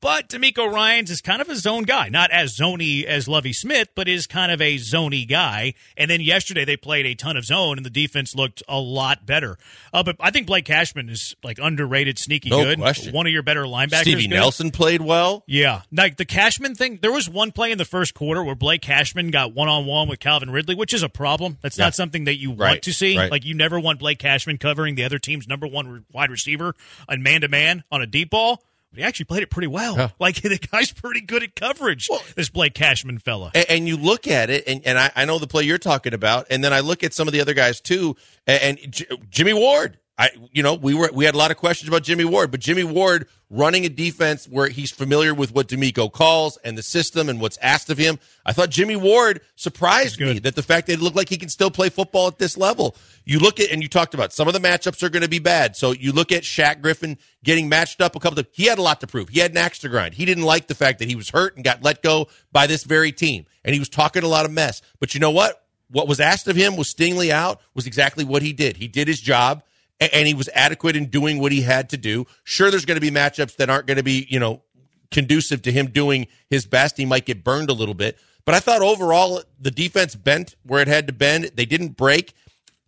But 0.00 0.28
DeMeco 0.28 0.70
Ryans 0.70 1.10
is 1.10 1.22
kind 1.22 1.40
of 1.40 1.48
a 1.48 1.56
zone 1.56 1.84
guy, 1.84 2.10
not 2.10 2.30
as 2.30 2.54
zony 2.54 3.04
as 3.04 3.26
Lovie 3.26 3.54
Smith, 3.54 3.88
but 3.94 4.06
is 4.06 4.26
kind 4.26 4.52
of 4.52 4.60
a 4.60 4.76
zony 4.76 5.26
guy. 5.26 5.72
And 5.96 6.10
then 6.10 6.20
yesterday 6.20 6.66
they 6.66 6.76
played 6.76 7.06
a 7.06 7.14
ton 7.14 7.38
of 7.38 7.46
zone, 7.46 7.78
and 7.78 7.86
the 7.86 7.90
defense 7.90 8.34
looked 8.34 8.62
a 8.68 8.78
lot 8.78 9.24
better. 9.24 9.56
Uh, 9.90 10.02
but 10.02 10.16
I 10.20 10.30
think 10.30 10.46
Blake 10.46 10.66
Cashman 10.66 11.08
is 11.08 11.34
like 11.42 11.58
underrated, 11.58 12.18
sneaky 12.18 12.50
no 12.50 12.64
good. 12.64 12.78
Question. 12.78 13.14
One 13.14 13.26
of 13.26 13.32
your 13.32 13.42
better 13.42 13.62
linebackers. 13.62 14.02
Stevie 14.02 14.28
good. 14.28 14.34
Nelson 14.34 14.70
played 14.70 15.00
well. 15.00 15.42
Yeah, 15.46 15.80
like 15.90 16.18
the 16.18 16.26
Cashman 16.26 16.74
thing. 16.74 16.98
There 17.00 17.12
was 17.12 17.26
one 17.26 17.50
play 17.50 17.72
in 17.72 17.78
the 17.78 17.86
first 17.86 18.12
quarter 18.12 18.44
where 18.44 18.54
Blake 18.54 18.82
Cashman 18.82 19.30
got 19.30 19.54
one 19.54 19.68
on 19.68 19.86
one 19.86 20.06
with 20.06 20.20
Calvin 20.20 20.50
Ridley, 20.50 20.74
which 20.74 20.92
is 20.92 21.02
a 21.02 21.08
problem. 21.08 21.56
That's 21.62 21.78
yeah. 21.78 21.84
not 21.84 21.94
something 21.94 22.24
that 22.24 22.36
you 22.36 22.50
right. 22.50 22.72
want 22.72 22.82
to 22.82 22.92
see. 22.92 23.16
Right. 23.16 23.30
Like 23.30 23.46
you 23.46 23.54
never 23.58 23.78
want 23.78 23.98
Blake 23.98 24.18
Cashman 24.18 24.56
covering 24.58 24.94
the 24.94 25.04
other 25.04 25.18
team's 25.18 25.46
number 25.46 25.66
one 25.66 26.06
wide 26.12 26.30
receiver 26.30 26.74
on 27.08 27.22
man 27.22 27.42
to 27.42 27.48
man 27.48 27.84
on 27.90 28.00
a 28.00 28.06
deep 28.06 28.30
ball. 28.30 28.62
But 28.90 29.00
he 29.00 29.04
actually 29.04 29.26
played 29.26 29.42
it 29.42 29.50
pretty 29.50 29.66
well. 29.66 29.96
Yeah. 29.96 30.08
Like 30.18 30.36
the 30.42 30.58
guy's 30.58 30.92
pretty 30.92 31.20
good 31.20 31.42
at 31.42 31.54
coverage. 31.54 32.08
Well, 32.08 32.22
this 32.34 32.48
Blake 32.48 32.74
Cashman 32.74 33.18
fella. 33.18 33.50
And, 33.54 33.66
and, 33.68 33.88
you 33.88 33.96
look 33.96 34.26
at 34.26 34.48
it, 34.48 34.66
and, 34.66 34.80
and 34.86 34.98
I, 34.98 35.10
I, 35.14 35.24
know 35.26 35.38
the 35.38 35.46
play 35.46 35.64
you're 35.64 35.76
talking 35.78 36.14
about, 36.14 36.46
and 36.50 36.64
then 36.64 36.72
I 36.72 36.80
look 36.80 37.04
at 37.04 37.12
some 37.12 37.28
of 37.28 37.32
the 37.32 37.40
other 37.40 37.54
guys 37.54 37.80
too, 37.80 38.16
and, 38.46 38.78
and 38.78 38.92
J- 38.92 39.06
Jimmy 39.28 39.52
Ward. 39.52 39.98
I, 40.18 40.30
you 40.50 40.64
know, 40.64 40.74
we 40.74 40.94
were 40.94 41.10
we 41.14 41.24
had 41.24 41.36
a 41.36 41.38
lot 41.38 41.52
of 41.52 41.56
questions 41.56 41.86
about 41.86 42.02
Jimmy 42.02 42.24
Ward, 42.24 42.50
but 42.50 42.58
Jimmy 42.58 42.82
Ward 42.82 43.28
running 43.50 43.84
a 43.84 43.88
defense 43.88 44.46
where 44.46 44.68
he's 44.68 44.90
familiar 44.90 45.32
with 45.32 45.54
what 45.54 45.68
DeMeco 45.68 46.12
calls 46.12 46.58
and 46.64 46.76
the 46.76 46.82
system 46.82 47.28
and 47.28 47.40
what's 47.40 47.56
asked 47.58 47.88
of 47.88 47.96
him. 47.96 48.18
I 48.44 48.52
thought 48.52 48.68
Jimmy 48.68 48.96
Ward 48.96 49.40
surprised 49.54 50.20
me 50.20 50.40
that 50.40 50.56
the 50.56 50.62
fact 50.62 50.88
that 50.88 50.94
it 50.94 51.00
looked 51.00 51.16
like 51.16 51.28
he 51.28 51.36
can 51.36 51.48
still 51.48 51.70
play 51.70 51.88
football 51.88 52.26
at 52.26 52.38
this 52.38 52.56
level. 52.56 52.96
You 53.24 53.38
look 53.38 53.60
at 53.60 53.70
and 53.70 53.80
you 53.80 53.88
talked 53.88 54.12
about 54.12 54.32
some 54.32 54.48
of 54.48 54.54
the 54.54 54.60
matchups 54.60 55.04
are 55.04 55.08
going 55.08 55.22
to 55.22 55.28
be 55.28 55.38
bad. 55.38 55.76
So 55.76 55.92
you 55.92 56.10
look 56.10 56.32
at 56.32 56.42
Shaq 56.42 56.82
Griffin 56.82 57.16
getting 57.44 57.68
matched 57.68 58.00
up 58.00 58.16
a 58.16 58.20
couple 58.20 58.40
of 58.40 58.48
he 58.50 58.66
had 58.66 58.78
a 58.78 58.82
lot 58.82 59.00
to 59.02 59.06
prove. 59.06 59.28
He 59.28 59.38
had 59.38 59.52
an 59.52 59.56
axe 59.56 59.78
to 59.80 59.88
grind. 59.88 60.14
He 60.14 60.24
didn't 60.24 60.44
like 60.44 60.66
the 60.66 60.74
fact 60.74 60.98
that 60.98 61.08
he 61.08 61.14
was 61.14 61.30
hurt 61.30 61.54
and 61.54 61.64
got 61.64 61.84
let 61.84 62.02
go 62.02 62.26
by 62.50 62.66
this 62.66 62.82
very 62.82 63.12
team. 63.12 63.46
And 63.64 63.72
he 63.72 63.78
was 63.78 63.88
talking 63.88 64.24
a 64.24 64.28
lot 64.28 64.46
of 64.46 64.50
mess. 64.50 64.82
But 64.98 65.14
you 65.14 65.20
know 65.20 65.30
what? 65.30 65.64
What 65.90 66.08
was 66.08 66.18
asked 66.18 66.48
of 66.48 66.56
him 66.56 66.76
was 66.76 66.92
Stingley 66.92 67.30
out 67.30 67.60
was 67.74 67.86
exactly 67.86 68.24
what 68.24 68.42
he 68.42 68.52
did. 68.52 68.76
He 68.76 68.88
did 68.88 69.06
his 69.06 69.20
job 69.20 69.62
and 70.00 70.26
he 70.26 70.34
was 70.34 70.48
adequate 70.54 70.96
in 70.96 71.06
doing 71.06 71.38
what 71.38 71.52
he 71.52 71.62
had 71.62 71.90
to 71.90 71.96
do. 71.96 72.26
Sure, 72.44 72.70
there's 72.70 72.84
going 72.84 72.96
to 72.96 73.00
be 73.00 73.10
matchups 73.10 73.56
that 73.56 73.68
aren't 73.68 73.86
going 73.86 73.96
to 73.96 74.02
be, 74.02 74.26
you 74.28 74.38
know, 74.38 74.62
conducive 75.10 75.62
to 75.62 75.72
him 75.72 75.86
doing 75.86 76.26
his 76.48 76.66
best. 76.66 76.96
He 76.96 77.04
might 77.04 77.26
get 77.26 77.42
burned 77.42 77.70
a 77.70 77.72
little 77.72 77.94
bit, 77.94 78.18
but 78.44 78.54
I 78.54 78.60
thought 78.60 78.82
overall 78.82 79.42
the 79.60 79.70
defense 79.70 80.14
bent 80.14 80.54
where 80.62 80.80
it 80.80 80.88
had 80.88 81.06
to 81.06 81.12
bend. 81.12 81.50
They 81.54 81.66
didn't 81.66 81.96
break, 81.96 82.34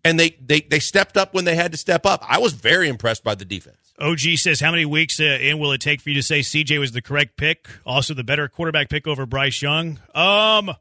and 0.05 0.19
they 0.19 0.37
they 0.41 0.61
they 0.61 0.79
stepped 0.79 1.17
up 1.17 1.35
when 1.35 1.45
they 1.45 1.57
had 1.57 1.73
to 1.73 1.79
step 1.79 2.07
up. 2.07 2.25
I 2.29 2.39
was 2.39 2.53
very 2.53 2.89
impressed 2.89 3.25
by 3.25 3.35
the 3.35 3.45
defense. 3.45 3.77
OG 3.99 4.37
says, 4.37 4.61
"How 4.61 4.71
many 4.71 4.85
weeks 4.85 5.21
uh, 5.21 5.25
in 5.25 5.59
will 5.59 5.73
it 5.73 5.81
take 5.81 6.01
for 6.01 6.11
you 6.11 6.17
to 6.17 6.23
say 6.23 6.41
CJ 6.41 6.79
was 6.79 6.93
the 6.93 7.03
correct 7.03 7.37
pick? 7.37 7.69
Also, 7.85 8.15
the 8.15 8.25
better 8.25 8.49
quarterback 8.49 8.89
pick 8.89 9.07
over 9.07 9.27
Bryce 9.27 9.61
Young." 9.61 9.99
Um, 10.15 10.75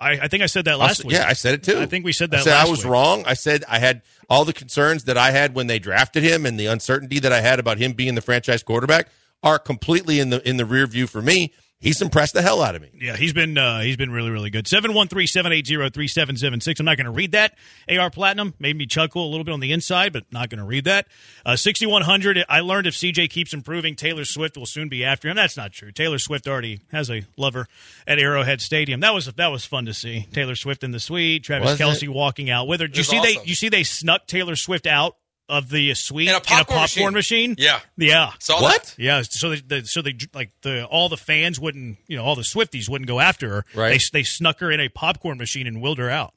I, 0.00 0.12
I 0.12 0.28
think 0.28 0.42
I 0.42 0.46
said 0.46 0.64
that 0.66 0.78
last 0.78 1.00
I'll- 1.00 1.08
week. 1.08 1.16
Yeah, 1.16 1.26
I 1.26 1.32
said 1.34 1.54
it 1.54 1.62
too. 1.62 1.78
I 1.78 1.86
think 1.86 2.04
we 2.04 2.12
said 2.12 2.30
that. 2.32 2.40
I 2.40 2.42
said 2.44 2.52
I 2.54 2.68
was 2.68 2.84
week. 2.84 2.92
wrong. 2.92 3.24
I 3.26 3.34
said 3.34 3.64
I 3.68 3.78
had 3.78 4.02
all 4.28 4.44
the 4.44 4.52
concerns 4.52 5.04
that 5.04 5.16
I 5.18 5.30
had 5.30 5.54
when 5.54 5.66
they 5.66 5.78
drafted 5.78 6.22
him 6.22 6.46
and 6.46 6.58
the 6.58 6.66
uncertainty 6.66 7.18
that 7.20 7.32
I 7.32 7.40
had 7.40 7.58
about 7.58 7.78
him 7.78 7.92
being 7.92 8.14
the 8.14 8.20
franchise 8.22 8.62
quarterback 8.62 9.08
are 9.42 9.58
completely 9.58 10.20
in 10.20 10.30
the 10.30 10.46
in 10.48 10.56
the 10.56 10.64
rear 10.64 10.86
view 10.86 11.06
for 11.06 11.20
me. 11.22 11.52
He's 11.84 12.02
impressed 12.02 12.34
the 12.34 12.42
hell 12.42 12.62
out 12.62 12.74
of 12.74 12.82
me. 12.82 12.90
Yeah, 12.98 13.16
he's 13.16 13.32
been 13.32 13.56
uh, 13.58 13.80
he's 13.80 13.96
been 13.96 14.10
really 14.10 14.30
really 14.30 14.50
good. 14.50 14.64
713-780-3776. 14.64 16.80
I'm 16.80 16.86
not 16.86 16.96
going 16.96 17.04
to 17.04 17.10
read 17.10 17.32
that. 17.32 17.54
AR 17.88 18.10
Platinum 18.10 18.54
made 18.58 18.76
me 18.76 18.86
chuckle 18.86 19.26
a 19.26 19.30
little 19.30 19.44
bit 19.44 19.52
on 19.52 19.60
the 19.60 19.72
inside, 19.72 20.12
but 20.12 20.24
not 20.32 20.50
going 20.50 20.58
to 20.58 20.64
read 20.64 20.84
that. 20.84 21.06
Uh, 21.44 21.56
6100. 21.56 22.44
I 22.48 22.60
learned 22.60 22.86
if 22.86 22.94
CJ 22.94 23.30
keeps 23.30 23.52
improving, 23.52 23.96
Taylor 23.96 24.24
Swift 24.24 24.56
will 24.56 24.66
soon 24.66 24.88
be 24.88 25.04
after 25.04 25.28
him. 25.28 25.34
That's 25.36 25.56
not 25.56 25.72
true. 25.72 25.90
Taylor 25.92 26.18
Swift 26.18 26.48
already 26.48 26.80
has 26.90 27.10
a 27.10 27.22
lover 27.36 27.66
at 28.06 28.18
Arrowhead 28.18 28.60
Stadium. 28.60 29.00
That 29.00 29.14
was 29.14 29.26
that 29.26 29.48
was 29.48 29.64
fun 29.64 29.86
to 29.86 29.94
see. 29.94 30.26
Taylor 30.32 30.56
Swift 30.56 30.84
in 30.84 30.90
the 30.90 31.00
suite, 31.00 31.44
Travis 31.44 31.70
Was 31.70 31.80
it? 31.80 31.82
Kelce 31.82 32.08
walking 32.08 32.50
out 32.50 32.66
with 32.66 32.80
her. 32.80 32.88
Did 32.88 32.96
you 32.96 33.00
was 33.00 33.08
see 33.08 33.20
they 33.20 33.38
you 33.44 33.54
see 33.54 33.68
they 33.68 33.84
snuck 33.84 34.26
Taylor 34.26 34.56
Swift 34.56 34.86
out 34.86 35.16
of 35.48 35.68
the 35.68 35.92
suite 35.94 36.28
In 36.28 36.34
a 36.34 36.40
popcorn 36.40 37.12
machine? 37.14 37.54
Yeah. 37.58 37.80
Yeah. 37.96 38.32
Saw 38.38 38.62
What? 38.62 38.82
that. 38.84 38.94
Yeah, 38.98 39.22
so 39.28 39.50
they, 39.50 39.60
the, 39.60 39.86
so 39.86 40.02
they 40.02 40.16
like 40.32 40.52
the 40.62 40.84
all 40.86 41.08
the 41.08 41.16
fans 41.16 41.60
wouldn't, 41.60 41.98
you 42.06 42.16
know, 42.16 42.24
all 42.24 42.34
the 42.34 42.42
Swifties 42.42 42.88
wouldn't 42.88 43.08
go 43.08 43.20
after 43.20 43.48
her. 43.50 43.64
Right. 43.74 44.00
They 44.12 44.20
they 44.20 44.22
snuck 44.22 44.60
her 44.60 44.70
in 44.70 44.80
a 44.80 44.88
popcorn 44.88 45.38
machine 45.38 45.66
and 45.66 45.82
willed 45.82 45.98
her 45.98 46.10
out. 46.10 46.32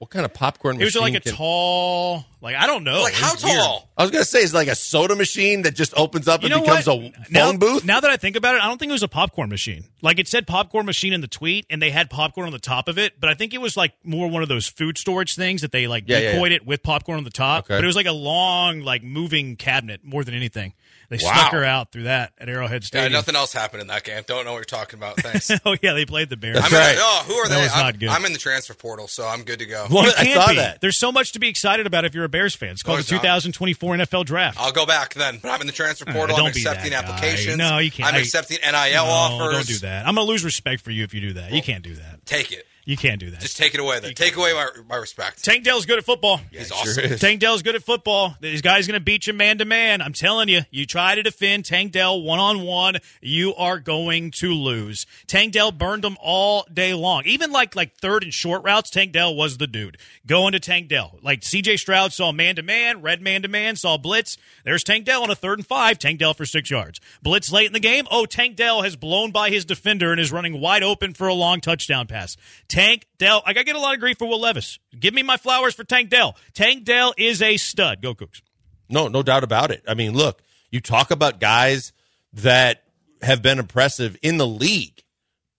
What 0.00 0.08
kind 0.08 0.24
of 0.24 0.32
popcorn 0.32 0.80
It 0.80 0.84
was 0.86 0.94
machine? 0.94 1.12
like 1.12 1.14
a 1.16 1.20
can- 1.20 1.34
tall, 1.36 2.24
like 2.40 2.56
I 2.56 2.66
don't 2.66 2.84
know, 2.84 3.02
Like 3.02 3.12
how 3.12 3.34
was 3.34 3.44
weird. 3.44 3.58
tall? 3.58 3.90
I 3.98 4.02
was 4.02 4.10
gonna 4.10 4.24
say 4.24 4.38
it's 4.38 4.54
like 4.54 4.68
a 4.68 4.74
soda 4.74 5.14
machine 5.14 5.60
that 5.62 5.74
just 5.74 5.92
opens 5.94 6.26
up 6.26 6.42
You 6.42 6.48
and 6.54 6.62
becomes 6.64 6.86
what? 6.86 6.96
a 6.96 7.00
phone 7.12 7.26
now, 7.28 7.52
booth. 7.52 7.84
Now 7.84 8.00
that 8.00 8.10
I 8.10 8.16
think 8.16 8.34
about 8.34 8.54
it, 8.54 8.62
I 8.62 8.66
don't 8.68 8.78
think 8.78 8.88
it 8.88 8.94
was 8.94 9.02
a 9.02 9.08
popcorn 9.08 9.50
machine. 9.50 9.84
Like 10.00 10.18
it 10.18 10.26
said 10.26 10.46
popcorn 10.46 10.86
machine 10.86 11.12
in 11.12 11.20
the 11.20 11.28
tweet, 11.28 11.66
and 11.68 11.82
they 11.82 11.90
had 11.90 12.08
popcorn 12.08 12.46
on 12.46 12.52
the 12.54 12.58
top 12.58 12.88
of 12.88 12.96
it. 12.96 13.20
But 13.20 13.28
I 13.28 13.34
think 13.34 13.52
it 13.52 13.60
was 13.60 13.76
like 13.76 13.92
more 14.02 14.26
one 14.30 14.42
of 14.42 14.48
those 14.48 14.66
food 14.68 14.96
storage 14.96 15.34
things 15.34 15.60
that 15.60 15.70
they 15.70 15.86
like 15.86 16.04
Yeah, 16.06 16.18
yeah, 16.18 16.32
decoyed 16.32 16.52
it 16.52 16.64
with 16.64 16.82
popcorn 16.82 17.18
on 17.18 17.24
the 17.24 17.28
top. 17.30 17.66
Okay. 17.66 17.76
But 17.76 17.84
it 17.84 17.86
was 17.86 17.96
like 17.96 18.06
a 18.06 18.12
long, 18.12 18.80
like 18.80 19.02
moving 19.02 19.56
cabinet 19.56 20.00
more 20.02 20.24
than 20.24 20.32
anything. 20.32 20.72
They 21.10 21.18
Wow. 21.20 21.32
snuck 21.34 21.52
her 21.52 21.64
out 21.64 21.90
through 21.90 22.04
that 22.04 22.32
at 22.38 22.48
Arrowhead 22.48 22.84
Stadium. 22.84 23.02
Yeah, 23.12 23.18
Stadium. 23.18 23.18
nothing 23.18 23.36
else 23.36 23.52
happened 23.52 23.80
in 23.82 23.88
that 23.88 24.04
game. 24.04 24.22
Don't 24.26 24.44
know 24.44 24.52
what 24.52 24.58
you're 24.58 24.64
talking 24.64 24.98
about. 24.98 25.16
Thanks. 25.20 25.50
oh 25.66 25.76
yeah, 25.82 25.92
they 25.92 26.06
played 26.06 26.28
the 26.30 26.36
Bears. 26.36 26.54
That's 26.56 26.72
I 26.72 26.76
mean, 26.76 26.82
oh, 26.82 26.86
right. 26.86 26.96
oh, 27.00 27.24
who 27.26 27.34
are 27.34 27.48
That 27.48 27.56
they? 27.56 27.62
was 27.62 27.72
I'm, 27.74 27.80
not 27.84 27.98
good. 27.98 28.08
I'm 28.10 28.24
in 28.24 28.32
the 28.32 28.38
transfer 28.38 28.74
portal, 28.74 29.08
so 29.08 29.26
I'm 29.26 29.42
good 29.42 29.58
to 29.58 29.66
go. 29.66 29.86
Well, 29.90 30.04
You 30.04 30.12
I 30.16 30.24
can't 30.24 30.40
saw 30.40 30.48
be. 30.50 30.54
that. 30.56 30.80
There's 30.80 30.98
so 31.00 31.10
much 31.10 31.32
to 31.32 31.40
be 31.40 31.48
excited 31.48 31.86
about 31.86 32.04
if 32.04 32.14
you're 32.14 32.24
a 32.24 32.28
Bears 32.28 32.54
fan. 32.54 32.70
It's 32.70 32.82
called 32.82 32.94
No, 32.94 33.02
the 33.02 33.02
it's 33.02 33.10
not. 33.12 33.20
2024 33.22 33.96
NFL 33.96 34.24
Draft. 34.24 34.58
I'll 34.60 34.70
go 34.72 34.86
back 34.86 35.14
then. 35.14 35.40
But 35.42 35.50
I'm 35.50 35.60
in 35.60 35.66
the 35.66 35.72
transfer 35.72 36.04
portal. 36.04 36.36
don't 36.36 36.46
I'm 36.46 36.52
be 36.52 36.60
accepting 36.60 36.92
that 36.92 37.04
guy. 37.06 37.12
applications. 37.12 37.56
No, 37.56 37.78
you 37.78 37.90
can't. 37.90 38.08
I'm 38.08 38.14
I- 38.14 38.18
accepting 38.20 38.58
NIL 38.62 38.72
no, 39.04 39.10
offers. 39.10 39.54
don't 39.56 39.66
do 39.66 39.78
that. 39.86 40.06
I'm 40.06 40.14
gonna 40.14 40.28
lose 40.28 40.44
respect 40.44 40.82
for 40.82 40.92
you 40.92 41.02
if 41.02 41.12
you 41.12 41.20
do 41.20 41.32
that. 41.32 41.50
You 41.52 41.60
can't 41.62 41.82
do 41.82 41.94
that. 41.96 42.24
Take 42.24 42.52
it. 42.52 42.66
You 42.84 42.96
can't 42.96 43.20
do 43.20 43.30
that. 43.30 43.40
Just 43.40 43.56
take 43.56 43.74
it 43.74 43.80
away. 43.80 44.00
Then 44.00 44.14
take 44.14 44.36
away 44.36 44.52
my 44.52 44.68
my 44.88 44.96
respect. 44.96 45.44
Tank 45.44 45.64
Dell's 45.64 45.86
good 45.86 45.98
at 45.98 46.04
football. 46.04 46.40
He's 46.50 46.72
awesome. 46.72 47.04
is. 47.04 47.20
Tank 47.20 47.40
Dell's 47.40 47.62
good 47.62 47.74
at 47.74 47.82
football. 47.82 48.36
This 48.40 48.60
guy's 48.62 48.86
going 48.86 48.98
to 48.98 49.04
beat 49.04 49.26
you 49.26 49.32
man 49.32 49.58
to 49.58 49.64
man. 49.64 50.00
I'm 50.02 50.12
telling 50.12 50.48
you. 50.48 50.62
You 50.70 50.86
try 50.86 51.14
to 51.14 51.22
defend 51.22 51.64
Tank 51.64 51.92
Dell 51.92 52.20
one 52.20 52.38
on 52.38 52.62
one, 52.62 52.96
you 53.20 53.54
are 53.54 53.78
going 53.78 54.30
to 54.32 54.52
lose. 54.52 55.06
Tank 55.26 55.52
Dell 55.52 55.72
burned 55.72 56.04
them 56.04 56.16
all 56.20 56.66
day 56.72 56.94
long. 56.94 57.22
Even 57.26 57.52
like 57.52 57.76
like 57.76 57.96
third 57.96 58.22
and 58.24 58.32
short 58.32 58.64
routes, 58.64 58.90
Tank 58.90 59.12
Dell 59.12 59.34
was 59.34 59.58
the 59.58 59.66
dude. 59.66 59.98
Going 60.26 60.52
to 60.52 60.60
Tank 60.60 60.88
Dell. 60.88 61.18
Like 61.22 61.40
CJ 61.40 61.78
Stroud 61.78 62.12
saw 62.12 62.32
man 62.32 62.56
to 62.56 62.62
man, 62.62 63.02
red 63.02 63.20
man 63.20 63.42
to 63.42 63.48
man, 63.48 63.76
saw 63.76 63.96
blitz. 63.98 64.36
There's 64.64 64.84
Tank 64.84 65.04
Dell 65.04 65.22
on 65.22 65.30
a 65.30 65.34
third 65.34 65.58
and 65.58 65.66
five. 65.66 65.98
Tank 65.98 66.18
Dell 66.18 66.34
for 66.34 66.46
six 66.46 66.70
yards. 66.70 67.00
Blitz 67.22 67.52
late 67.52 67.66
in 67.66 67.72
the 67.72 67.80
game. 67.80 68.06
Oh, 68.10 68.26
Tank 68.26 68.56
Dell 68.56 68.82
has 68.82 68.96
blown 68.96 69.30
by 69.30 69.50
his 69.50 69.64
defender 69.64 70.10
and 70.10 70.20
is 70.20 70.32
running 70.32 70.60
wide 70.60 70.82
open 70.82 71.14
for 71.14 71.28
a 71.28 71.34
long 71.34 71.60
touchdown 71.60 72.06
pass. 72.06 72.36
Tank 72.70 73.06
Dell. 73.18 73.42
I 73.44 73.52
got 73.52 73.60
to 73.60 73.64
get 73.66 73.76
a 73.76 73.80
lot 73.80 73.94
of 73.94 74.00
grief 74.00 74.16
for 74.18 74.26
Will 74.26 74.40
Levis. 74.40 74.78
Give 74.98 75.12
me 75.12 75.22
my 75.22 75.36
flowers 75.36 75.74
for 75.74 75.84
Tank 75.84 76.08
Dell. 76.08 76.36
Tank 76.54 76.84
Dell 76.84 77.12
is 77.18 77.42
a 77.42 77.56
stud. 77.56 78.00
Go 78.00 78.14
Cooks. 78.14 78.40
No, 78.88 79.08
no 79.08 79.22
doubt 79.22 79.44
about 79.44 79.70
it. 79.70 79.82
I 79.86 79.94
mean, 79.94 80.14
look, 80.14 80.42
you 80.70 80.80
talk 80.80 81.10
about 81.10 81.40
guys 81.40 81.92
that 82.32 82.84
have 83.22 83.42
been 83.42 83.58
impressive 83.58 84.16
in 84.22 84.38
the 84.38 84.46
league 84.46 85.02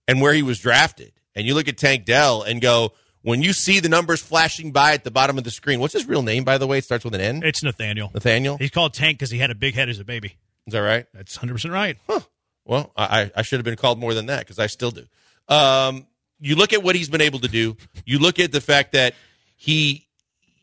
and 0.08 0.20
where 0.20 0.32
he 0.32 0.42
was 0.42 0.58
drafted. 0.58 1.12
And 1.34 1.46
you 1.46 1.54
look 1.54 1.68
at 1.68 1.78
Tank 1.78 2.04
Dell 2.04 2.42
and 2.42 2.60
go, 2.60 2.92
when 3.22 3.40
you 3.42 3.52
see 3.52 3.78
the 3.78 3.88
numbers 3.88 4.20
flashing 4.20 4.72
by 4.72 4.94
at 4.94 5.04
the 5.04 5.10
bottom 5.10 5.38
of 5.38 5.44
the 5.44 5.50
screen, 5.50 5.80
what's 5.80 5.94
his 5.94 6.08
real 6.08 6.22
name, 6.22 6.44
by 6.44 6.58
the 6.58 6.66
way? 6.66 6.78
It 6.78 6.84
starts 6.84 7.04
with 7.04 7.14
an 7.14 7.20
N. 7.20 7.42
It's 7.44 7.62
Nathaniel. 7.62 8.10
Nathaniel? 8.12 8.56
He's 8.56 8.70
called 8.70 8.94
Tank 8.94 9.18
because 9.18 9.30
he 9.30 9.38
had 9.38 9.50
a 9.50 9.54
big 9.54 9.74
head 9.74 9.88
as 9.88 10.00
a 10.00 10.04
baby. 10.04 10.36
Is 10.66 10.72
that 10.72 10.80
right? 10.80 11.06
That's 11.14 11.38
100% 11.38 11.70
right. 11.70 11.96
Huh. 12.08 12.20
Well, 12.64 12.92
I, 12.96 13.30
I 13.34 13.42
should 13.42 13.58
have 13.58 13.64
been 13.64 13.76
called 13.76 13.98
more 13.98 14.14
than 14.14 14.26
that 14.26 14.40
because 14.40 14.58
I 14.58 14.66
still 14.66 14.90
do. 14.90 15.04
Um, 15.48 16.06
you 16.42 16.56
look 16.56 16.72
at 16.72 16.82
what 16.82 16.96
he's 16.96 17.08
been 17.08 17.20
able 17.20 17.38
to 17.38 17.48
do. 17.48 17.76
You 18.04 18.18
look 18.18 18.38
at 18.38 18.52
the 18.52 18.60
fact 18.60 18.92
that 18.92 19.14
he 19.56 20.08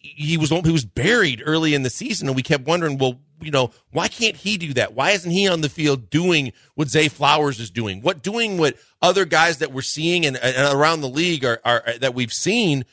he 0.02 0.38
was 0.38 0.50
he 0.50 0.72
was 0.72 0.86
buried 0.86 1.42
early 1.46 1.74
in 1.74 1.84
the 1.84 1.90
season, 1.90 2.28
and 2.28 2.36
we 2.36 2.44
kept 2.44 2.68
wondering, 2.68 2.98
well, 2.98 3.20
you 3.42 3.52
know, 3.52 3.72
why 3.92 4.10
can't 4.10 4.36
he 4.36 4.58
do 4.58 4.74
that? 4.74 4.94
Why 4.94 5.12
isn't 5.12 5.32
he 5.32 5.48
on 5.48 5.62
the 5.62 5.70
field 5.70 6.10
doing 6.10 6.52
what 6.76 6.90
Zay 6.90 7.08
Flowers 7.08 7.60
is 7.60 7.72
doing? 7.72 8.02
What 8.02 8.22
doing 8.22 8.58
what 8.58 8.76
other 9.02 9.24
guys 9.24 9.60
that 9.60 9.72
we're 9.72 9.82
seeing 9.82 10.26
and, 10.26 10.36
and 10.38 10.78
around 10.78 11.02
the 11.02 11.10
league 11.10 11.46
are, 11.46 11.62
are 11.64 11.84
that 12.00 12.14
we've 12.14 12.34
seen 12.34 12.84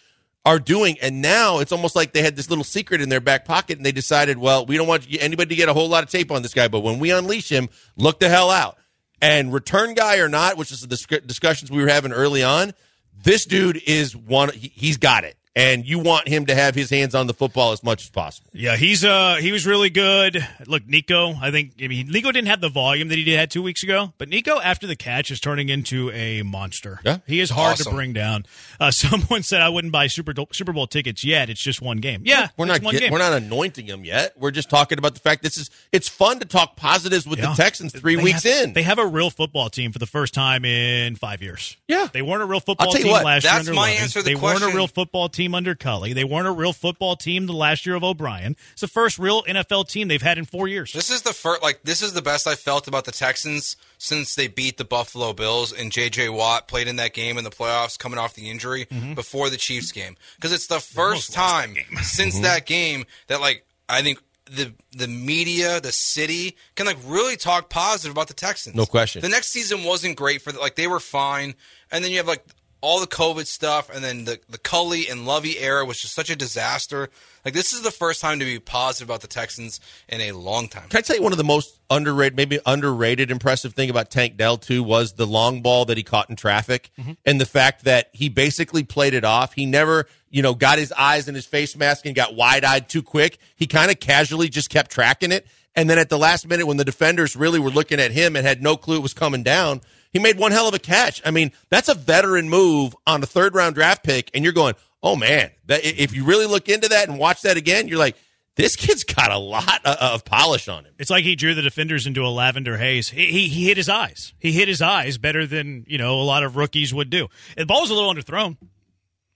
are 0.44 0.60
doing? 0.60 0.96
And 1.02 1.20
now 1.20 1.58
it's 1.58 1.72
almost 1.72 1.96
like 1.96 2.12
they 2.12 2.22
had 2.22 2.36
this 2.36 2.48
little 2.48 2.64
secret 2.64 3.00
in 3.00 3.08
their 3.08 3.20
back 3.20 3.44
pocket, 3.44 3.78
and 3.78 3.84
they 3.84 3.92
decided, 3.92 4.38
well, 4.38 4.64
we 4.64 4.76
don't 4.76 4.86
want 4.86 5.06
anybody 5.18 5.48
to 5.48 5.56
get 5.56 5.68
a 5.68 5.74
whole 5.74 5.88
lot 5.88 6.04
of 6.04 6.10
tape 6.10 6.30
on 6.30 6.42
this 6.42 6.54
guy, 6.54 6.68
but 6.68 6.80
when 6.80 7.00
we 7.00 7.10
unleash 7.10 7.50
him, 7.50 7.68
look 7.96 8.20
the 8.20 8.28
hell 8.28 8.50
out. 8.50 8.78
And 9.20 9.52
return 9.52 9.94
guy 9.94 10.18
or 10.18 10.28
not, 10.28 10.56
which 10.56 10.70
is 10.70 10.82
the 10.82 10.86
discussions 11.26 11.70
we 11.70 11.82
were 11.82 11.88
having 11.88 12.12
early 12.12 12.42
on, 12.42 12.74
this 13.22 13.46
dude 13.46 13.76
is 13.86 14.14
one. 14.14 14.50
he- 14.52 14.72
He's 14.74 14.98
got 14.98 15.24
it, 15.24 15.35
and 15.56 15.84
you 15.86 15.98
want 15.98 16.28
him 16.28 16.46
to 16.46 16.54
have 16.54 16.74
his 16.74 16.90
hands 16.90 17.14
on 17.14 17.26
the 17.26 17.34
football 17.34 17.72
as 17.72 17.82
much 17.82 18.02
as 18.04 18.10
possible. 18.10 18.48
Yeah, 18.52 18.76
he's 18.76 19.04
uh 19.04 19.36
he 19.40 19.50
was 19.50 19.66
really 19.66 19.90
good. 19.90 20.46
Look, 20.66 20.86
Nico, 20.86 21.34
I 21.40 21.50
think 21.50 21.72
I 21.82 21.88
mean 21.88 22.08
Nico 22.08 22.30
didn't 22.30 22.48
have 22.48 22.60
the 22.60 22.68
volume 22.68 23.08
that 23.08 23.16
he 23.18 23.24
did 23.24 23.38
had 23.38 23.50
two 23.50 23.62
weeks 23.62 23.82
ago, 23.82 24.12
but 24.18 24.28
Nico 24.28 24.60
after 24.60 24.86
the 24.86 24.94
catch 24.94 25.30
is 25.30 25.40
turning 25.40 25.68
into 25.70 26.10
a 26.12 26.42
monster. 26.42 27.00
Yeah. 27.04 27.18
he 27.26 27.40
is 27.40 27.50
hard 27.50 27.78
to 27.78 27.90
bring 27.90 28.12
down. 28.12 28.44
Uh, 28.78 28.90
someone 28.92 29.42
said 29.42 29.62
I 29.62 29.70
wouldn't 29.70 29.92
buy 29.92 30.06
Super 30.08 30.34
Bowl, 30.34 30.48
Super 30.52 30.72
Bowl 30.72 30.86
tickets 30.86 31.24
yet. 31.24 31.48
It's 31.50 31.60
just 31.62 31.80
one 31.80 31.98
game. 31.98 32.22
Yeah, 32.24 32.48
We're 32.56 32.66
it's 32.66 32.74
not 32.74 32.82
one 32.82 32.92
get, 32.92 33.00
game. 33.00 33.12
we're 33.12 33.18
not 33.18 33.32
anointing 33.32 33.86
him 33.86 34.04
yet. 34.04 34.34
We're 34.38 34.50
just 34.50 34.68
talking 34.68 34.98
about 34.98 35.14
the 35.14 35.20
fact 35.20 35.42
this 35.42 35.56
is 35.56 35.70
it's 35.90 36.08
fun 36.08 36.38
to 36.40 36.44
talk 36.44 36.76
positives 36.76 37.26
with 37.26 37.38
Yeah. 37.38 37.50
the 37.50 37.54
Texans 37.54 37.92
three 37.92 38.16
They 38.16 38.22
weeks 38.22 38.42
have- 38.44 38.64
in. 38.68 38.72
They 38.74 38.82
have 38.82 38.98
a 38.98 39.06
real 39.06 39.30
football 39.30 39.70
team 39.70 39.92
for 39.92 39.98
the 39.98 40.06
first 40.06 40.34
time 40.34 40.64
in 40.66 41.16
five 41.16 41.40
years. 41.40 41.76
Yeah. 41.88 42.08
They 42.12 42.20
weren't 42.20 42.42
a 42.42 42.46
real 42.46 42.60
football 42.60 42.92
team 42.92 43.08
what, 43.08 43.24
last 43.24 43.44
year 43.44 43.52
that's 43.54 43.68
my 43.70 43.74
Loving. 43.74 43.96
answer 43.98 44.18
to 44.20 44.24
the 44.24 44.30
They 44.30 44.34
weren't 44.34 44.62
a 44.62 44.68
real 44.68 44.86
football 44.88 45.28
team 45.30 45.45
under 45.54 45.74
Culley. 45.74 46.12
They 46.12 46.24
weren't 46.24 46.46
a 46.48 46.52
real 46.52 46.72
football 46.72 47.16
team 47.16 47.46
the 47.46 47.52
last 47.52 47.86
year 47.86 47.94
of 47.94 48.02
O'Brien. 48.04 48.56
It's 48.72 48.80
the 48.80 48.88
first 48.88 49.18
real 49.18 49.42
NFL 49.44 49.88
team 49.88 50.08
they've 50.08 50.20
had 50.22 50.38
in 50.38 50.44
four 50.44 50.68
years. 50.68 50.92
This 50.92 51.10
is 51.10 51.22
the 51.22 51.32
first, 51.32 51.62
like, 51.62 51.82
this 51.82 52.02
is 52.02 52.12
the 52.12 52.22
best 52.22 52.46
I 52.46 52.54
felt 52.54 52.88
about 52.88 53.04
the 53.04 53.12
Texans 53.12 53.76
since 53.98 54.34
they 54.34 54.48
beat 54.48 54.76
the 54.78 54.84
Buffalo 54.84 55.32
Bills 55.32 55.72
and 55.72 55.92
J.J. 55.92 56.28
Watt 56.30 56.68
played 56.68 56.88
in 56.88 56.96
that 56.96 57.12
game 57.14 57.38
in 57.38 57.44
the 57.44 57.50
playoffs, 57.50 57.98
coming 57.98 58.18
off 58.18 58.34
the 58.34 58.50
injury 58.50 58.86
Mm-hmm. 58.86 59.14
before 59.14 59.50
the 59.50 59.56
Chiefs 59.56 59.92
game. 59.92 60.16
Because 60.36 60.52
it's 60.52 60.66
the 60.66 60.80
first 60.80 61.32
time 61.32 61.74
since 62.02 62.34
Mm-hmm. 62.34 62.42
that 62.44 62.66
game 62.66 63.04
that, 63.28 63.40
like, 63.40 63.64
I 63.88 64.02
think 64.02 64.20
the 64.48 64.72
the 64.96 65.08
media, 65.08 65.80
the 65.80 65.90
city 65.90 66.56
can 66.76 66.86
like 66.86 66.98
really 67.04 67.36
talk 67.36 67.68
positive 67.68 68.12
about 68.12 68.28
the 68.28 68.34
Texans. 68.34 68.76
No 68.76 68.86
question. 68.86 69.20
The 69.22 69.28
next 69.28 69.48
season 69.48 69.82
wasn't 69.82 70.16
great 70.16 70.40
for 70.40 70.52
the, 70.52 70.60
like 70.60 70.76
they 70.76 70.86
were 70.86 71.00
fine, 71.00 71.54
and 71.90 72.04
then 72.04 72.12
you 72.12 72.18
have 72.18 72.28
like 72.28 72.44
all 72.86 73.00
the 73.00 73.06
COVID 73.08 73.46
stuff, 73.46 73.90
and 73.92 74.04
then 74.04 74.24
the 74.26 74.38
the 74.48 74.58
Culley 74.58 75.08
and 75.08 75.26
Lovie 75.26 75.58
era 75.58 75.84
was 75.84 76.00
just 76.00 76.14
such 76.14 76.30
a 76.30 76.36
disaster. 76.36 77.10
Like 77.44 77.52
this 77.52 77.72
is 77.72 77.82
the 77.82 77.90
first 77.90 78.20
time 78.20 78.38
to 78.38 78.44
be 78.44 78.60
positive 78.60 79.08
about 79.08 79.22
the 79.22 79.26
Texans 79.26 79.80
in 80.08 80.20
a 80.20 80.32
long 80.32 80.68
time. 80.68 80.88
Can 80.88 80.98
I 80.98 81.00
tell 81.00 81.16
you 81.16 81.22
one 81.22 81.32
of 81.32 81.38
the 81.38 81.44
most 81.44 81.80
underrated, 81.90 82.36
maybe 82.36 82.60
underrated, 82.64 83.32
impressive 83.32 83.74
thing 83.74 83.90
about 83.90 84.10
Tank 84.10 84.36
Dell 84.36 84.56
too 84.56 84.84
was 84.84 85.14
the 85.14 85.26
long 85.26 85.62
ball 85.62 85.84
that 85.86 85.96
he 85.96 86.04
caught 86.04 86.30
in 86.30 86.36
traffic, 86.36 86.90
mm-hmm. 86.96 87.12
and 87.24 87.40
the 87.40 87.46
fact 87.46 87.84
that 87.84 88.08
he 88.12 88.28
basically 88.28 88.84
played 88.84 89.14
it 89.14 89.24
off. 89.24 89.52
He 89.52 89.66
never, 89.66 90.06
you 90.30 90.42
know, 90.42 90.54
got 90.54 90.78
his 90.78 90.92
eyes 90.92 91.26
in 91.26 91.34
his 91.34 91.44
face 91.44 91.76
mask 91.76 92.06
and 92.06 92.14
got 92.14 92.36
wide 92.36 92.64
eyed 92.64 92.88
too 92.88 93.02
quick. 93.02 93.38
He 93.56 93.66
kind 93.66 93.90
of 93.90 93.98
casually 93.98 94.48
just 94.48 94.70
kept 94.70 94.92
tracking 94.92 95.32
it, 95.32 95.44
and 95.74 95.90
then 95.90 95.98
at 95.98 96.08
the 96.08 96.18
last 96.18 96.46
minute, 96.46 96.66
when 96.66 96.76
the 96.76 96.84
defenders 96.84 97.34
really 97.34 97.58
were 97.58 97.70
looking 97.70 97.98
at 97.98 98.12
him 98.12 98.36
and 98.36 98.46
had 98.46 98.62
no 98.62 98.76
clue 98.76 98.96
it 98.96 99.02
was 99.02 99.12
coming 99.12 99.42
down, 99.42 99.80
he 100.16 100.22
made 100.22 100.38
one 100.38 100.52
hell 100.52 100.66
of 100.68 100.74
a 100.74 100.78
catch. 100.78 101.20
I 101.24 101.30
mean, 101.30 101.52
that's 101.68 101.88
a 101.88 101.94
veteran 101.94 102.48
move 102.48 102.96
on 103.06 103.22
a 103.22 103.26
third 103.26 103.54
round 103.54 103.74
draft 103.74 104.02
pick, 104.02 104.30
and 104.34 104.42
you're 104.44 104.52
going, 104.52 104.74
oh 105.02 105.14
man, 105.16 105.50
that 105.66 105.84
if 105.84 106.14
you 106.14 106.24
really 106.24 106.46
look 106.46 106.68
into 106.68 106.88
that 106.88 107.08
and 107.08 107.18
watch 107.18 107.42
that 107.42 107.56
again, 107.56 107.86
you're 107.88 107.98
like, 107.98 108.16
this 108.56 108.74
kid's 108.76 109.04
got 109.14 109.30
a 109.30 109.36
lot 109.38 109.84
of, 109.84 109.96
of 109.96 110.24
polish 110.24 110.68
on 110.68 110.84
him. 110.86 110.94
It's 110.98 111.10
like 111.10 111.24
he 111.24 111.36
drew 111.36 111.54
the 111.54 111.60
defenders 111.62 112.06
into 112.06 112.24
a 112.24 112.28
lavender 112.28 112.78
haze. 112.78 113.10
He, 113.10 113.26
he 113.26 113.48
he 113.48 113.66
hit 113.66 113.76
his 113.76 113.88
eyes. 113.90 114.32
He 114.38 114.52
hit 114.52 114.66
his 114.68 114.80
eyes 114.80 115.18
better 115.18 115.46
than 115.46 115.84
you 115.86 115.98
know 115.98 116.20
a 116.20 116.24
lot 116.24 116.42
of 116.42 116.56
rookies 116.56 116.94
would 116.94 117.10
do. 117.10 117.28
The 117.56 117.66
ball 117.66 117.82
was 117.82 117.90
a 117.90 117.94
little 117.94 118.12
underthrown. 118.12 118.56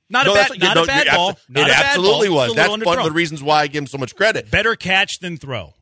Not 0.08 0.26
No, 0.26 0.32
a 0.32 0.34
bad, 0.34 0.50
not 0.60 0.74
no, 0.74 0.82
a 0.82 0.86
bad 0.86 1.06
ball. 1.06 1.32
abso- 1.34 1.38
Not 1.50 1.60
it 1.60 1.70
a 1.70 1.72
bad 1.74 1.86
absolutely 1.86 2.28
ball. 2.28 2.36
was. 2.38 2.52
A 2.52 2.54
That's 2.56 2.68
one 2.84 2.98
of 2.98 3.04
the 3.04 3.12
reasons 3.12 3.42
why 3.44 3.60
I 3.60 3.66
give 3.68 3.82
him 3.82 3.86
so 3.86 3.96
much 3.98 4.16
credit. 4.16 4.50
Better 4.50 4.74
catch 4.74 5.20
than 5.20 5.36
throw. 5.36 5.74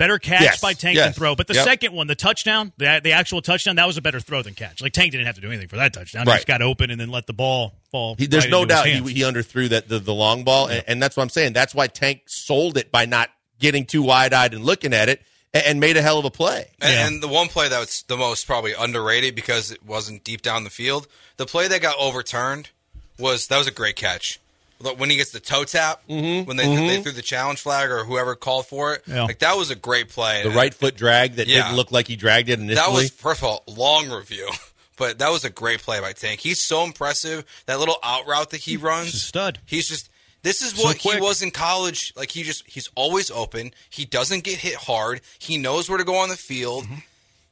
Better 0.00 0.18
catch 0.18 0.40
Yes, 0.40 0.60
by 0.62 0.72
Tank 0.72 0.96
yes, 0.96 1.04
than 1.08 1.12
throw. 1.12 1.36
But 1.36 1.46
the 1.46 1.52
yep. 1.52 1.64
second 1.66 1.92
one, 1.92 2.06
the 2.06 2.14
touchdown, 2.14 2.72
the, 2.78 3.02
the 3.04 3.12
actual 3.12 3.42
touchdown, 3.42 3.76
that 3.76 3.86
was 3.86 3.98
a 3.98 4.00
better 4.00 4.18
throw 4.18 4.40
than 4.40 4.54
catch. 4.54 4.80
Like 4.80 4.94
Tank 4.94 5.12
didn't 5.12 5.26
have 5.26 5.34
to 5.34 5.42
do 5.42 5.48
anything 5.48 5.68
for 5.68 5.76
that 5.76 5.92
touchdown. 5.92 6.26
He 6.26 6.32
just 6.32 6.46
got 6.46 6.62
open 6.62 6.90
and 6.90 6.98
then 6.98 7.10
let 7.10 7.26
the 7.26 7.34
ball 7.34 7.74
fall. 7.90 8.14
He, 8.16 8.24
there's 8.24 8.44
right 8.44 8.50
no 8.50 8.62
into 8.62 8.74
doubt 8.74 8.86
he, 8.86 8.92
hands. 8.92 9.10
he 9.10 9.20
underthrew 9.20 9.68
that 9.68 9.90
the, 9.90 9.98
the 9.98 10.14
long 10.14 10.42
ball, 10.42 10.68
and, 10.68 10.82
and 10.86 11.02
that's 11.02 11.18
what 11.18 11.22
I'm 11.22 11.28
saying. 11.28 11.52
That's 11.52 11.74
why 11.74 11.86
Tank 11.86 12.22
sold 12.24 12.78
it 12.78 12.90
by 12.90 13.04
not 13.04 13.28
getting 13.58 13.84
too 13.84 14.02
wide 14.02 14.32
eyed 14.32 14.54
and 14.54 14.64
looking 14.64 14.94
at 14.94 15.10
it, 15.10 15.20
and, 15.52 15.64
and 15.66 15.80
made 15.80 15.98
a 15.98 16.02
hell 16.02 16.18
of 16.18 16.24
a 16.24 16.30
play. 16.30 16.70
And, 16.80 16.92
Yeah. 16.94 17.06
and 17.06 17.22
the 17.22 17.28
one 17.28 17.48
play 17.48 17.68
that 17.68 17.78
was 17.78 18.02
the 18.08 18.16
most 18.16 18.46
probably 18.46 18.72
underrated 18.72 19.34
because 19.34 19.70
it 19.70 19.84
wasn't 19.84 20.24
deep 20.24 20.40
down 20.40 20.64
the 20.64 20.70
field, 20.70 21.08
the 21.36 21.44
play 21.44 21.68
that 21.68 21.82
got 21.82 21.96
overturned 21.98 22.70
was 23.18 23.48
that 23.48 23.58
was 23.58 23.66
a 23.66 23.70
great 23.70 23.96
catch. 23.96 24.40
Look, 24.80 24.98
When 24.98 25.10
he 25.10 25.16
gets 25.16 25.30
the 25.30 25.40
toe 25.40 25.64
tap, 25.64 26.02
Mm-hmm. 26.08 26.46
when 26.48 26.56
they, 26.56 26.66
they 26.74 27.02
threw 27.02 27.12
the 27.12 27.22
challenge 27.22 27.60
flag 27.60 27.90
or 27.90 28.04
whoever 28.04 28.34
called 28.34 28.66
for 28.66 28.94
it, 28.94 29.02
Yeah. 29.06 29.24
like 29.24 29.40
that 29.40 29.56
was 29.56 29.70
a 29.70 29.74
great 29.74 30.08
play. 30.08 30.42
The 30.42 30.48
And 30.48 30.56
right 30.56 30.72
foot 30.74 30.96
drag 30.96 31.36
that 31.36 31.46
Yeah. 31.48 31.64
didn't 31.64 31.76
look 31.76 31.92
like 31.92 32.08
he 32.08 32.16
dragged 32.16 32.48
it 32.48 32.58
initially. 32.58 32.74
That 32.74 32.92
was 32.92 33.10
first 33.10 33.40
of 33.40 33.44
all 33.44 33.62
long 33.66 34.10
review, 34.10 34.48
but 34.96 35.18
that 35.18 35.30
was 35.30 35.44
a 35.44 35.50
great 35.50 35.80
play 35.80 36.00
by 36.00 36.12
Tank. 36.12 36.40
He's 36.40 36.62
so 36.64 36.84
impressive. 36.84 37.44
That 37.66 37.78
little 37.78 37.96
out 38.02 38.26
route 38.26 38.50
that 38.50 38.60
he 38.60 38.76
runs, 38.76 39.14
a 39.14 39.18
stud. 39.18 39.58
He's 39.66 39.88
just 39.88 40.08
this 40.42 40.62
is 40.62 40.72
So 40.72 40.84
what 40.84 40.96
he 40.96 41.20
was 41.20 41.42
in 41.42 41.50
college. 41.50 42.14
Like 42.16 42.30
he 42.30 42.42
just 42.42 42.66
he's 42.66 42.88
always 42.94 43.30
open. 43.30 43.72
He 43.90 44.06
doesn't 44.06 44.44
get 44.44 44.56
hit 44.58 44.74
hard. 44.76 45.20
He 45.38 45.58
knows 45.58 45.88
where 45.90 45.98
to 45.98 46.04
go 46.04 46.16
on 46.16 46.30
the 46.30 46.36
field. 46.36 46.84
Mm-hmm. 46.84 46.94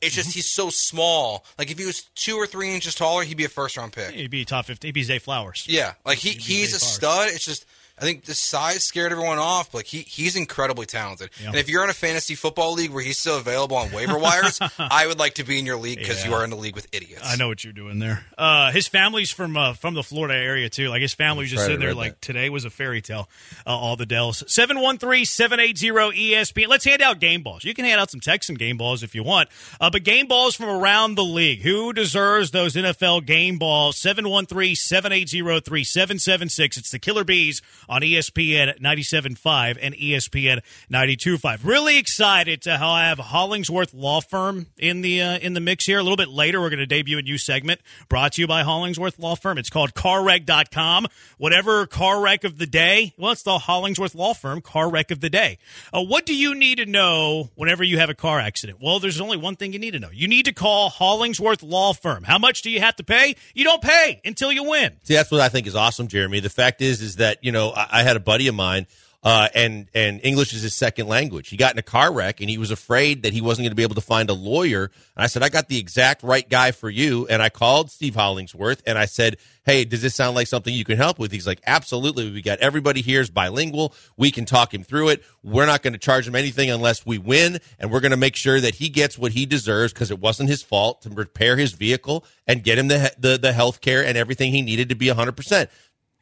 It's 0.00 0.14
just 0.14 0.30
mm-hmm. 0.30 0.38
he's 0.38 0.50
so 0.50 0.70
small. 0.70 1.44
Like 1.58 1.70
if 1.70 1.78
he 1.78 1.86
was 1.86 2.02
two 2.14 2.36
or 2.36 2.46
three 2.46 2.74
inches 2.74 2.94
taller, 2.94 3.24
he'd 3.24 3.36
be 3.36 3.44
a 3.44 3.48
first 3.48 3.76
round 3.76 3.92
pick. 3.92 4.14
He'd 4.14 4.30
be 4.30 4.44
top 4.44 4.66
50. 4.66 4.88
He'd 4.88 4.92
be 4.92 5.02
Zay 5.02 5.18
Flowers. 5.18 5.66
Yeah, 5.68 5.94
like 6.06 6.18
he 6.18 6.30
he's 6.30 6.74
a 6.74 6.80
stud. 6.80 7.28
It's 7.30 7.44
just 7.44 7.66
I 7.98 8.02
think 8.04 8.24
the 8.24 8.34
size 8.34 8.84
scared 8.84 9.12
everyone 9.12 9.38
off. 9.38 9.72
But 9.72 9.78
like 9.78 9.86
he 9.86 10.00
he's 10.00 10.36
incredibly 10.36 10.86
talented. 10.86 11.30
Yeah. 11.42 11.48
And 11.48 11.56
if 11.56 11.68
you're 11.68 11.84
in 11.84 11.90
a 11.90 11.94
fantasy 11.94 12.34
football 12.34 12.72
league 12.74 12.90
where 12.92 13.02
he's 13.02 13.18
still 13.18 13.38
available 13.38 13.76
on 13.76 13.90
waiver 13.92 14.18
wires, 14.18 14.58
I 14.78 15.06
would 15.06 15.18
like 15.18 15.34
to 15.34 15.44
be 15.44 15.58
in 15.58 15.66
your 15.66 15.76
league 15.76 15.98
because 15.98 16.22
Yeah. 16.24 16.30
you 16.30 16.34
are 16.36 16.44
in 16.44 16.52
a 16.52 16.56
league 16.56 16.74
with 16.76 16.86
idiots. 16.92 17.22
I 17.24 17.36
know 17.36 17.48
what 17.48 17.64
you're 17.64 17.72
doing 17.72 17.98
there. 17.98 18.24
Uh, 18.36 18.70
his 18.72 18.88
family's 18.88 19.30
from 19.30 19.56
uh, 19.56 19.72
from 19.74 19.94
the 19.94 20.02
Florida 20.02 20.34
area 20.34 20.68
too. 20.68 20.88
Like 20.88 21.02
his 21.02 21.14
family 21.14 21.42
was 21.44 21.50
just 21.50 21.64
sitting 21.64 21.80
there 21.80 21.94
like 21.94 22.12
that. 22.12 22.22
today 22.22 22.50
was 22.50 22.64
a 22.64 22.70
fairy 22.70 23.00
tale. 23.02 23.28
Uh, 23.66 23.70
all 23.76 23.96
the 23.96 24.06
Dells. 24.06 24.42
713-780-ESPN. 24.44 26.68
Let's 26.68 26.84
hand 26.84 27.02
out 27.02 27.18
game 27.20 27.42
balls. 27.42 27.64
You 27.64 27.74
can 27.74 27.84
hand 27.84 28.00
out 28.00 28.10
some 28.10 28.20
Texan 28.20 28.54
game 28.54 28.76
balls 28.76 29.02
if 29.02 29.14
you 29.14 29.22
want. 29.22 29.48
Uh, 29.80 29.90
but 29.90 30.04
game 30.04 30.26
balls 30.26 30.54
from 30.54 30.68
around 30.68 31.14
the 31.16 31.24
league. 31.24 31.62
Who 31.62 31.92
deserves 31.92 32.50
those 32.50 32.74
NFL 32.74 33.24
game 33.26 33.58
balls? 33.58 33.96
713-780-3776. 33.96 36.78
It's 36.78 36.90
the 36.90 36.98
Killer 36.98 37.24
Bees 37.24 37.62
on 37.88 38.02
ESPN 38.02 38.78
97.5 38.80 39.78
and 39.80 39.94
ESPN 39.94 40.60
92.5. 40.90 41.64
Really 41.64 41.98
excited 41.98 42.62
to 42.62 42.76
have 42.76 43.18
Hollingsworth 43.18 43.94
Law 43.94 44.20
Firm 44.20 44.66
in 44.76 45.00
the 45.00 45.22
uh, 45.22 45.38
in 45.38 45.54
the 45.54 45.60
mix 45.60 45.86
here. 45.86 45.98
A 45.98 46.02
little 46.02 46.16
bit 46.16 46.28
later, 46.28 46.60
we're 46.60 46.70
going 46.70 46.78
to 46.78 46.86
debut 46.86 47.18
a 47.18 47.22
new 47.22 47.38
segment 47.38 47.80
brought 48.08 48.32
to 48.34 48.40
you 48.40 48.46
by 48.46 48.62
Hollingsworth 48.62 49.18
Law 49.18 49.36
Firm. 49.36 49.58
It's 49.58 49.70
called 49.70 49.94
CarWreck.com. 49.94 51.06
Whatever 51.38 51.86
car 51.86 52.20
wreck 52.20 52.44
of 52.44 52.58
the 52.58 52.66
day, 52.66 53.14
well, 53.16 53.32
it's 53.32 53.42
the 53.42 53.58
Hollingsworth 53.58 54.14
Law 54.14 54.34
Firm 54.34 54.60
Car 54.60 54.90
Wreck 54.90 55.10
of 55.10 55.20
the 55.20 55.30
Day. 55.30 55.58
Uh, 55.92 56.02
what 56.02 56.26
do 56.26 56.34
you 56.34 56.54
need 56.54 56.78
to 56.78 56.86
know 56.86 57.50
whenever 57.54 57.84
you 57.84 57.98
have 57.98 58.10
a 58.10 58.14
car 58.14 58.40
accident? 58.40 58.78
Well, 58.82 58.98
there's 58.98 59.20
only 59.20 59.36
one 59.36 59.56
thing 59.56 59.72
you 59.72 59.78
need 59.78 59.92
to 59.92 60.00
know. 60.00 60.10
You 60.12 60.28
need 60.28 60.44
to 60.46 60.52
call 60.52 60.90
Hollingsworth 60.90 61.62
Law 61.62 61.92
Firm. 61.92 62.24
How 62.24 62.38
much 62.38 62.62
do 62.62 62.70
you 62.70 62.80
have 62.80 62.96
to 62.96 63.04
pay? 63.04 63.36
You 63.54 63.64
don't 63.64 63.82
pay 63.82 64.20
until 64.24 64.52
you 64.52 64.64
win. 64.64 64.96
See, 65.04 65.14
that's 65.14 65.30
what 65.30 65.40
I 65.40 65.48
think 65.48 65.66
is 65.66 65.74
awesome, 65.74 66.08
Jeremy. 66.08 66.40
The 66.40 66.50
fact 66.50 66.82
is, 66.82 67.00
is 67.00 67.16
that 67.16 67.38
you 67.42 67.52
know 67.52 67.72
I, 67.90 68.02
had 68.02 68.16
a 68.16 68.20
buddy 68.20 68.48
of 68.48 68.54
mine, 68.54 68.86
uh, 69.22 69.48
and 69.54 69.88
and 69.94 70.20
English 70.22 70.52
is 70.54 70.62
his 70.62 70.74
second 70.74 71.08
language. 71.08 71.48
He 71.48 71.56
got 71.56 71.72
in 71.72 71.78
a 71.78 71.82
car 71.82 72.12
wreck, 72.12 72.40
and 72.40 72.48
he 72.48 72.56
was 72.56 72.70
afraid 72.70 73.24
that 73.24 73.32
he 73.32 73.40
wasn't 73.40 73.64
going 73.64 73.72
to 73.72 73.76
be 73.76 73.82
able 73.82 73.96
to 73.96 74.00
find 74.00 74.30
a 74.30 74.34
lawyer. 74.34 74.84
And 74.84 75.24
I 75.24 75.26
said, 75.26 75.42
I 75.42 75.48
got 75.48 75.68
the 75.68 75.78
exact 75.78 76.22
right 76.22 76.48
guy 76.48 76.70
for 76.70 76.88
you. 76.88 77.26
And 77.26 77.42
I 77.42 77.48
called 77.48 77.90
Steve 77.90 78.14
Hollingsworth, 78.14 78.82
and 78.86 78.96
I 78.96 79.06
said, 79.06 79.38
Hey, 79.64 79.84
does 79.84 80.02
this 80.02 80.14
sound 80.14 80.36
like 80.36 80.46
something 80.46 80.72
you 80.72 80.84
can 80.84 80.96
help 80.96 81.18
with? 81.18 81.32
He's 81.32 81.48
like, 81.48 81.60
Absolutely. 81.66 82.30
We 82.30 82.42
got 82.42 82.60
everybody 82.60 83.00
here 83.02 83.20
is 83.20 83.28
bilingual. 83.28 83.92
We 84.16 84.30
can 84.30 84.44
talk 84.44 84.72
him 84.72 84.84
through 84.84 85.08
it. 85.08 85.24
We're 85.42 85.66
not 85.66 85.82
going 85.82 85.94
to 85.94 85.98
charge 85.98 86.28
him 86.28 86.36
anything 86.36 86.70
unless 86.70 87.04
we 87.04 87.18
win, 87.18 87.58
and 87.80 87.90
we're 87.90 88.00
going 88.00 88.12
to 88.12 88.16
make 88.16 88.36
sure 88.36 88.60
that 88.60 88.76
he 88.76 88.88
gets 88.88 89.18
what 89.18 89.32
he 89.32 89.46
deserves 89.46 89.92
because 89.92 90.12
it 90.12 90.20
wasn't 90.20 90.48
his 90.48 90.62
fault 90.62 91.02
to 91.02 91.10
repair 91.10 91.56
his 91.56 91.72
vehicle 91.72 92.24
and 92.46 92.62
get 92.62 92.78
him 92.78 92.86
the 92.86 93.12
the, 93.18 93.36
the 93.36 93.52
health 93.52 93.80
care 93.80 94.04
and 94.04 94.16
everything 94.16 94.52
he 94.52 94.62
needed 94.62 94.90
to 94.90 94.94
be 94.94 95.08
100 95.08 95.32
percent. 95.32 95.70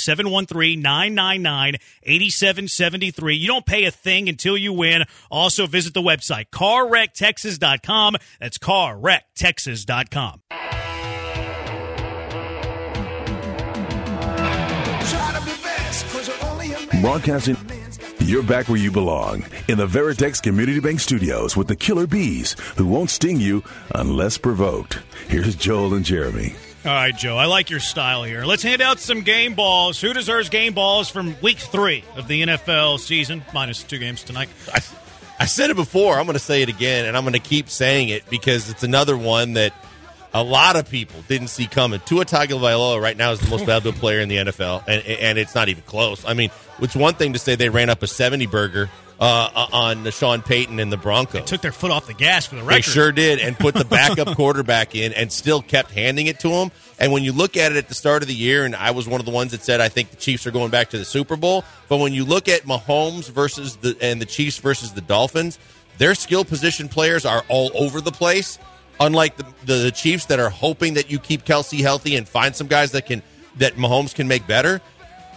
713-999-8773. 2.05 3.39
You 3.39 3.47
don't 3.47 3.67
pay 3.67 3.85
a 3.85 3.91
thing 3.91 4.31
until 4.31 4.57
you 4.57 4.73
win. 4.73 5.05
Also 5.31 5.67
visit 5.67 5.93
the 5.93 6.03
website 6.03 6.47
carwrecktexas.com. 6.51 8.17
That's 8.41 8.57
carwrecktexas.com. 8.59 10.41
Broadcasting. 17.03 17.76
You're 18.27 18.43
back 18.43 18.69
where 18.69 18.77
you 18.77 18.91
belong 18.91 19.45
in 19.69 19.79
the 19.79 19.87
Veritex 19.87 20.43
Community 20.43 20.81
Bank 20.81 20.99
Studios 20.99 21.57
with 21.57 21.69
the 21.69 21.77
Killer 21.77 22.09
Bees, 22.09 22.57
who 22.77 22.85
won't 22.85 23.09
sting 23.09 23.39
you 23.39 23.63
unless 23.95 24.37
provoked. 24.37 24.99
Here's 25.29 25.55
Joel 25.55 25.95
and 25.95 26.05
Jeremy. 26.05 26.57
All 26.85 26.91
right, 26.91 27.17
Joe. 27.17 27.37
I 27.37 27.45
like 27.45 27.71
your 27.71 27.79
style 27.79 28.25
here. 28.25 28.45
Let's 28.45 28.65
hand 28.65 28.83
out 28.83 28.99
some 28.99 29.21
game 29.21 29.55
balls. 29.55 30.01
Who 30.01 30.13
deserves 30.13 30.49
game 30.49 30.75
balls 30.75 31.09
from 31.09 31.37
week 31.41 31.59
three 31.59 32.03
of 32.17 32.27
the 32.27 32.43
NFL 32.43 32.99
season? 32.99 33.45
Minus 33.55 33.85
two 33.85 33.99
games 33.99 34.25
tonight. 34.25 34.49
I, 34.75 34.81
I 35.39 35.47
said 35.47 35.71
it 35.71 35.77
before. 35.77 36.19
I'm 36.19 36.27
going 36.27 36.35
to 36.35 36.41
say 36.41 36.63
it 36.63 36.69
again, 36.69 37.07
and 37.07 37.17
I'm 37.17 37.23
going 37.23 37.35
to 37.35 37.39
keep 37.39 37.71
saying 37.71 38.09
it 38.09 38.29
because 38.29 38.69
it's 38.69 38.83
another 38.83 39.17
one 39.17 39.53
that 39.53 39.73
a 40.35 40.43
lot 40.43 40.77
of 40.77 40.89
people 40.89 41.21
didn't 41.29 41.49
see 41.49 41.67
coming. 41.67 42.01
Tua 42.07 42.25
Tagovailoa 42.25 43.01
right 43.01 43.17
now 43.17 43.33
is 43.33 43.41
the 43.41 43.51
most 43.51 43.65
valuable 43.67 43.99
player 43.99 44.21
in 44.21 44.29
the 44.29 44.37
NFL, 44.37 44.85
and 44.87 45.05
and 45.07 45.39
it's 45.39 45.55
not 45.55 45.69
even 45.69 45.83
close. 45.85 46.25
I 46.25 46.35
mean, 46.35 46.51
it's 46.81 46.97
one 46.97 47.15
thing 47.15 47.33
to 47.33 47.39
say 47.39 47.57
they 47.57 47.69
ran 47.69 47.91
up 47.91 48.03
a 48.03 48.07
70 48.07 48.47
burger 48.47 48.91
uh, 49.19 49.69
on 49.73 50.03
the 50.03 50.11
Sean 50.11 50.43
Payton 50.43 50.79
and 50.79 50.93
the 50.93 50.97
Broncos. 50.97 51.41
They 51.41 51.47
took 51.47 51.63
their 51.63 51.73
foot 51.73 51.91
off 51.91 52.07
the 52.07 52.15
gas 52.15 52.47
for 52.47 52.57
the 52.57 52.63
record. 52.63 52.77
They 52.77 52.83
sure 52.83 53.13
did, 53.13 53.39
and 53.39 53.59
put 53.59 53.75
the 53.75 53.85
backup 53.91 54.37
quarterback 54.37 54.95
in, 54.95 55.13
and 55.13 55.33
still 55.33 55.63
kept 55.63 55.91
handing 55.91 56.27
it 56.27 56.41
to 56.41 56.51
him. 56.51 56.71
And 56.99 57.13
when 57.13 57.25
you 57.25 57.33
look 57.33 57.57
at 57.57 57.73
it 57.73 57.79
at 57.79 57.89
the 57.89 57.95
start 57.95 58.23
of 58.23 58.29
the 58.29 58.35
year, 58.35 58.65
and 58.65 58.75
I 58.75 58.91
was 58.91 59.09
one 59.09 59.21
of 59.21 59.27
the 59.27 59.33
ones 59.33 59.53
that 59.53 59.63
said 59.63 59.81
I 59.81 59.89
think 59.89 60.11
the 60.11 60.17
Chiefs 60.17 60.47
are 60.47 60.51
going 60.51 60.71
back 60.71 60.91
to 60.91 60.99
the 60.99 61.05
Super 61.05 61.37
Bowl. 61.37 61.65
But 61.89 61.99
when 61.99 62.13
you 62.13 62.25
look 62.25 62.49
at 62.49 62.63
Mahomes 62.63 63.31
versus 63.31 63.77
the 63.77 63.97
and 64.01 64.21
the 64.21 64.27
Chiefs 64.27 64.59
versus 64.59 64.93
the 64.93 65.01
Dolphins, 65.01 65.59
their 65.99 66.15
skill 66.15 66.45
position 66.45 66.89
players 66.89 67.25
are 67.25 67.45
all 67.49 67.71
over 67.75 68.01
the 68.01 68.13
place. 68.13 68.59
Unlike 68.99 69.37
the, 69.37 69.47
the, 69.65 69.75
the 69.75 69.91
Chiefs 69.91 70.27
that 70.27 70.41
are 70.41 70.51
hoping 70.51 70.95
that 70.95 71.11
you 71.11 71.19
keep 71.19 71.45
Kelce 71.45 71.81
healthy 71.81 72.17
and 72.17 72.27
find 72.27 72.57
some 72.57 72.67
guys 72.67 72.93
that 72.93 73.07
can 73.07 73.23
that 73.59 73.75
Mahomes 73.75 74.15
can 74.15 74.29
make 74.29 74.47
better. 74.47 74.81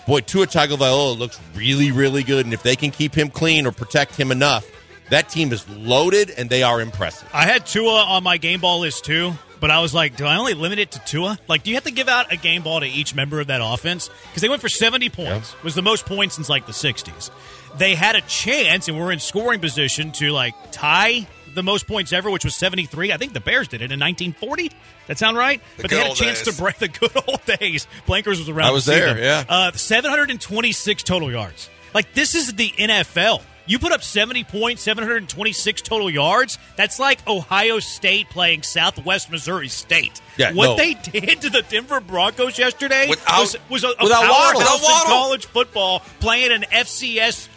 Boy, 0.08 0.22
Tua 0.22 0.48
Tagovailoa 0.48 1.18
looks 1.18 1.40
really, 1.56 1.92
really 1.92 2.24
good, 2.24 2.46
and 2.46 2.54
if 2.54 2.64
they 2.64 2.76
can 2.76 2.92
keep 2.92 3.14
him 3.14 3.30
clean 3.30 3.66
or 3.66 3.72
protect 3.72 4.16
him 4.16 4.32
enough, 4.32 4.66
that 5.10 5.30
team 5.30 5.54
is 5.54 5.68
loaded 5.70 6.32
and 6.32 6.50
they 6.50 6.64
are 6.64 6.82
impressive. 6.82 7.30
I 7.34 7.46
had 7.46 7.66
Tua 7.66 8.04
on 8.04 8.24
my 8.24 8.38
game 8.38 8.60
ball 8.60 8.80
list 8.80 9.06
too. 9.06 9.34
But 9.60 9.72
I 9.72 9.80
was 9.80 9.94
like, 9.94 10.16
do 10.16 10.26
I 10.26 10.38
only 10.38 10.54
limit 10.54 10.80
it 10.80 10.92
to 10.92 11.00
Tua? 11.00 11.38
Like, 11.48 11.64
do 11.64 11.70
you 11.70 11.76
have 11.76 11.84
to 11.84 11.92
give 11.92 12.08
out 12.08 12.32
a 12.32 12.38
game 12.38 12.64
ball 12.64 12.80
to 12.80 12.86
each 12.86 13.14
member 13.14 13.40
of 13.40 13.48
that 13.48 13.62
offense? 13.62 14.10
Because 14.30 14.42
they 14.42 14.50
went 14.50 14.62
for 14.62 14.70
70 14.70 15.10
points. 15.10 15.62
Was 15.64 15.76
the 15.76 15.82
most 15.82 16.06
points 16.06 16.36
since 16.36 16.50
like 16.50 16.66
the 16.66 16.72
60s. 16.72 17.30
They 17.78 17.96
had 17.96 18.16
a 18.16 18.22
chance 18.22 18.88
and 18.88 18.98
were 18.98 19.12
in 19.12 19.20
scoring 19.20 19.60
position 19.60 20.12
to 20.14 20.32
like 20.32 20.56
tie 20.72 21.28
the 21.60 21.64
most 21.64 21.88
points 21.88 22.14
ever, 22.14 22.30
which 22.30 22.46
was 22.46 22.56
73. 22.56 23.12
I 23.12 23.18
think 23.18 23.34
the 23.34 23.40
Bears 23.42 23.68
did 23.68 23.82
it 23.82 23.92
in 23.92 24.00
1940. 24.00 24.72
That 25.08 25.18
sound 25.18 25.36
right? 25.38 25.62
The 25.78 25.84
but 25.84 25.92
they 25.92 25.98
had 25.98 26.12
a 26.12 26.16
chance 26.16 26.42
days. 26.44 26.56
to 26.56 26.62
break 26.62 26.78
the 26.80 26.88
good 26.88 27.12
old 27.28 27.44
days. 27.46 27.86
Blankers 28.08 28.40
was 28.40 28.48
around. 28.50 28.68
I 28.70 28.72
was 28.72 28.86
see 28.86 28.92
there, 28.92 29.18
yeah. 29.20 29.44
Uh, 29.48 29.72
726 29.74 31.04
total 31.04 31.32
yards. 31.32 31.70
Like 31.94 32.14
this 32.14 32.36
is 32.36 32.54
the 32.54 32.70
NFL. 32.70 33.42
You 33.66 33.78
put 33.78 33.92
up 33.92 34.02
70 34.02 34.46
points, 34.46 34.82
726 34.82 35.82
total 35.84 36.10
yards. 36.10 36.58
That's 36.76 36.98
like 37.00 37.28
Ohio 37.28 37.78
State 37.78 38.28
playing 38.32 38.64
Southwest 38.64 39.30
Missouri 39.30 39.68
State. 39.68 40.22
Yeah, 40.38 40.54
what 40.54 40.66
no. 40.70 40.76
they 40.78 40.94
did 41.20 41.42
to 41.42 41.50
the 41.52 41.62
Denver 41.70 42.00
Broncos 42.00 42.58
yesterday 42.58 43.08
Without- 43.10 43.40
was, 43.42 43.56
was 43.70 43.84
a, 43.84 43.90
a 43.90 43.96
without 44.02 44.28
Waddle. 44.28 44.60
Without 44.62 44.78
in 44.78 44.82
Waddle. 44.84 45.08
college 45.14 45.46
football 45.46 46.00
playing 46.20 46.52
an 46.52 46.64
FCS 46.64 47.48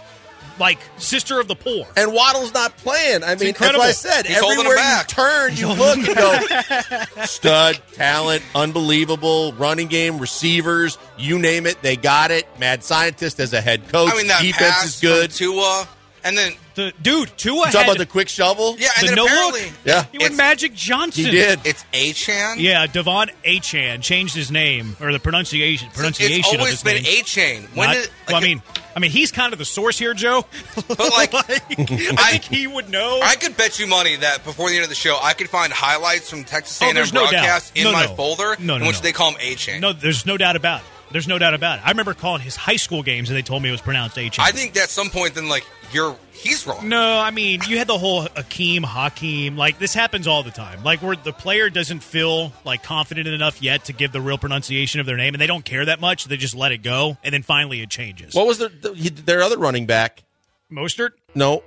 like 0.59 0.79
sister 0.99 1.41
of 1.41 1.49
the 1.49 1.55
poor. 1.55 1.87
And 1.97 2.13
Waddle's 2.13 2.53
not 2.55 2.77
playing. 2.79 3.23
I 3.23 3.29
mean, 3.29 3.39
that's 3.39 3.43
incredible. 3.43 3.81
what 3.81 3.89
I 3.89 3.93
said. 3.93 4.27
He's 4.27 4.37
Everywhere 4.37 4.77
you 4.77 5.03
turn, 5.07 5.57
you 5.57 5.69
look 5.69 5.99
and 5.99 6.17
go, 6.17 7.25
stud, 7.25 7.81
talent, 7.93 8.43
unbelievable, 8.55 9.53
running 9.55 9.89
game, 9.89 10.19
receivers, 10.19 10.99
you 11.19 11.39
name 11.39 11.67
it, 11.67 11.81
they 11.83 11.97
got 11.97 12.31
it. 12.31 12.47
Mad 12.59 12.83
scientist 12.85 13.41
as 13.41 13.53
a 13.53 13.61
head 13.61 13.89
coach. 13.89 14.13
I 14.13 14.17
mean, 14.17 14.27
that 14.29 14.43
defense 14.43 14.73
pass 14.73 14.85
is 14.87 15.01
good. 15.01 15.31
Tua, 15.31 15.89
and 16.25 16.37
then 16.39 16.53
The 16.75 16.93
dude, 17.03 17.37
Tua 17.37 17.67
You 17.67 17.73
talk 17.73 17.85
about 17.85 17.99
the 17.99 18.07
quick 18.07 18.29
shovel? 18.29 18.77
yeah, 18.79 18.89
and 18.99 19.09
the 19.09 19.15
then 19.15 19.17
no 19.17 19.25
apparently 19.27 19.61
look. 19.63 19.73
Yeah. 19.85 20.05
He 20.13 20.19
went 20.19 20.23
It's- 20.33 20.37
Magic 20.39 20.75
Johnson. 20.75 21.25
He 21.25 21.31
did. 21.31 21.61
it's 21.65 21.85
Achan. 21.93 22.61
Yeah, 22.61 22.87
De'Von 22.87 23.31
Achane 23.45 24.03
changed 24.03 24.35
his 24.35 24.51
name 24.51 24.97
or 25.01 25.13
the 25.13 25.19
pronunciation 25.19 25.89
pronunciation 25.91 26.39
it's 26.41 26.53
of 26.53 26.59
always 26.61 26.73
his 26.75 26.83
been 26.85 27.03
name. 27.03 27.21
Achan. 27.21 27.69
When 27.75 27.89
Not- 27.89 27.95
did, 27.95 28.09
well, 28.29 28.37
I 28.37 28.39
like, 28.39 28.43
mean, 28.45 28.63
I 28.95 29.01
mean, 29.01 29.11
he's 29.11 29.33
kind 29.33 29.53
of 29.53 29.59
the 29.59 29.65
source 29.65 29.99
here, 29.99 30.15
Joe. 30.15 30.45
But, 30.89 30.99
like, 30.99 31.35
I 31.35 31.43
think 31.59 32.45
he 32.45 32.67
would 32.67 32.91
know. 32.91 33.21
I 33.23 33.37
could 33.37 33.57
bet 33.57 33.79
you 33.79 33.87
money 33.87 34.17
that 34.17 34.45
before 34.45 34.69
the 34.69 34.75
end 34.77 34.83
of 34.85 34.89
the 34.91 34.95
show, 34.95 35.19
I 35.23 35.33
could 35.33 35.49
find 35.49 35.73
highlights 35.73 36.29
from 36.29 36.45
Texas 36.45 36.81
Oh, 36.83 36.87
A&M 36.87 36.95
no 36.97 37.03
doubt. 37.05 37.13
broadcast 37.13 37.77
in 37.77 37.85
No, 37.85 37.93
my 37.93 38.07
no. 38.07 38.15
folder, 38.15 38.57
No, 38.59 38.77
no, 38.79 38.83
in 38.83 38.87
which 38.87 38.97
no. 38.97 39.03
they 39.03 39.13
call 39.13 39.31
him 39.33 39.39
Achan. 39.53 39.81
no, 39.81 39.93
there's 39.93 40.27
no 40.27 40.37
doubt 40.37 40.57
about 40.57 40.81
it. 40.81 40.87
There's 41.13 41.29
no 41.29 41.39
doubt 41.39 41.55
about 41.55 41.79
it. 41.79 41.87
I 41.87 41.91
remember 41.91 42.15
calling 42.15 42.43
his 42.43 42.57
high 42.57 42.77
school 42.77 43.03
games 43.03 43.29
and 43.31 43.37
they 43.37 43.43
told 43.43 43.63
me 43.63 43.69
it 43.69 43.73
was 43.73 43.81
pronounced 43.81 44.19
H. 44.19 44.39
I 44.39 44.51
think 44.51 44.77
at 44.77 44.89
some 44.89 45.11
point, 45.11 45.35
then 45.35 45.49
like 45.49 45.65
you're 45.93 46.17
he's 46.33 46.67
wrong. 46.67 46.89
No, 46.89 47.19
I 47.19 47.31
mean 47.31 47.61
you 47.69 47.79
had 47.79 47.87
the 47.87 47.99
whole 47.99 48.25
Akeem 48.25 48.83
Hakeem. 48.85 49.57
Like 49.57 49.79
this 49.79 49.95
happens 49.95 50.27
all 50.27 50.43
the 50.43 50.51
time. 50.51 50.83
Like 50.83 51.03
where 51.03 51.17
the 51.17 51.33
player 51.33 51.71
doesn't 51.71 52.01
feel 52.01 52.53
like 52.65 52.83
confident 52.83 53.29
enough 53.29 53.63
yet 53.63 53.85
to 53.87 53.93
give 53.93 54.13
the 54.13 54.21
real 54.21 54.39
pronunciation 54.39 55.01
of 55.01 55.07
their 55.07 55.17
name, 55.17 55.35
and 55.35 55.41
they 55.41 55.47
don't 55.47 55.65
care 55.65 55.85
that 55.85 56.01
much. 56.01 56.25
They 56.25 56.37
just 56.37 56.55
let 56.55 56.73
it 56.73 56.79
go, 56.79 57.17
and 57.23 57.33
then 57.33 57.43
finally 57.43 57.81
it 57.83 57.91
changes. 57.91 58.35
What 58.35 58.47
was 58.47 58.59
their, 58.59 58.69
their 58.69 59.43
other 59.43 59.59
running 59.59 59.87
back? 59.87 60.23
Mostert, 60.71 61.11
No. 61.35 61.63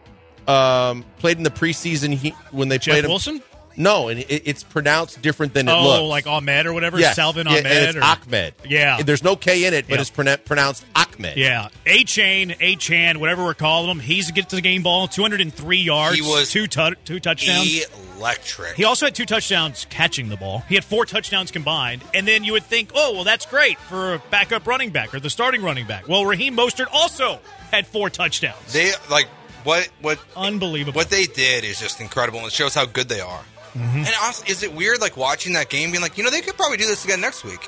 Um, 0.48 1.04
played 1.18 1.38
in 1.38 1.44
the 1.44 1.50
preseason 1.50 2.14
he, 2.14 2.30
when 2.52 2.70
they 2.70 2.78
Jeff 2.78 2.94
played 2.94 3.06
him. 3.06 3.10
Wilson. 3.10 3.42
No, 3.78 4.08
and 4.10 4.20
it, 4.22 4.44
it's 4.46 4.64
pronounced 4.64 5.22
different 5.22 5.54
than 5.54 5.68
it 5.68 5.72
Oh, 5.72 5.84
looks. 5.84 6.02
like 6.10 6.28
Ahmed 6.28 6.66
or 6.66 6.74
whatever. 6.74 7.00
Yes. 7.00 7.16
Salvon 7.16 7.46
yeah, 7.46 7.52
Ahmed. 7.54 7.66
and 7.66 7.86
it's 7.88 7.96
or, 7.98 8.04
Ahmed. 8.04 8.54
Yeah. 8.68 9.02
There's 9.04 9.24
no 9.24 9.36
K 9.36 9.66
in 9.66 9.74
it, 9.74 9.88
but 9.88 9.96
Yeah. 9.96 10.02
it's 10.02 10.12
pronou- 10.12 10.44
pronounced 10.46 10.86
Ahmed. 10.96 11.38
Yeah, 11.38 11.68
A 11.86 12.04
Chain, 12.04 12.56
A 12.60 12.76
Chan, 12.76 13.20
whatever 13.20 13.44
we're 13.44 13.54
calling 13.54 13.90
him. 13.90 14.00
He's 14.00 14.32
gets 14.32 14.54
the 14.54 14.62
game 14.62 14.84
ball, 14.84 15.08
203 15.08 15.78
yards, 15.78 16.16
He 16.16 16.22
was 16.22 16.50
two 16.52 16.68
tu- 16.68 16.96
two 17.06 17.20
touchdowns. 17.20 17.86
Electric. 18.18 18.76
He 18.76 18.84
also 18.86 19.08
had 19.08 19.16
two 19.16 19.26
touchdowns 19.26 19.86
catching 19.90 20.30
the 20.30 20.38
ball. 20.38 20.64
He 20.70 20.76
had 20.76 20.86
four 20.86 21.06
touchdowns 21.06 21.52
combined. 21.52 22.02
And 22.14 22.26
then 22.28 22.44
you 22.46 22.54
would 22.54 22.64
think, 22.64 22.92
oh, 22.96 23.14
well, 23.14 23.24
that's 23.26 23.46
great 23.46 23.78
for 23.80 24.14
a 24.16 24.20
backup 24.30 24.66
running 24.68 24.92
back 24.92 25.14
or 25.14 25.20
the 25.20 25.30
starting 25.30 25.62
running 25.62 25.86
back. 25.86 26.08
Well, 26.08 26.26
Raheem 26.26 26.56
Mostert 26.56 26.88
also 26.94 27.40
had 27.72 27.86
four 27.88 28.10
touchdowns. 28.10 28.72
they 28.72 28.92
like 29.10 29.28
what 29.64 29.90
what 30.02 30.20
Unbelievable. 30.38 30.96
what 30.98 31.10
they 31.10 31.26
did 31.26 31.64
is 31.64 31.80
just 31.80 32.00
incredible, 32.00 32.40
and 32.40 32.48
it 32.48 32.54
shows 32.54 32.74
how 32.76 32.86
good 32.86 33.10
they 33.10 33.20
are. 33.20 33.42
Mm-hmm. 33.76 33.98
And 33.98 34.12
honestly, 34.22 34.50
is 34.50 34.64
it 34.64 34.74
weird 34.74 35.02
like 35.02 35.18
watching 35.18 35.54
that 35.54 35.70
game, 35.70 35.92
being 35.92 36.02
like, 36.02 36.18
you 36.18 36.24
know, 36.24 36.30
they 36.30 36.42
could 36.42 36.56
probably 36.56 36.78
do 36.78 36.86
this 36.86 37.04
again 37.04 37.20
next 37.20 37.44
week. 37.44 37.68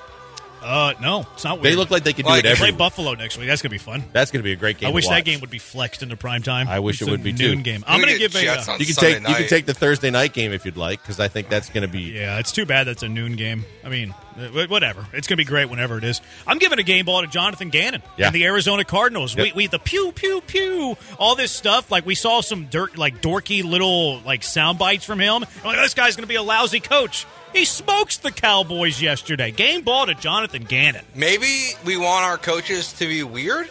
Uh, 0.62 0.94
no, 1.02 1.26
it's 1.34 1.44
not 1.44 1.62
weird. 1.62 1.74
They 1.74 1.76
look 1.78 1.90
like 1.92 2.04
they 2.04 2.14
could 2.14 2.26
Like, 2.26 2.36
do 2.36 2.40
it 2.40 2.44
They 2.44 2.50
every 2.52 2.60
play 2.60 2.72
week. 2.72 2.78
Buffalo 2.78 3.14
next 3.14 3.38
week. 3.38 3.48
That's 3.48 3.62
going 3.62 3.70
to 3.70 3.74
be 3.74 3.78
fun. 3.78 4.04
That's 4.14 4.32
going 4.32 4.40
to 4.40 4.44
be 4.44 4.52
a 4.54 4.56
great 4.56 4.78
game 4.78 4.88
I 4.88 4.92
to 4.92 4.96
wish 4.96 5.08
that 5.08 5.24
game 5.26 5.40
would 5.42 5.50
be 5.50 5.60
flexed 5.60 6.04
into 6.04 6.18
prime 6.18 6.44
time. 6.44 6.68
I 6.68 6.80
wish 6.80 6.96
It's 7.02 7.04
it 7.04 7.08
a 7.10 7.12
would 7.12 7.24
be, 7.24 7.32
noon 7.32 7.58
too. 7.60 7.64
game. 7.64 7.84
I'm 7.88 8.00
going 8.02 8.12
to 8.14 8.20
get 8.20 8.32
give 8.34 8.42
a. 8.42 8.46
Jets 8.46 8.68
uh, 8.68 8.74
on 8.74 8.80
You 8.80 8.86
can 8.86 8.96
Sunday 8.96 9.14
take 9.14 9.22
you 9.22 9.26
can 9.36 9.42
night. 9.44 9.50
take 9.50 9.66
the 9.66 9.74
Thursday 9.74 10.10
night 10.10 10.34
game 10.34 10.52
if 10.54 10.66
you'd 10.66 10.78
like 10.78 11.02
because 11.02 11.20
I 11.20 11.28
think 11.28 11.50
that's 11.50 11.70
going 11.70 11.84
to 11.84 11.88
be 11.88 12.02
Yeah, 12.02 12.40
it's 12.40 12.52
too 12.52 12.66
bad 12.66 12.86
that's 12.88 13.04
a 13.04 13.10
noon 13.10 13.36
game. 13.36 13.66
I 13.84 13.90
mean, 13.90 14.14
uh, 14.38 14.68
whatever. 14.68 15.02
It's 15.14 15.28
going 15.28 15.38
to 15.38 15.44
be 15.44 15.46
great 15.46 15.70
whenever 15.70 15.98
it 15.98 16.04
is. 16.04 16.22
I'm 16.46 16.58
giving 16.58 16.80
a 16.80 16.84
game 16.84 17.06
ball 17.06 17.22
to 17.22 17.28
Jonathan 17.28 17.70
Gannon 17.70 18.02
Yeah. 18.18 18.28
and 18.28 18.36
the 18.36 18.46
Arizona 18.46 18.84
Cardinals. 18.84 19.36
Yep. 19.36 19.46
We, 19.46 19.52
we 19.54 19.68
the 19.68 19.80
pew 19.80 20.12
pew 20.12 20.42
pew, 20.42 20.98
all 21.18 21.36
this 21.36 21.52
stuff. 21.52 21.92
Like 21.92 22.06
we 22.06 22.16
saw 22.16 22.42
some 22.42 22.66
dirt, 22.66 22.98
like 22.98 23.22
dorky 23.22 23.64
little 23.64 24.20
like 24.22 24.44
sound 24.44 24.78
bites 24.80 25.06
from 25.06 25.20
him. 25.20 25.44
I'm 25.44 25.66
like, 25.66 25.78
this 25.78 25.94
guy's 25.94 26.16
going 26.16 26.24
to 26.24 26.28
be 26.28 26.36
a 26.36 26.44
lousy 26.44 26.80
coach. 26.80 27.26
He 27.58 27.66
smokes 27.66 28.18
the 28.18 28.32
Cowboys 28.32 29.02
yesterday. 29.02 29.50
Game 29.50 29.82
ball 29.82 30.06
to 30.06 30.14
Jonathan 30.14 30.64
Gannon. 30.64 31.04
Maybe 31.16 31.72
we 31.84 31.98
want 31.98 32.24
our 32.24 32.38
coaches 32.38 32.94
to 32.94 33.08
be 33.08 33.24
weird 33.24 33.68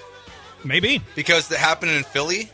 Maybe. 0.64 1.00
because 1.14 1.48
it 1.52 1.58
happened 1.58 1.92
in 1.92 2.02
Philly. 2.02 2.50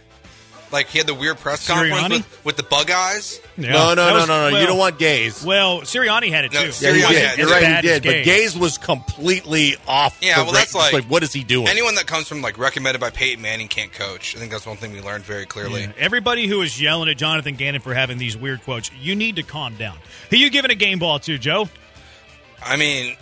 Like 0.73 0.89
he 0.89 0.97
had 0.99 1.07
the 1.07 1.15
weird 1.15 1.37
press 1.39 1.67
conference 1.69 1.95
Sirianni? 1.95 2.11
with, 2.19 2.45
with 2.45 2.57
the 2.57 2.63
bug 2.63 2.91
eyes. 2.91 3.39
Yeah. 3.59 3.73
no 3.73 3.89
no 3.89 3.95
That 3.95 4.11
no 4.11 4.15
was- 4.15 4.29
no 4.29 4.47
no. 4.49 4.53
well- 4.53 4.61
you 4.63 4.67
don't 4.67 4.79
want 4.79 4.99
Gase. 4.99 5.45
Well, 5.45 5.83
Sirianni 5.83 6.31
had 6.31 6.47
it 6.47 6.53
No, 6.55 6.71
too. 6.71 6.87
Yeah, 6.87 6.93
he 6.95 7.01
did. 7.15 7.27
had 7.29 7.39
You're 7.39 7.49
it. 7.49 7.51
right, 7.51 7.61
he 7.63 7.67
Bad 7.67 7.85
as 7.85 8.01
did. 8.01 8.03
But 8.03 8.15
Gase. 8.33 8.47
Gase 8.55 8.57
was 8.59 8.79
completely 8.79 9.77
off. 9.87 10.17
Yeah, 10.23 10.37
the 10.37 10.45
well, 10.45 10.47
ra- 10.47 10.59
that's 10.59 10.75
it's 10.75 10.93
like- 10.93 11.05
what 11.05 11.23
is 11.23 11.33
he 11.33 11.45
doing? 11.45 11.69
Anyone 11.69 11.95
that 11.97 12.07
comes 12.07 12.27
from 12.27 12.41
like 12.43 12.57
recommended 12.59 13.01
by 13.01 13.11
Peyton 13.11 13.43
Manning 13.43 13.69
can't 13.69 13.93
coach. 13.93 14.35
I 14.35 14.39
think 14.39 14.51
that's 14.51 14.65
one 14.67 14.79
thing 14.79 14.93
we 14.93 15.01
learned 15.03 15.25
very 15.25 15.45
clearly. 15.47 15.83
Yeah. 15.83 15.93
Everybody 15.99 16.47
who 16.49 16.63
is 16.63 16.81
yelling 16.81 17.09
at 17.11 17.19
Jonathan 17.19 17.55
Gannon 17.57 17.83
for 17.83 17.93
having 17.95 18.17
these 18.19 18.37
weird 18.37 18.63
quotes, 18.65 18.91
you 18.99 19.15
need 19.15 19.37
to 19.37 19.43
calm 19.43 19.75
down. 19.77 19.99
Who 20.31 20.37
you 20.39 20.49
giving 20.51 20.71
a 20.71 20.75
game 20.75 20.99
ball 20.99 21.19
to, 21.21 21.37
Joe? 21.39 21.69
I 22.65 22.77
mean, 22.77 23.17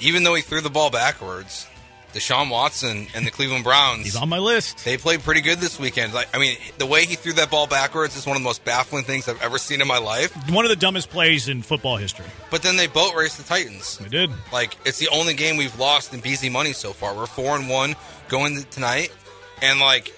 even 0.00 0.24
though 0.24 0.34
he 0.34 0.42
threw 0.42 0.60
the 0.60 0.70
ball 0.70 0.90
backwards, 0.90 1.66
Deshaun 2.14 2.48
Watson 2.48 3.08
and 3.14 3.26
the 3.26 3.30
Cleveland 3.30 3.64
Browns, 3.64 4.04
He's 4.04 4.16
on 4.16 4.28
my 4.28 4.38
list. 4.38 4.84
they 4.84 4.96
played 4.96 5.22
pretty 5.22 5.40
good 5.40 5.58
this 5.58 5.78
weekend. 5.78 6.14
Like, 6.14 6.28
I 6.34 6.38
mean, 6.38 6.56
the 6.78 6.86
way 6.86 7.04
he 7.04 7.16
threw 7.16 7.32
that 7.34 7.50
ball 7.50 7.66
backwards 7.66 8.16
is 8.16 8.24
one 8.26 8.36
of 8.36 8.42
the 8.42 8.44
most 8.44 8.64
baffling 8.64 9.04
things 9.04 9.28
I've 9.28 9.42
ever 9.42 9.58
seen 9.58 9.80
in 9.80 9.88
my 9.88 9.98
life. 9.98 10.32
One 10.50 10.64
of 10.64 10.68
the 10.68 10.76
dumbest 10.76 11.10
plays 11.10 11.48
in 11.48 11.62
football 11.62 11.96
history. 11.96 12.26
But 12.50 12.62
then 12.62 12.76
they 12.76 12.86
boat 12.86 13.14
raced 13.14 13.38
the 13.38 13.42
Titans. 13.44 13.98
We 14.00 14.08
did. 14.08 14.30
Like, 14.52 14.76
it's 14.86 14.98
the 14.98 15.08
only 15.08 15.34
game 15.34 15.56
we've 15.56 15.78
lost 15.78 16.14
in 16.14 16.20
BZ 16.22 16.50
money 16.52 16.72
so 16.72 16.92
far. 16.92 17.14
We're 17.14 17.26
four 17.26 17.56
and 17.56 17.68
one 17.68 17.96
going 18.28 18.62
tonight, 18.70 19.12
and 19.60 19.80
like, 19.80 20.12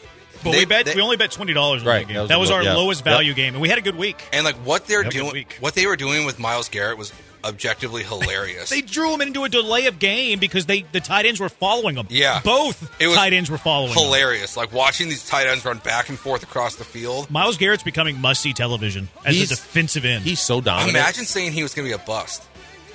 But 0.44 0.52
they- 0.52 0.58
we 0.58 0.64
bet 0.66 0.84
they- 0.84 0.94
we 0.94 1.00
only 1.00 1.16
bet 1.16 1.30
twenty 1.32 1.54
dollars 1.54 1.80
on 1.82 1.88
Right, 1.88 2.06
that 2.06 2.12
game. 2.12 2.16
that 2.22 2.28
That 2.28 2.38
was 2.38 2.50
was, 2.50 2.56
our 2.56 2.62
yeah. 2.62 2.74
lowest 2.74 3.00
Yep. 3.00 3.12
value 3.14 3.32
game, 3.34 3.54
and 3.54 3.62
we 3.62 3.68
had 3.70 3.78
a 3.78 3.82
good 3.82 3.96
week. 3.96 4.22
and 4.34 4.44
like 4.44 4.56
what 4.56 4.86
they're 4.86 5.02
Have 5.02 5.12
a 5.12 5.16
good 5.16 5.30
doing, 5.30 5.46
what 5.60 5.74
they 5.74 5.86
were 5.86 5.96
doing 5.96 6.26
with 6.26 6.38
Myles 6.38 6.68
Garrett 6.68 6.98
was 6.98 7.10
objectively 7.46 8.02
hilarious. 8.02 8.70
They 8.76 8.82
drew 8.82 9.14
him 9.14 9.20
into 9.20 9.44
a 9.44 9.48
delay 9.48 9.86
of 9.86 9.98
game 9.98 10.38
because 10.38 10.66
they 10.66 10.82
the 10.92 11.00
tight 11.00 11.24
ends 11.26 11.40
were 11.40 11.48
following 11.48 11.96
him. 11.96 12.06
Yeah. 12.10 12.40
both 12.44 12.90
It 13.00 13.06
was 13.06 13.16
tight 13.16 13.32
ends 13.32 13.50
were 13.50 13.58
following 13.58 13.92
him. 13.92 13.98
hilarious. 14.02 14.56
Like 14.56 14.72
watching 14.72 15.08
these 15.08 15.26
tight 15.26 15.46
ends 15.46 15.64
run 15.64 15.78
back 15.78 16.08
and 16.08 16.18
forth 16.18 16.42
across 16.42 16.76
the 16.76 16.84
field. 16.84 17.30
Myles 17.30 17.56
Garrett's 17.56 17.82
becoming 17.82 18.20
must 18.20 18.40
see 18.42 18.52
television 18.52 19.08
as 19.24 19.34
He's- 19.36 19.50
a 19.50 19.54
defensive 19.56 20.04
end. 20.04 20.24
He's 20.24 20.40
so 20.40 20.60
dominant. 20.60 20.96
Imagine 20.96 21.24
saying 21.24 21.52
he 21.52 21.62
was 21.62 21.74
going 21.74 21.88
to 21.88 21.96
be 21.96 22.02
a 22.02 22.04
bust. 22.06 22.42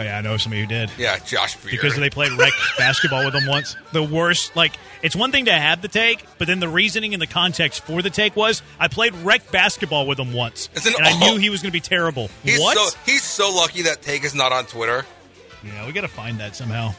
Oh, 0.02 0.04
yeah, 0.04 0.18
I 0.18 0.22
know 0.22 0.36
somebody 0.38 0.62
who 0.62 0.68
did. 0.68 0.90
Yeah, 0.98 1.20
Josh 1.20 1.56
Beard. 1.58 1.72
because 1.72 1.96
they 1.96 2.10
played 2.10 2.32
rec 2.32 2.52
basketball 2.78 3.24
with 3.24 3.36
him 3.36 3.48
once. 3.48 3.76
The 3.92 4.02
worst, 4.02 4.56
like, 4.56 4.74
it's 5.04 5.16
one 5.16 5.32
thing 5.32 5.46
to 5.46 5.52
have 5.52 5.84
the 5.84 5.88
take, 5.88 6.26
but 6.40 6.48
then 6.48 6.60
the 6.60 6.68
reasoning 6.68 7.14
and 7.14 7.22
the 7.22 7.28
context 7.28 7.84
for 7.84 8.02
the 8.02 8.10
take 8.10 8.36
was 8.36 8.64
I 8.80 8.88
played 8.88 9.14
rec 9.18 9.52
basketball 9.52 10.08
with 10.08 10.20
him 10.20 10.34
once, 10.34 10.70
an 10.76 10.94
and 10.98 11.06
I 11.06 11.12
all- 11.12 11.20
knew 11.20 11.34
oh. 11.34 11.38
he 11.38 11.52
was 11.52 11.62
going 11.62 11.70
to 11.70 11.74
be 11.74 11.82
terrible. 11.82 12.30
he's 12.44 12.60
what? 12.60 12.78
so 12.78 12.98
he's 13.06 13.24
so 13.24 13.54
lucky 13.56 13.84
that 13.84 14.02
take 14.02 14.24
is 14.24 14.34
not 14.34 14.52
on 14.52 14.66
Twitter. 14.66 15.06
yeah, 15.64 15.86
we 15.86 15.92
got 15.94 16.02
to 16.02 16.08
find 16.08 16.40
that 16.40 16.56
somehow. 16.56 16.94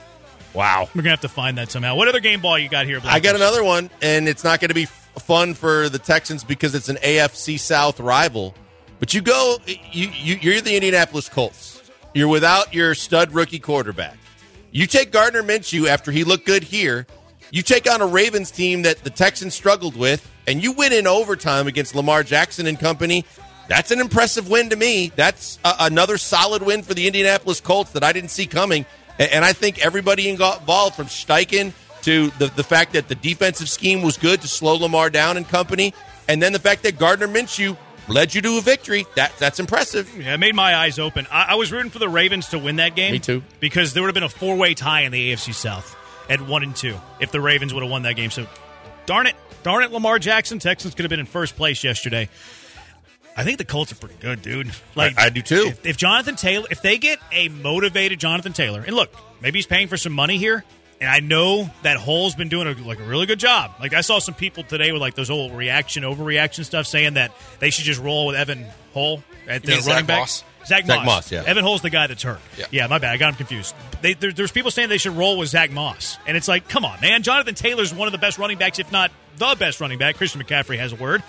wow. 0.54 0.88
We're 0.94 1.02
gonna 1.02 1.10
have 1.10 1.22
to 1.22 1.28
find 1.28 1.58
that 1.58 1.72
somehow. 1.72 1.96
What 1.96 2.06
other 2.06 2.20
game 2.20 2.40
ball 2.40 2.56
you 2.56 2.68
got 2.68 2.86
here? 2.86 3.00
I 3.02 3.18
got 3.18 3.34
another 3.34 3.64
one, 3.64 3.90
and 4.00 4.28
it's 4.28 4.44
not 4.44 4.60
going 4.60 4.68
to 4.68 4.74
be 4.74 4.86
fun 4.86 5.54
for 5.54 5.88
the 5.88 5.98
Texans 5.98 6.44
because 6.44 6.76
it's 6.76 6.88
an 6.88 6.96
AFC 6.96 7.58
South 7.58 7.98
rival. 7.98 8.54
But 9.00 9.12
you 9.14 9.22
go, 9.22 9.56
you, 9.66 10.08
you 10.14 10.36
you're 10.40 10.60
the 10.60 10.76
Indianapolis 10.76 11.28
Colts. 11.28 11.71
You're 12.14 12.28
without 12.28 12.74
your 12.74 12.94
stud 12.94 13.32
rookie 13.32 13.58
quarterback. 13.58 14.16
You 14.70 14.86
take 14.86 15.12
Gardner 15.12 15.42
Minshew 15.42 15.86
after 15.86 16.10
he 16.10 16.24
looked 16.24 16.46
good 16.46 16.62
here. 16.62 17.06
You 17.50 17.62
take 17.62 17.90
on 17.90 18.00
a 18.00 18.06
Ravens 18.06 18.50
team 18.50 18.82
that 18.82 18.98
the 19.04 19.10
Texans 19.10 19.54
struggled 19.54 19.96
with, 19.96 20.28
and 20.46 20.62
you 20.62 20.72
win 20.72 20.92
in 20.92 21.06
overtime 21.06 21.66
against 21.66 21.94
Lamar 21.94 22.22
Jackson 22.22 22.66
and 22.66 22.78
company. 22.78 23.24
That's 23.68 23.90
an 23.90 24.00
impressive 24.00 24.48
win 24.48 24.70
to 24.70 24.76
me. 24.76 25.12
That's 25.16 25.58
a, 25.64 25.74
another 25.80 26.18
solid 26.18 26.62
win 26.62 26.82
for 26.82 26.94
the 26.94 27.06
Indianapolis 27.06 27.60
Colts 27.60 27.92
that 27.92 28.02
I 28.02 28.12
didn't 28.12 28.30
see 28.30 28.46
coming. 28.46 28.86
A- 29.18 29.34
And 29.34 29.44
I 29.44 29.52
think 29.52 29.84
everybody 29.84 30.28
involved, 30.28 30.94
from 30.96 31.06
Steichen 31.06 31.72
to 32.02 32.30
the, 32.38 32.46
the 32.48 32.64
fact 32.64 32.94
that 32.94 33.08
the 33.08 33.14
defensive 33.14 33.68
scheme 33.68 34.02
was 34.02 34.16
good 34.16 34.40
to 34.42 34.48
slow 34.48 34.74
Lamar 34.76 35.10
down 35.10 35.36
and 35.36 35.46
company, 35.48 35.94
and 36.28 36.42
then 36.42 36.52
the 36.52 36.58
fact 36.58 36.82
that 36.84 36.98
Gardner 36.98 37.28
Minshew 37.28 37.76
led 38.08 38.34
you 38.34 38.42
to 38.42 38.58
a 38.58 38.60
victory. 38.60 39.06
That 39.16 39.32
that's 39.38 39.60
impressive. 39.60 40.10
Yeah, 40.16 40.34
it 40.34 40.38
made 40.38 40.54
my 40.54 40.74
eyes 40.74 40.98
open. 40.98 41.26
I, 41.30 41.48
I 41.50 41.54
was 41.54 41.72
rooting 41.72 41.90
for 41.90 41.98
the 41.98 42.08
Ravens 42.08 42.48
to 42.48 42.58
win 42.58 42.76
that 42.76 42.96
game. 42.96 43.12
Me 43.12 43.18
too. 43.18 43.42
Because 43.60 43.94
there 43.94 44.02
would 44.02 44.08
have 44.08 44.14
been 44.14 44.22
a 44.22 44.28
four 44.28 44.56
way 44.56 44.74
tie 44.74 45.02
in 45.02 45.12
the 45.12 45.32
AFC 45.32 45.54
South 45.54 45.96
at 46.28 46.40
one 46.40 46.62
and 46.62 46.74
two 46.74 46.96
if 47.20 47.32
the 47.32 47.40
Ravens 47.40 47.74
would 47.74 47.82
have 47.82 47.90
won 47.90 48.02
that 48.02 48.16
game. 48.16 48.30
So, 48.30 48.46
darn 49.06 49.26
it, 49.26 49.34
darn 49.62 49.82
it, 49.82 49.92
Lamar 49.92 50.18
Jackson. 50.18 50.58
Texans 50.58 50.94
could 50.94 51.04
have 51.04 51.10
been 51.10 51.20
in 51.20 51.26
first 51.26 51.56
place 51.56 51.82
yesterday. 51.84 52.28
I 53.34 53.44
think 53.44 53.58
the 53.58 53.64
Colts 53.64 53.92
are 53.92 53.96
pretty 53.96 54.16
good, 54.20 54.42
dude. 54.42 54.70
Like 54.94 55.18
I 55.18 55.30
do 55.30 55.40
too. 55.40 55.68
If, 55.68 55.86
if 55.86 55.96
Jonathan 55.96 56.36
Taylor, 56.36 56.66
if 56.70 56.82
they 56.82 56.98
get 56.98 57.18
a 57.32 57.48
motivated 57.48 58.20
Jonathan 58.20 58.52
Taylor, 58.52 58.82
and 58.86 58.94
look, 58.94 59.14
maybe 59.40 59.58
he's 59.58 59.66
paying 59.66 59.88
for 59.88 59.96
some 59.96 60.12
money 60.12 60.36
here. 60.36 60.64
And 61.02 61.10
I 61.10 61.18
know 61.18 61.68
that 61.82 61.96
Hull's 61.96 62.36
been 62.36 62.48
doing 62.48 62.68
a, 62.68 62.80
like 62.86 63.00
a 63.00 63.02
really 63.02 63.26
good 63.26 63.40
job. 63.40 63.72
Like 63.80 63.92
I 63.92 64.02
saw 64.02 64.20
some 64.20 64.34
people 64.34 64.62
today 64.62 64.92
with 64.92 65.00
like 65.00 65.16
those 65.16 65.30
old 65.30 65.50
reaction, 65.50 66.04
overreaction 66.04 66.64
stuff, 66.64 66.86
saying 66.86 67.14
that 67.14 67.32
they 67.58 67.70
should 67.70 67.86
just 67.86 68.00
roll 68.00 68.28
with 68.28 68.36
Evan 68.36 68.64
Hull 68.94 69.20
at 69.48 69.64
the 69.64 69.72
running 69.72 69.82
Zach 69.82 70.06
back. 70.06 70.20
Moss? 70.20 70.44
Zach, 70.64 70.86
Zach 70.86 70.98
Moss. 70.98 71.06
Moss, 71.06 71.32
yeah. 71.32 71.42
Evan 71.44 71.64
Hull's 71.64 71.82
the 71.82 71.90
guy 71.90 72.06
that's 72.06 72.22
hurt. 72.22 72.38
Yeah. 72.56 72.66
yeah, 72.70 72.86
my 72.86 72.98
bad. 72.98 73.14
I 73.14 73.16
got 73.16 73.30
him 73.30 73.34
confused. 73.34 73.74
They, 74.00 74.14
there, 74.14 74.30
there's 74.30 74.52
people 74.52 74.70
saying 74.70 74.90
they 74.90 74.98
should 74.98 75.16
roll 75.16 75.38
with 75.38 75.48
Zach 75.48 75.72
Moss, 75.72 76.18
and 76.24 76.36
it's 76.36 76.46
like, 76.46 76.68
come 76.68 76.84
on, 76.84 77.00
man. 77.00 77.24
Jonathan 77.24 77.56
Taylor's 77.56 77.92
one 77.92 78.06
of 78.06 78.12
the 78.12 78.18
best 78.18 78.38
running 78.38 78.58
backs, 78.58 78.78
if 78.78 78.92
not 78.92 79.10
the 79.38 79.56
best 79.58 79.80
running 79.80 79.98
back. 79.98 80.14
Christian 80.14 80.40
McCaffrey 80.40 80.78
has 80.78 80.92
a 80.92 80.96
word. 80.96 81.24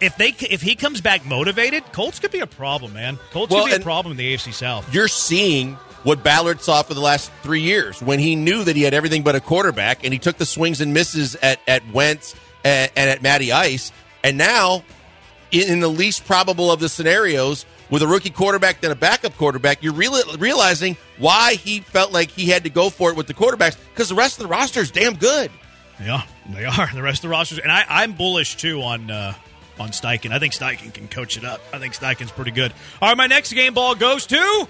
If 0.00 0.16
they 0.16 0.34
if 0.50 0.60
he 0.60 0.74
comes 0.74 1.00
back 1.00 1.24
motivated, 1.24 1.84
Colts 1.92 2.18
could 2.18 2.32
be 2.32 2.40
a 2.40 2.48
problem, 2.48 2.94
man. 2.94 3.20
Colts 3.30 3.52
Well, 3.52 3.64
could 3.66 3.76
be 3.76 3.80
a 3.80 3.84
problem 3.84 4.10
in 4.10 4.16
the 4.16 4.34
AFC 4.34 4.52
South. 4.52 4.92
You're 4.92 5.06
seeing 5.06 5.78
what 6.04 6.22
Ballard 6.22 6.60
saw 6.60 6.82
for 6.82 6.94
the 6.94 7.00
last 7.00 7.30
three 7.42 7.62
years 7.62 8.00
when 8.00 8.18
he 8.18 8.36
knew 8.36 8.62
that 8.62 8.76
he 8.76 8.82
had 8.82 8.94
everything 8.94 9.22
but 9.22 9.34
a 9.34 9.40
quarterback, 9.40 10.04
and 10.04 10.12
he 10.12 10.18
took 10.18 10.36
the 10.36 10.46
swings 10.46 10.80
and 10.80 10.94
misses 10.94 11.34
at 11.36 11.58
at 11.66 11.82
Wentz 11.92 12.34
and, 12.64 12.90
and 12.96 13.10
at 13.10 13.22
Matty 13.22 13.50
Ice, 13.52 13.90
and 14.22 14.38
now 14.38 14.84
in, 15.50 15.68
in 15.68 15.80
the 15.80 15.88
least 15.88 16.24
probable 16.26 16.70
of 16.70 16.80
the 16.80 16.88
scenarios. 16.88 17.66
With 17.90 18.02
a 18.02 18.06
rookie 18.06 18.30
quarterback 18.30 18.80
than 18.80 18.90
a 18.90 18.96
backup 18.96 19.36
quarterback, 19.36 19.82
you're 19.82 19.92
reali- 19.92 20.40
realizing 20.40 20.96
why 21.18 21.54
he 21.54 21.80
felt 21.80 22.12
like 22.12 22.30
he 22.30 22.46
had 22.46 22.64
to 22.64 22.70
go 22.70 22.88
for 22.88 23.10
it 23.10 23.16
with 23.16 23.26
the 23.26 23.34
quarterbacks 23.34 23.76
because 23.92 24.08
the 24.08 24.14
rest 24.14 24.38
of 24.38 24.44
the 24.44 24.48
roster 24.48 24.80
is 24.80 24.90
damn 24.90 25.14
good. 25.14 25.50
Yeah, 26.00 26.22
they 26.48 26.64
are. 26.64 26.90
The 26.92 27.02
rest 27.02 27.18
of 27.18 27.28
the 27.28 27.28
rosters, 27.28 27.58
and 27.58 27.70
I, 27.70 27.84
I'm 27.86 28.14
bullish 28.14 28.56
too 28.56 28.80
on 28.82 29.10
uh, 29.10 29.34
on 29.78 29.90
Steichen. 29.90 30.32
I 30.32 30.38
think 30.38 30.54
Steichen 30.54 30.94
can 30.94 31.08
coach 31.08 31.36
it 31.36 31.44
up. 31.44 31.60
I 31.72 31.78
think 31.78 31.94
Steichen's 31.94 32.32
pretty 32.32 32.52
good. 32.52 32.72
All 33.02 33.10
right, 33.10 33.16
my 33.16 33.26
next 33.26 33.52
game 33.52 33.74
ball 33.74 33.94
goes 33.94 34.26
to 34.26 34.66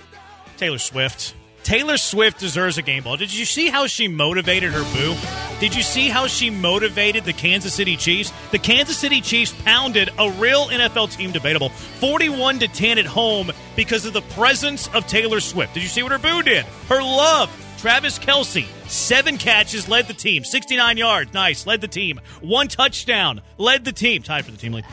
Taylor 0.57 0.79
Swift. 0.79 1.35
Taylor 1.63 1.97
Swift 1.97 2.39
deserves 2.39 2.77
a 2.77 2.83
game 2.83 3.05
ball. 3.05 3.17
Did 3.17 3.33
you 3.33 3.47
see 3.47 3.69
how 3.71 3.87
she 3.87 4.07
motivated 4.07 4.73
her 4.73 4.83
boo? 4.95 5.17
Did 5.61 5.75
you 5.75 5.83
see 5.83 6.09
how 6.09 6.27
she 6.27 6.51
motivated 6.51 7.25
the 7.25 7.33
Kansas 7.33 7.73
City 7.73 7.97
Chiefs? 7.97 8.33
The 8.51 8.59
Kansas 8.59 8.99
City 8.99 9.23
Chiefs 9.23 9.55
pounded 9.65 10.11
a 10.19 10.31
real 10.33 10.67
NFL 10.67 11.17
team 11.17 11.33
debatable 11.33 11.71
41 11.71 12.59
to 12.59 12.69
10 12.69 12.99
at 12.99 13.07
home 13.07 13.51
because 13.77 14.05
of 14.05 14.13
the 14.13 14.21
presence 14.21 14.89
of 14.89 15.07
Taylor 15.07 15.41
Swift. 15.41 15.73
Did 15.73 15.83
you 15.83 15.89
see 15.89 16.03
what 16.03 16.13
her 16.13 16.19
boo 16.19 16.43
did? 16.43 16.67
Her 16.89 17.01
love 17.01 17.51
Travis 17.85 18.19
Kelce, 18.19 18.67
seven 18.89 19.37
catches, 19.37 19.91
led 19.91 20.07
the 20.07 20.15
team. 20.15 20.43
69 20.43 20.97
yards, 20.97 21.35
nice, 21.35 21.67
led 21.67 21.83
the 21.83 21.87
team. 21.87 22.19
One 22.41 22.67
touchdown, 22.67 23.43
led 23.59 23.85
the 23.85 23.93
team. 23.93 24.23
Tied 24.23 24.47
for 24.47 24.53
the 24.53 24.57
team 24.57 24.73
lead. 24.73 24.87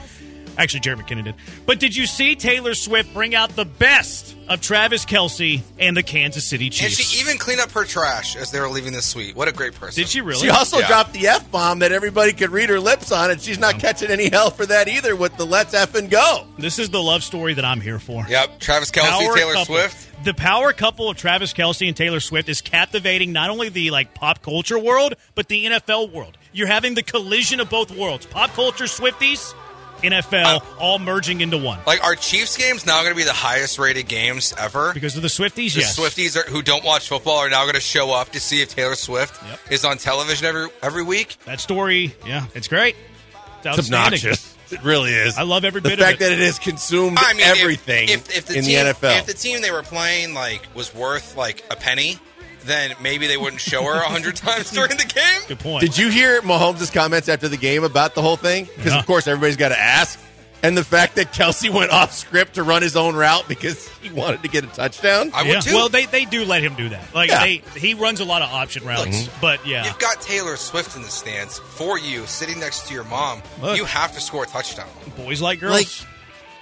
Actually, 0.57 0.81
Jerick 0.81 1.01
McKinnon 1.07 1.23
did. 1.23 1.35
But 1.65 1.79
did 1.79 1.95
you 1.95 2.05
see 2.05 2.35
Taylor 2.35 2.73
Swift 2.73 3.13
bring 3.13 3.33
out 3.35 3.55
the 3.55 3.65
best 3.65 4.35
of 4.49 4.59
Travis 4.61 5.05
Kelce 5.05 5.61
and 5.79 5.95
the 5.95 6.03
Kansas 6.03 6.47
City 6.47 6.69
Chiefs? 6.69 6.97
And 6.99 7.07
she 7.07 7.21
even 7.21 7.37
cleaned 7.37 7.61
up 7.61 7.71
her 7.71 7.85
trash 7.85 8.35
as 8.35 8.51
they 8.51 8.59
were 8.59 8.67
leaving 8.69 8.93
the 8.93 9.01
suite. 9.01 9.35
What 9.35 9.47
a 9.47 9.51
great 9.53 9.73
person. 9.75 10.01
did 10.01 10.09
she 10.09 10.21
really? 10.21 10.41
She 10.41 10.49
also 10.49 10.79
Yeah. 10.79 10.87
dropped 10.87 11.13
the 11.13 11.27
f 11.27 11.49
bomb 11.51 11.79
that 11.79 11.91
everybody 11.91 12.33
could 12.33 12.51
read 12.51 12.69
her 12.69 12.79
lips 12.79 13.11
on, 13.11 13.31
and 13.31 13.41
she's 13.41 13.59
not 13.59 13.75
um, 13.75 13.79
catching 13.79 14.11
any 14.11 14.29
hell 14.29 14.49
for 14.51 14.65
that 14.65 14.87
either. 14.87 15.15
With 15.15 15.37
the 15.37 15.45
let's 15.45 15.73
f 15.73 15.95
and 15.95 16.09
go. 16.09 16.45
this 16.57 16.79
is 16.79 16.89
the 16.89 17.01
love 17.01 17.23
story 17.23 17.53
that 17.53 17.65
I'm 17.65 17.81
here 17.81 17.99
for. 17.99 18.25
Yep. 18.27 18.59
Travis 18.59 18.91
Kelce, 18.91 19.09
Power 19.09 19.35
Taylor 19.35 19.53
couple. 19.53 19.65
Swift. 19.75 20.07
The 20.23 20.33
power 20.35 20.71
couple 20.73 21.09
of 21.09 21.17
Travis 21.17 21.51
Kelce 21.53 21.87
and 21.87 21.97
Taylor 21.97 22.19
Swift 22.19 22.47
is 22.47 22.61
captivating 22.61 23.31
not 23.31 23.49
only 23.49 23.69
the 23.69 23.89
like 23.89 24.13
pop 24.13 24.43
culture 24.43 24.77
world, 24.77 25.15
but 25.33 25.47
the 25.47 25.65
NFL 25.65 26.11
world. 26.11 26.37
You're 26.53 26.67
having 26.67 26.93
the 26.93 27.01
collision 27.01 27.59
of 27.59 27.69
both 27.71 27.89
worlds. 27.89 28.25
Pop 28.27 28.53
culture 28.53 28.83
Swifties, 28.85 29.55
NFL, 30.01 30.63
all 30.79 30.99
merging 30.99 31.41
into 31.41 31.57
one. 31.57 31.79
Like 31.85 32.03
our 32.03 32.15
Chiefs 32.15 32.57
game's 32.57 32.85
now 32.85 33.01
going 33.01 33.13
to 33.13 33.17
be 33.17 33.23
the 33.23 33.33
highest 33.33 33.79
rated 33.79 34.07
games 34.07 34.53
ever. 34.57 34.93
Because 34.93 35.15
of 35.15 35.21
the 35.21 35.27
Swifties, 35.27 35.73
the 35.73 35.81
yes. 35.81 35.97
Swifties 35.99 36.35
are, 36.35 36.49
who 36.49 36.61
don't 36.61 36.83
watch 36.83 37.07
football 37.09 37.37
are 37.37 37.49
now 37.49 37.63
going 37.63 37.75
to 37.75 37.79
show 37.81 38.11
up 38.11 38.29
to 38.31 38.39
see 38.39 38.61
if 38.61 38.69
Taylor 38.69 38.95
Swift 38.95 39.41
Yep. 39.43 39.59
is 39.69 39.85
on 39.85 39.97
television 39.97 40.45
every 40.47 40.67
every 40.81 41.03
week. 41.03 41.37
That 41.45 41.59
story, 41.59 42.15
yeah, 42.25 42.45
it's 42.55 42.67
great. 42.67 42.95
It's, 42.95 43.37
It's 43.57 43.67
outstanding. 43.67 44.19
obnoxious. 44.19 44.57
It 44.71 44.83
really 44.83 45.11
is. 45.11 45.37
I 45.37 45.41
love 45.43 45.65
every 45.65 45.81
the 45.81 45.89
bit 45.89 45.99
of 45.99 45.99
it. 45.99 46.03
The 46.03 46.09
fact 46.11 46.21
it. 46.21 46.29
that 46.29 46.31
it 46.31 46.45
has 46.45 46.57
consumed 46.57 47.17
I 47.19 47.33
mean, 47.33 47.41
if- 47.41 47.59
everything 47.61 48.07
if, 48.09 48.35
if, 48.37 48.45
the 48.45 48.57
in 48.57 48.63
team, 48.63 48.85
the 48.85 48.91
NFL. 48.93 49.19
If 49.19 49.25
the 49.25 49.33
team 49.33 49.61
they 49.61 49.69
were 49.71 49.83
playing 49.83 50.33
like 50.33 50.61
was 50.73 50.95
worth 50.95 51.35
like 51.35 51.63
a 51.69 51.75
penny, 51.75 52.17
then 52.65 52.93
maybe 53.01 53.27
they 53.27 53.37
wouldn't 53.37 53.61
show 53.61 53.83
her 53.83 53.95
a 53.95 54.09
hundred 54.09 54.35
times 54.37 54.71
during 54.71 54.97
the 54.97 55.05
game. 55.05 55.41
Good 55.47 55.59
point. 55.59 55.81
Did 55.81 55.97
you 55.97 56.09
hear 56.09 56.41
Mahomes' 56.41 56.91
comments 56.93 57.27
after 57.29 57.47
the 57.47 57.57
game 57.57 57.83
about 57.83 58.15
the 58.15 58.21
whole 58.21 58.37
thing? 58.37 58.65
Because 58.75 58.93
Yeah. 58.93 58.99
of 58.99 59.05
course 59.05 59.27
everybody's 59.27 59.57
got 59.57 59.69
to 59.69 59.79
ask. 59.79 60.19
And 60.63 60.77
the 60.77 60.83
fact 60.83 61.15
that 61.15 61.33
Kelce 61.33 61.71
went 61.73 61.89
off 61.89 62.13
script 62.13 62.53
to 62.53 62.61
run 62.63 62.83
his 62.83 62.95
own 62.95 63.15
route 63.15 63.47
because 63.47 63.87
he 63.97 64.11
wanted 64.11 64.43
to 64.43 64.47
get 64.47 64.63
a 64.63 64.67
touchdown. 64.67 65.31
I 65.33 65.41
would 65.41 65.61
too. 65.63 65.73
Well, 65.73 65.89
they, 65.89 66.05
they 66.05 66.25
do 66.25 66.45
let 66.45 66.61
him 66.61 66.75
do 66.75 66.89
that. 66.89 67.15
Like 67.15 67.29
Yeah. 67.31 67.39
they 67.43 67.63
he 67.79 67.95
runs 67.95 68.19
a 68.19 68.25
lot 68.25 68.43
of 68.43 68.51
option 68.51 68.85
routes, 68.85 69.27
but 69.41 69.65
yeah, 69.65 69.85
You've 69.87 69.97
got 69.97 70.21
Taylor 70.21 70.55
Swift 70.57 70.95
in 70.95 71.01
the 71.01 71.07
stands 71.09 71.57
for 71.57 71.97
you, 71.97 72.27
sitting 72.27 72.59
next 72.59 72.87
to 72.89 72.93
your 72.93 73.05
mom. 73.05 73.41
Look. 73.59 73.75
You 73.75 73.85
have 73.85 74.11
to 74.13 74.21
score 74.21 74.43
a 74.43 74.47
touchdown. 74.47 74.87
boys 75.17 75.41
like 75.41 75.59
girls. 75.59 76.05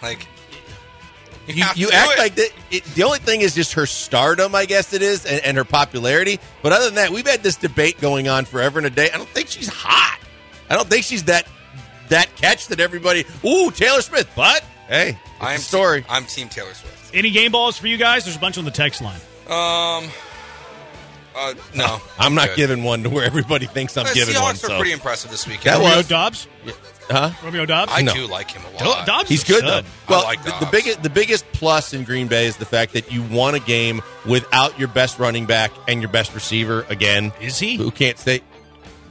Like, 0.02 0.20
Like 0.20 0.28
you, 1.56 1.64
you, 1.76 1.88
you 1.88 1.90
act 1.92 2.12
it. 2.14 2.18
like 2.20 2.36
that. 2.36 2.50
It, 2.72 2.84
the 2.96 3.04
only 3.04 3.20
thing 3.20 3.42
is 3.42 3.56
just 3.56 3.74
her 3.74 3.86
stardom, 3.86 4.54
I 4.56 4.66
guess 4.66 4.94
it 4.94 5.02
is, 5.02 5.26
and, 5.26 5.44
and 5.44 5.58
her 5.58 5.64
popularity. 5.66 6.40
But 6.62 6.72
other 6.74 6.86
than 6.86 6.96
that, 6.96 7.10
we've 7.10 7.28
had 7.28 7.42
this 7.44 7.56
debate 7.56 8.00
going 8.00 8.28
on 8.28 8.46
forever 8.46 8.80
and 8.80 8.86
a 8.86 8.90
day. 8.90 9.10
I 9.12 9.18
don't 9.18 9.30
think 9.30 9.48
she's 9.50 9.68
hot. 9.68 10.20
I 10.70 10.76
don't 10.76 10.88
think 10.90 11.04
she's 11.04 11.24
that 11.26 11.48
that 12.10 12.36
catch 12.36 12.68
that 12.68 12.80
everybody. 12.80 13.26
Ooh, 13.46 13.72
Taylor 13.72 14.02
Smith. 14.02 14.30
But 14.36 14.64
hey, 14.88 15.18
I'm 15.42 15.56
a 15.56 15.60
story. 15.60 16.06
I'm 16.10 16.26
Team 16.26 16.50
Taylor 16.50 16.74
Swift. 16.74 17.16
Any 17.16 17.32
game 17.32 17.52
balls 17.52 17.78
for 17.78 17.88
you 17.88 17.98
guys? 17.98 18.26
There's 18.26 18.36
a 18.38 18.40
bunch 18.40 18.58
on 18.58 18.66
the 18.66 18.72
text 18.72 19.02
line. 19.02 19.20
Um, 19.48 20.10
uh, 21.36 21.54
no, 21.76 22.00
I'm 22.20 22.36
not 22.36 22.50
good. 22.50 22.58
giving 22.58 22.84
one 22.84 23.02
to 23.04 23.10
where 23.10 23.26
everybody 23.26 23.66
thinks 23.66 23.98
I'm 23.98 24.06
The 24.06 24.14
giving 24.14 24.36
one. 24.36 24.54
Seahawks 24.56 24.64
were 24.64 24.70
so. 24.70 24.76
pretty 24.78 24.92
impressive 24.92 25.32
this 25.32 25.48
weekend. 25.48 25.82
That 25.82 25.98
was- 25.98 26.08
Dobbs. 26.08 26.48
Huh? 27.10 27.32
Romeo 27.44 27.66
Doubs. 27.66 27.92
I 27.96 28.02
No. 28.04 28.14
do 28.14 28.28
like 28.28 28.52
him 28.52 28.62
a 28.64 28.84
lot. 28.84 29.06
Dobbs. 29.08 29.30
He's 29.30 29.44
is 29.44 29.50
a 29.50 29.54
good 29.54 29.64
though. 29.64 29.68
stud. 29.80 29.86
Well, 30.08 30.24
like 30.24 30.40
the, 30.44 30.52
the 30.52 30.60
Dobbs. 30.60 30.72
biggest 30.72 31.04
the 31.04 31.10
biggest 31.10 31.46
plus 31.54 31.94
in 31.94 32.04
Green 32.04 32.28
Bay 32.28 32.46
is 32.46 32.58
the 32.58 32.66
fact 32.66 32.94
that 32.94 33.12
you 33.12 33.24
won 33.24 33.56
a 33.56 33.60
game 33.60 34.02
without 34.28 34.78
your 34.78 34.88
best 34.90 35.18
running 35.18 35.46
back 35.46 35.72
and 35.88 36.02
your 36.02 36.12
best 36.12 36.34
receiver 36.36 36.86
again. 36.90 37.32
Is 37.42 37.58
he? 37.58 37.78
Who 37.78 37.90
can't 37.92 38.18
stay? 38.20 38.42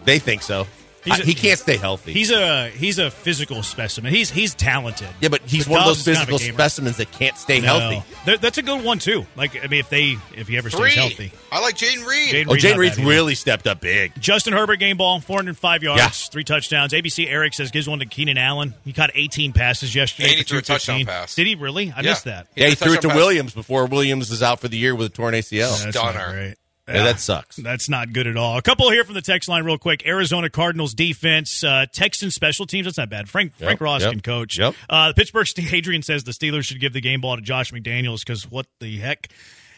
They 0.05 0.19
think 0.21 0.43
so. 0.43 0.67
He's 1.09 1.21
I- 1.21 1.23
a- 1.23 1.27
he 1.27 1.35
can't 1.35 1.59
stay 1.59 1.77
healthy. 1.77 2.13
He's 2.13 2.31
a 2.31 2.71
he's 2.71 2.99
a 2.99 3.11
physical 3.11 3.63
specimen. 3.63 4.13
He's 4.13 4.31
he's 4.31 4.55
talented. 4.55 5.09
yeah, 5.21 5.29
but 5.29 5.43
he's 5.47 5.65
But 5.65 5.73
one 5.73 5.81
of 5.81 5.87
those 5.87 6.07
is 6.07 6.17
kind 6.17 6.29
of 6.29 6.35
physical 6.39 6.55
specimens 6.55 6.97
that 6.99 7.11
can't 7.13 7.37
stay 7.37 7.61
No. 7.61 7.79
healthy. 7.79 8.03
That- 8.27 8.41
that's 8.41 8.59
a 8.59 8.63
good 8.63 8.85
one 8.85 8.99
too. 8.99 9.27
Like 9.37 9.57
I 9.63 9.67
mean, 9.69 9.81
if 9.81 9.89
they 9.89 10.17
if 10.37 10.49
he 10.49 10.57
ever 10.57 10.71
Three. 10.71 10.91
stays 10.91 10.95
healthy, 11.17 11.33
I 11.51 11.61
like 11.61 11.77
Jayden 11.77 12.07
Reed. 12.07 12.29
Jayden 12.35 12.47
Oh, 12.49 12.53
Reed's 12.53 12.63
Jane 12.63 12.79
Reed's 12.79 12.97
bad 12.97 13.03
either. 13.03 13.11
really 13.11 13.35
stepped 13.35 13.67
up 13.67 13.81
big. 13.81 14.13
Justin 14.21 14.53
Herbert 14.53 14.77
game 14.77 14.97
ball, 14.97 15.21
405 15.21 15.83
yards, 15.83 16.01
Yeah. 16.03 16.09
three 16.09 16.45
touchdowns. 16.45 16.93
ABC 16.93 17.27
Eric 17.29 17.55
says 17.55 17.71
gives 17.71 17.89
one 17.89 17.99
to 18.01 18.07
Keenan 18.07 18.39
Allen. 18.39 18.75
He 18.85 18.93
caught 18.93 19.11
18 19.15 19.53
passes 19.53 19.95
yesterday. 19.95 20.29
And 20.29 20.39
he 20.39 20.45
threw 20.45 20.59
a 20.59 20.63
touchdown 20.63 21.05
pass. 21.05 21.35
Did 21.35 21.47
he 21.47 21.55
really? 21.55 21.93
I 21.97 22.01
Yeah. 22.03 22.11
missed 22.11 22.25
that. 22.25 22.47
He 22.55 22.63
Yeah, 22.63 22.69
he 22.69 22.75
threw 22.75 22.95
it 22.95 23.03
to 23.03 23.09
pass. 23.09 23.17
Williams 23.17 23.53
before 23.55 23.87
Williams 23.87 24.31
is 24.31 24.43
out 24.43 24.61
for 24.61 24.69
the 24.69 24.77
year 24.79 24.95
with 24.95 25.07
a 25.07 25.11
torn 25.11 25.35
ACL. 25.35 25.71
That's 25.71 25.95
not 25.95 26.15
Stunner. 26.15 26.55
Yeah, 26.89 27.05
that 27.05 27.21
sucks. 27.21 27.57
That's 27.57 27.89
not 27.89 28.13
good 28.13 28.27
at 28.27 28.37
all. 28.37 28.57
A 28.59 28.63
couple 28.63 28.91
here 28.91 29.05
from 29.05 29.15
the 29.15 29.21
text 29.23 29.49
line, 29.49 29.65
real 29.65 29.79
quick. 29.79 30.07
Arizona 30.07 30.49
Cardinals 30.51 30.95
defense, 30.95 31.63
uh, 31.63 31.87
Texans 31.93 32.35
special 32.35 32.67
teams. 32.67 32.87
That's 32.87 32.99
not 32.99 33.11
bad. 33.11 33.29
Frank 33.29 33.55
Frank 33.57 33.81
Ross 33.81 34.03
yep, 34.03 34.13
can 34.13 34.21
coach. 34.21 34.59
yep. 34.59 34.75
Uh, 34.89 35.09
the 35.09 35.15
Pittsburgh 35.15 35.47
Ste- 35.47 35.73
Adrian 35.73 36.03
says 36.03 36.25
the 36.25 36.33
Steelers 36.33 36.65
should 36.65 36.81
give 36.81 36.93
the 36.93 37.01
game 37.01 37.21
ball 37.21 37.37
to 37.37 37.43
Josh 37.43 37.73
McDaniels 37.73 38.21
because 38.21 38.51
what 38.51 38.67
the 38.81 38.97
heck? 38.99 39.29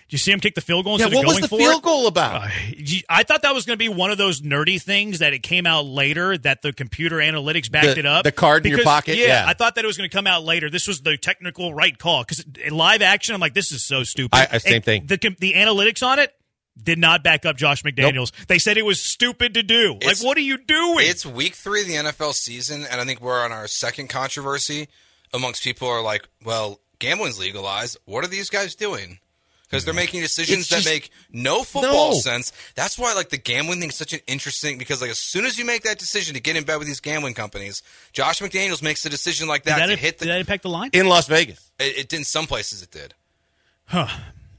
Did 0.08 0.14
you 0.14 0.18
see 0.18 0.32
him 0.32 0.40
kick 0.40 0.56
the 0.56 0.60
field 0.60 0.84
goal 0.86 0.98
Yeah, 0.98 1.06
what 1.06 1.24
was 1.24 1.38
the 1.40 1.46
field 1.46 1.78
it? 1.78 1.82
goal 1.84 2.08
about? 2.08 2.42
Uh, 2.46 2.48
I 3.08 3.22
thought 3.22 3.42
that 3.42 3.54
was 3.54 3.64
going 3.64 3.78
to 3.78 3.78
be 3.78 3.88
one 3.88 4.10
of 4.10 4.18
those 4.18 4.40
nerdy 4.40 4.82
things 4.82 5.20
that 5.20 5.32
it 5.32 5.38
came 5.44 5.66
out 5.66 5.84
later 5.86 6.36
that 6.38 6.62
the 6.62 6.72
computer 6.72 7.18
analytics 7.18 7.70
backed 7.70 7.94
The- 7.94 7.98
it 8.00 8.06
up. 8.06 8.24
the 8.24 8.32
card 8.32 8.66
in 8.66 8.72
your 8.72 8.82
pocket? 8.82 9.18
Yeah. 9.18 9.44
I 9.46 9.54
thought 9.54 9.76
that 9.76 9.84
it 9.84 9.86
was 9.86 9.96
going 9.96 10.10
to 10.10 10.16
come 10.16 10.26
out 10.26 10.42
later. 10.42 10.68
This 10.68 10.88
was 10.88 11.02
the 11.02 11.16
technical 11.16 11.72
right 11.72 11.96
call 11.96 12.24
because 12.24 12.44
live 12.72 13.02
action, 13.02 13.36
I'm 13.36 13.40
like, 13.40 13.54
this 13.54 13.70
is 13.70 13.86
so 13.86 14.02
stupid. 14.02 14.34
I- 14.36 14.48
I- 14.50 14.58
same 14.58 14.74
And 14.74 14.84
thing. 14.84 15.06
The 15.06 15.36
the 15.38 15.52
analytics 15.52 16.04
on 16.04 16.18
it 16.18 16.34
did 16.80 16.98
not 16.98 17.22
back 17.22 17.44
up 17.44 17.56
Josh 17.56 17.82
McDaniels. 17.82 18.32
They 18.46 18.58
said 18.58 18.76
it 18.76 18.84
was 18.84 19.00
stupid 19.00 19.54
to 19.54 19.62
do. 19.62 19.98
Like, 20.04 20.22
what 20.22 20.36
are 20.36 20.42
you 20.42 20.58
doing? 20.58 21.06
It's 21.06 21.26
week 21.26 21.54
three 21.54 21.82
of 21.82 21.86
the 21.86 21.94
NFL 21.94 22.34
season, 22.34 22.86
and 22.90 23.00
I 23.00 23.04
think 23.04 23.20
we're 23.20 23.42
on 23.44 23.52
our 23.52 23.66
second 23.66 24.08
controversy 24.08 24.88
amongst 25.32 25.62
people 25.62 25.88
who 25.88 25.94
are 25.94 26.02
like, 26.02 26.28
well, 26.44 26.80
gambling's 26.98 27.38
legalized. 27.38 27.98
What 28.04 28.24
are 28.24 28.28
these 28.28 28.50
guys 28.50 28.74
doing? 28.74 29.18
because 29.70 29.84
they're 29.84 29.94
mm. 29.94 29.98
making 29.98 30.20
decisions 30.20 30.68
that 30.70 30.84
make 30.84 31.10
no 31.30 31.62
football 31.62 32.10
no. 32.10 32.18
sense. 32.18 32.52
That's 32.74 32.98
why 32.98 33.14
like 33.14 33.28
the 33.28 33.38
gambling 33.38 33.78
thing 33.78 33.90
is 33.90 33.96
such 33.96 34.12
an 34.12 34.18
interesting 34.26 34.78
because 34.78 35.00
like 35.00 35.10
as 35.10 35.20
soon 35.20 35.46
as 35.46 35.58
you 35.58 35.64
make 35.64 35.82
that 35.82 35.96
decision 35.96 36.34
to 36.34 36.40
get 36.40 36.56
in 36.56 36.64
bed 36.64 36.78
with 36.78 36.88
these 36.88 36.98
gambling 36.98 37.34
companies, 37.34 37.80
Josh 38.12 38.40
McDaniels 38.40 38.82
makes 38.82 39.06
a 39.06 39.08
decision 39.08 39.46
like 39.46 39.62
that, 39.64 39.78
did 39.78 39.90
that 39.90 39.94
to 39.94 40.00
hit 40.00 40.18
the. 40.18 40.24
Did 40.24 40.32
that 40.32 40.40
impact 40.40 40.64
the 40.64 40.70
line 40.70 40.90
in 40.92 41.06
Las 41.06 41.28
Vegas? 41.28 41.70
It, 41.78 41.98
it 41.98 42.08
did. 42.08 42.18
In 42.18 42.24
some 42.24 42.46
places, 42.46 42.82
it 42.82 42.90
did. 42.90 43.14
Huh 43.84 44.08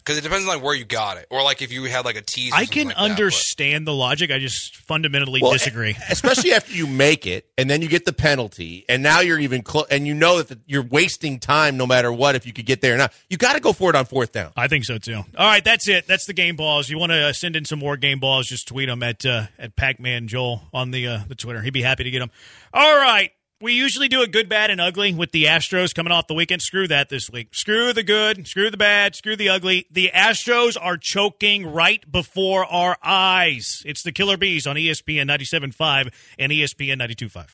because 0.04 0.18
it 0.18 0.22
depends 0.22 0.48
on 0.48 0.56
like 0.56 0.64
where 0.64 0.74
you 0.74 0.84
got 0.84 1.18
it, 1.18 1.28
or 1.30 1.44
like 1.44 1.62
if 1.62 1.72
you 1.72 1.84
had 1.84 2.06
like 2.06 2.16
a 2.16 2.22
tease. 2.22 2.52
I 2.54 2.66
can 2.66 2.88
like 2.88 2.98
understand 2.98 3.86
that, 3.86 3.92
the 3.92 3.96
logic. 3.96 4.32
I 4.32 4.40
just 4.40 4.76
fundamentally 4.76 5.42
well, 5.42 5.52
disagree. 5.52 5.96
Especially 6.10 6.54
after 6.54 6.74
you 6.74 6.88
make 6.88 7.28
it, 7.28 7.48
and 7.58 7.70
then 7.70 7.82
you 7.82 7.88
get 7.88 8.06
the 8.06 8.14
penalty, 8.14 8.86
and 8.90 9.04
now 9.04 9.20
you're 9.20 9.40
even 9.40 9.62
close, 9.62 9.86
and 9.92 10.08
you 10.08 10.14
know 10.14 10.38
that 10.38 10.48
the, 10.48 10.60
you're 10.66 10.84
wasting 10.84 11.40
time 11.40 11.78
no 11.78 11.86
matter 11.86 12.12
what. 12.12 12.36
If 12.36 12.48
you 12.48 12.54
could 12.54 12.66
get 12.66 12.82
there 12.82 12.96
or 12.96 12.98
not, 12.98 13.14
you 13.30 13.38
got 13.38 13.54
to 13.54 13.60
go 13.60 13.74
for 13.74 13.90
it 13.90 13.96
on 13.96 14.06
fourth 14.06 14.32
down. 14.32 14.52
I 14.56 14.68
think 14.68 14.86
so 14.86 14.98
too. 14.98 15.16
All 15.16 15.48
right, 15.48 15.64
that's 15.64 15.88
it. 15.88 16.08
That's 16.08 16.26
the 16.26 16.34
game 16.34 16.56
balls. 16.56 16.90
You 16.90 16.98
want 16.98 17.12
to 17.12 17.34
send 17.34 17.56
in 17.56 17.66
some 17.66 17.80
more 17.80 17.98
game 17.98 18.20
balls? 18.20 18.48
Just 18.48 18.68
tweet 18.68 18.90
them 18.90 19.04
at 19.04 19.26
uh, 19.26 19.48
at 19.60 19.76
Pacman 19.76 20.26
Joel 20.26 20.64
on 20.74 20.92
the 20.92 21.08
uh, 21.08 21.20
the 21.28 21.36
Twitter. 21.36 21.62
He'd 21.62 21.72
be 21.72 21.84
happy 21.84 22.04
to 22.04 22.12
get 22.12 22.20
them. 22.20 22.32
All 22.74 22.96
right. 22.96 23.32
We 23.62 23.74
usually 23.74 24.08
do 24.08 24.24
a 24.24 24.28
good, 24.28 24.50
bad, 24.50 24.72
and 24.72 24.82
ugly 24.82 25.14
with 25.14 25.32
the 25.32 25.46
Astros 25.46 25.94
coming 25.94 26.12
off 26.12 26.26
the 26.26 26.34
weekend. 26.34 26.64
Screw 26.64 26.88
that 26.88 27.10
this 27.10 27.30
week. 27.30 27.54
Screw 27.54 27.94
the 27.94 28.02
good, 28.02 28.48
screw 28.48 28.72
the 28.72 28.78
bad, 28.78 29.16
screw 29.16 29.36
the 29.36 29.50
ugly. 29.50 29.86
The 29.92 30.10
Astros 30.16 30.76
are 30.82 30.98
choking 30.98 31.72
right 31.72 32.12
before 32.12 32.66
our 32.66 32.98
eyes. 33.04 33.84
It's 33.86 34.02
the 34.02 34.12
Killer 34.12 34.36
Bees 34.36 34.66
on 34.66 34.78
ESPN 34.78 35.30
97.5 35.30 36.12
and 36.40 36.52
ESPN 36.52 37.00
92.5. 37.00 37.50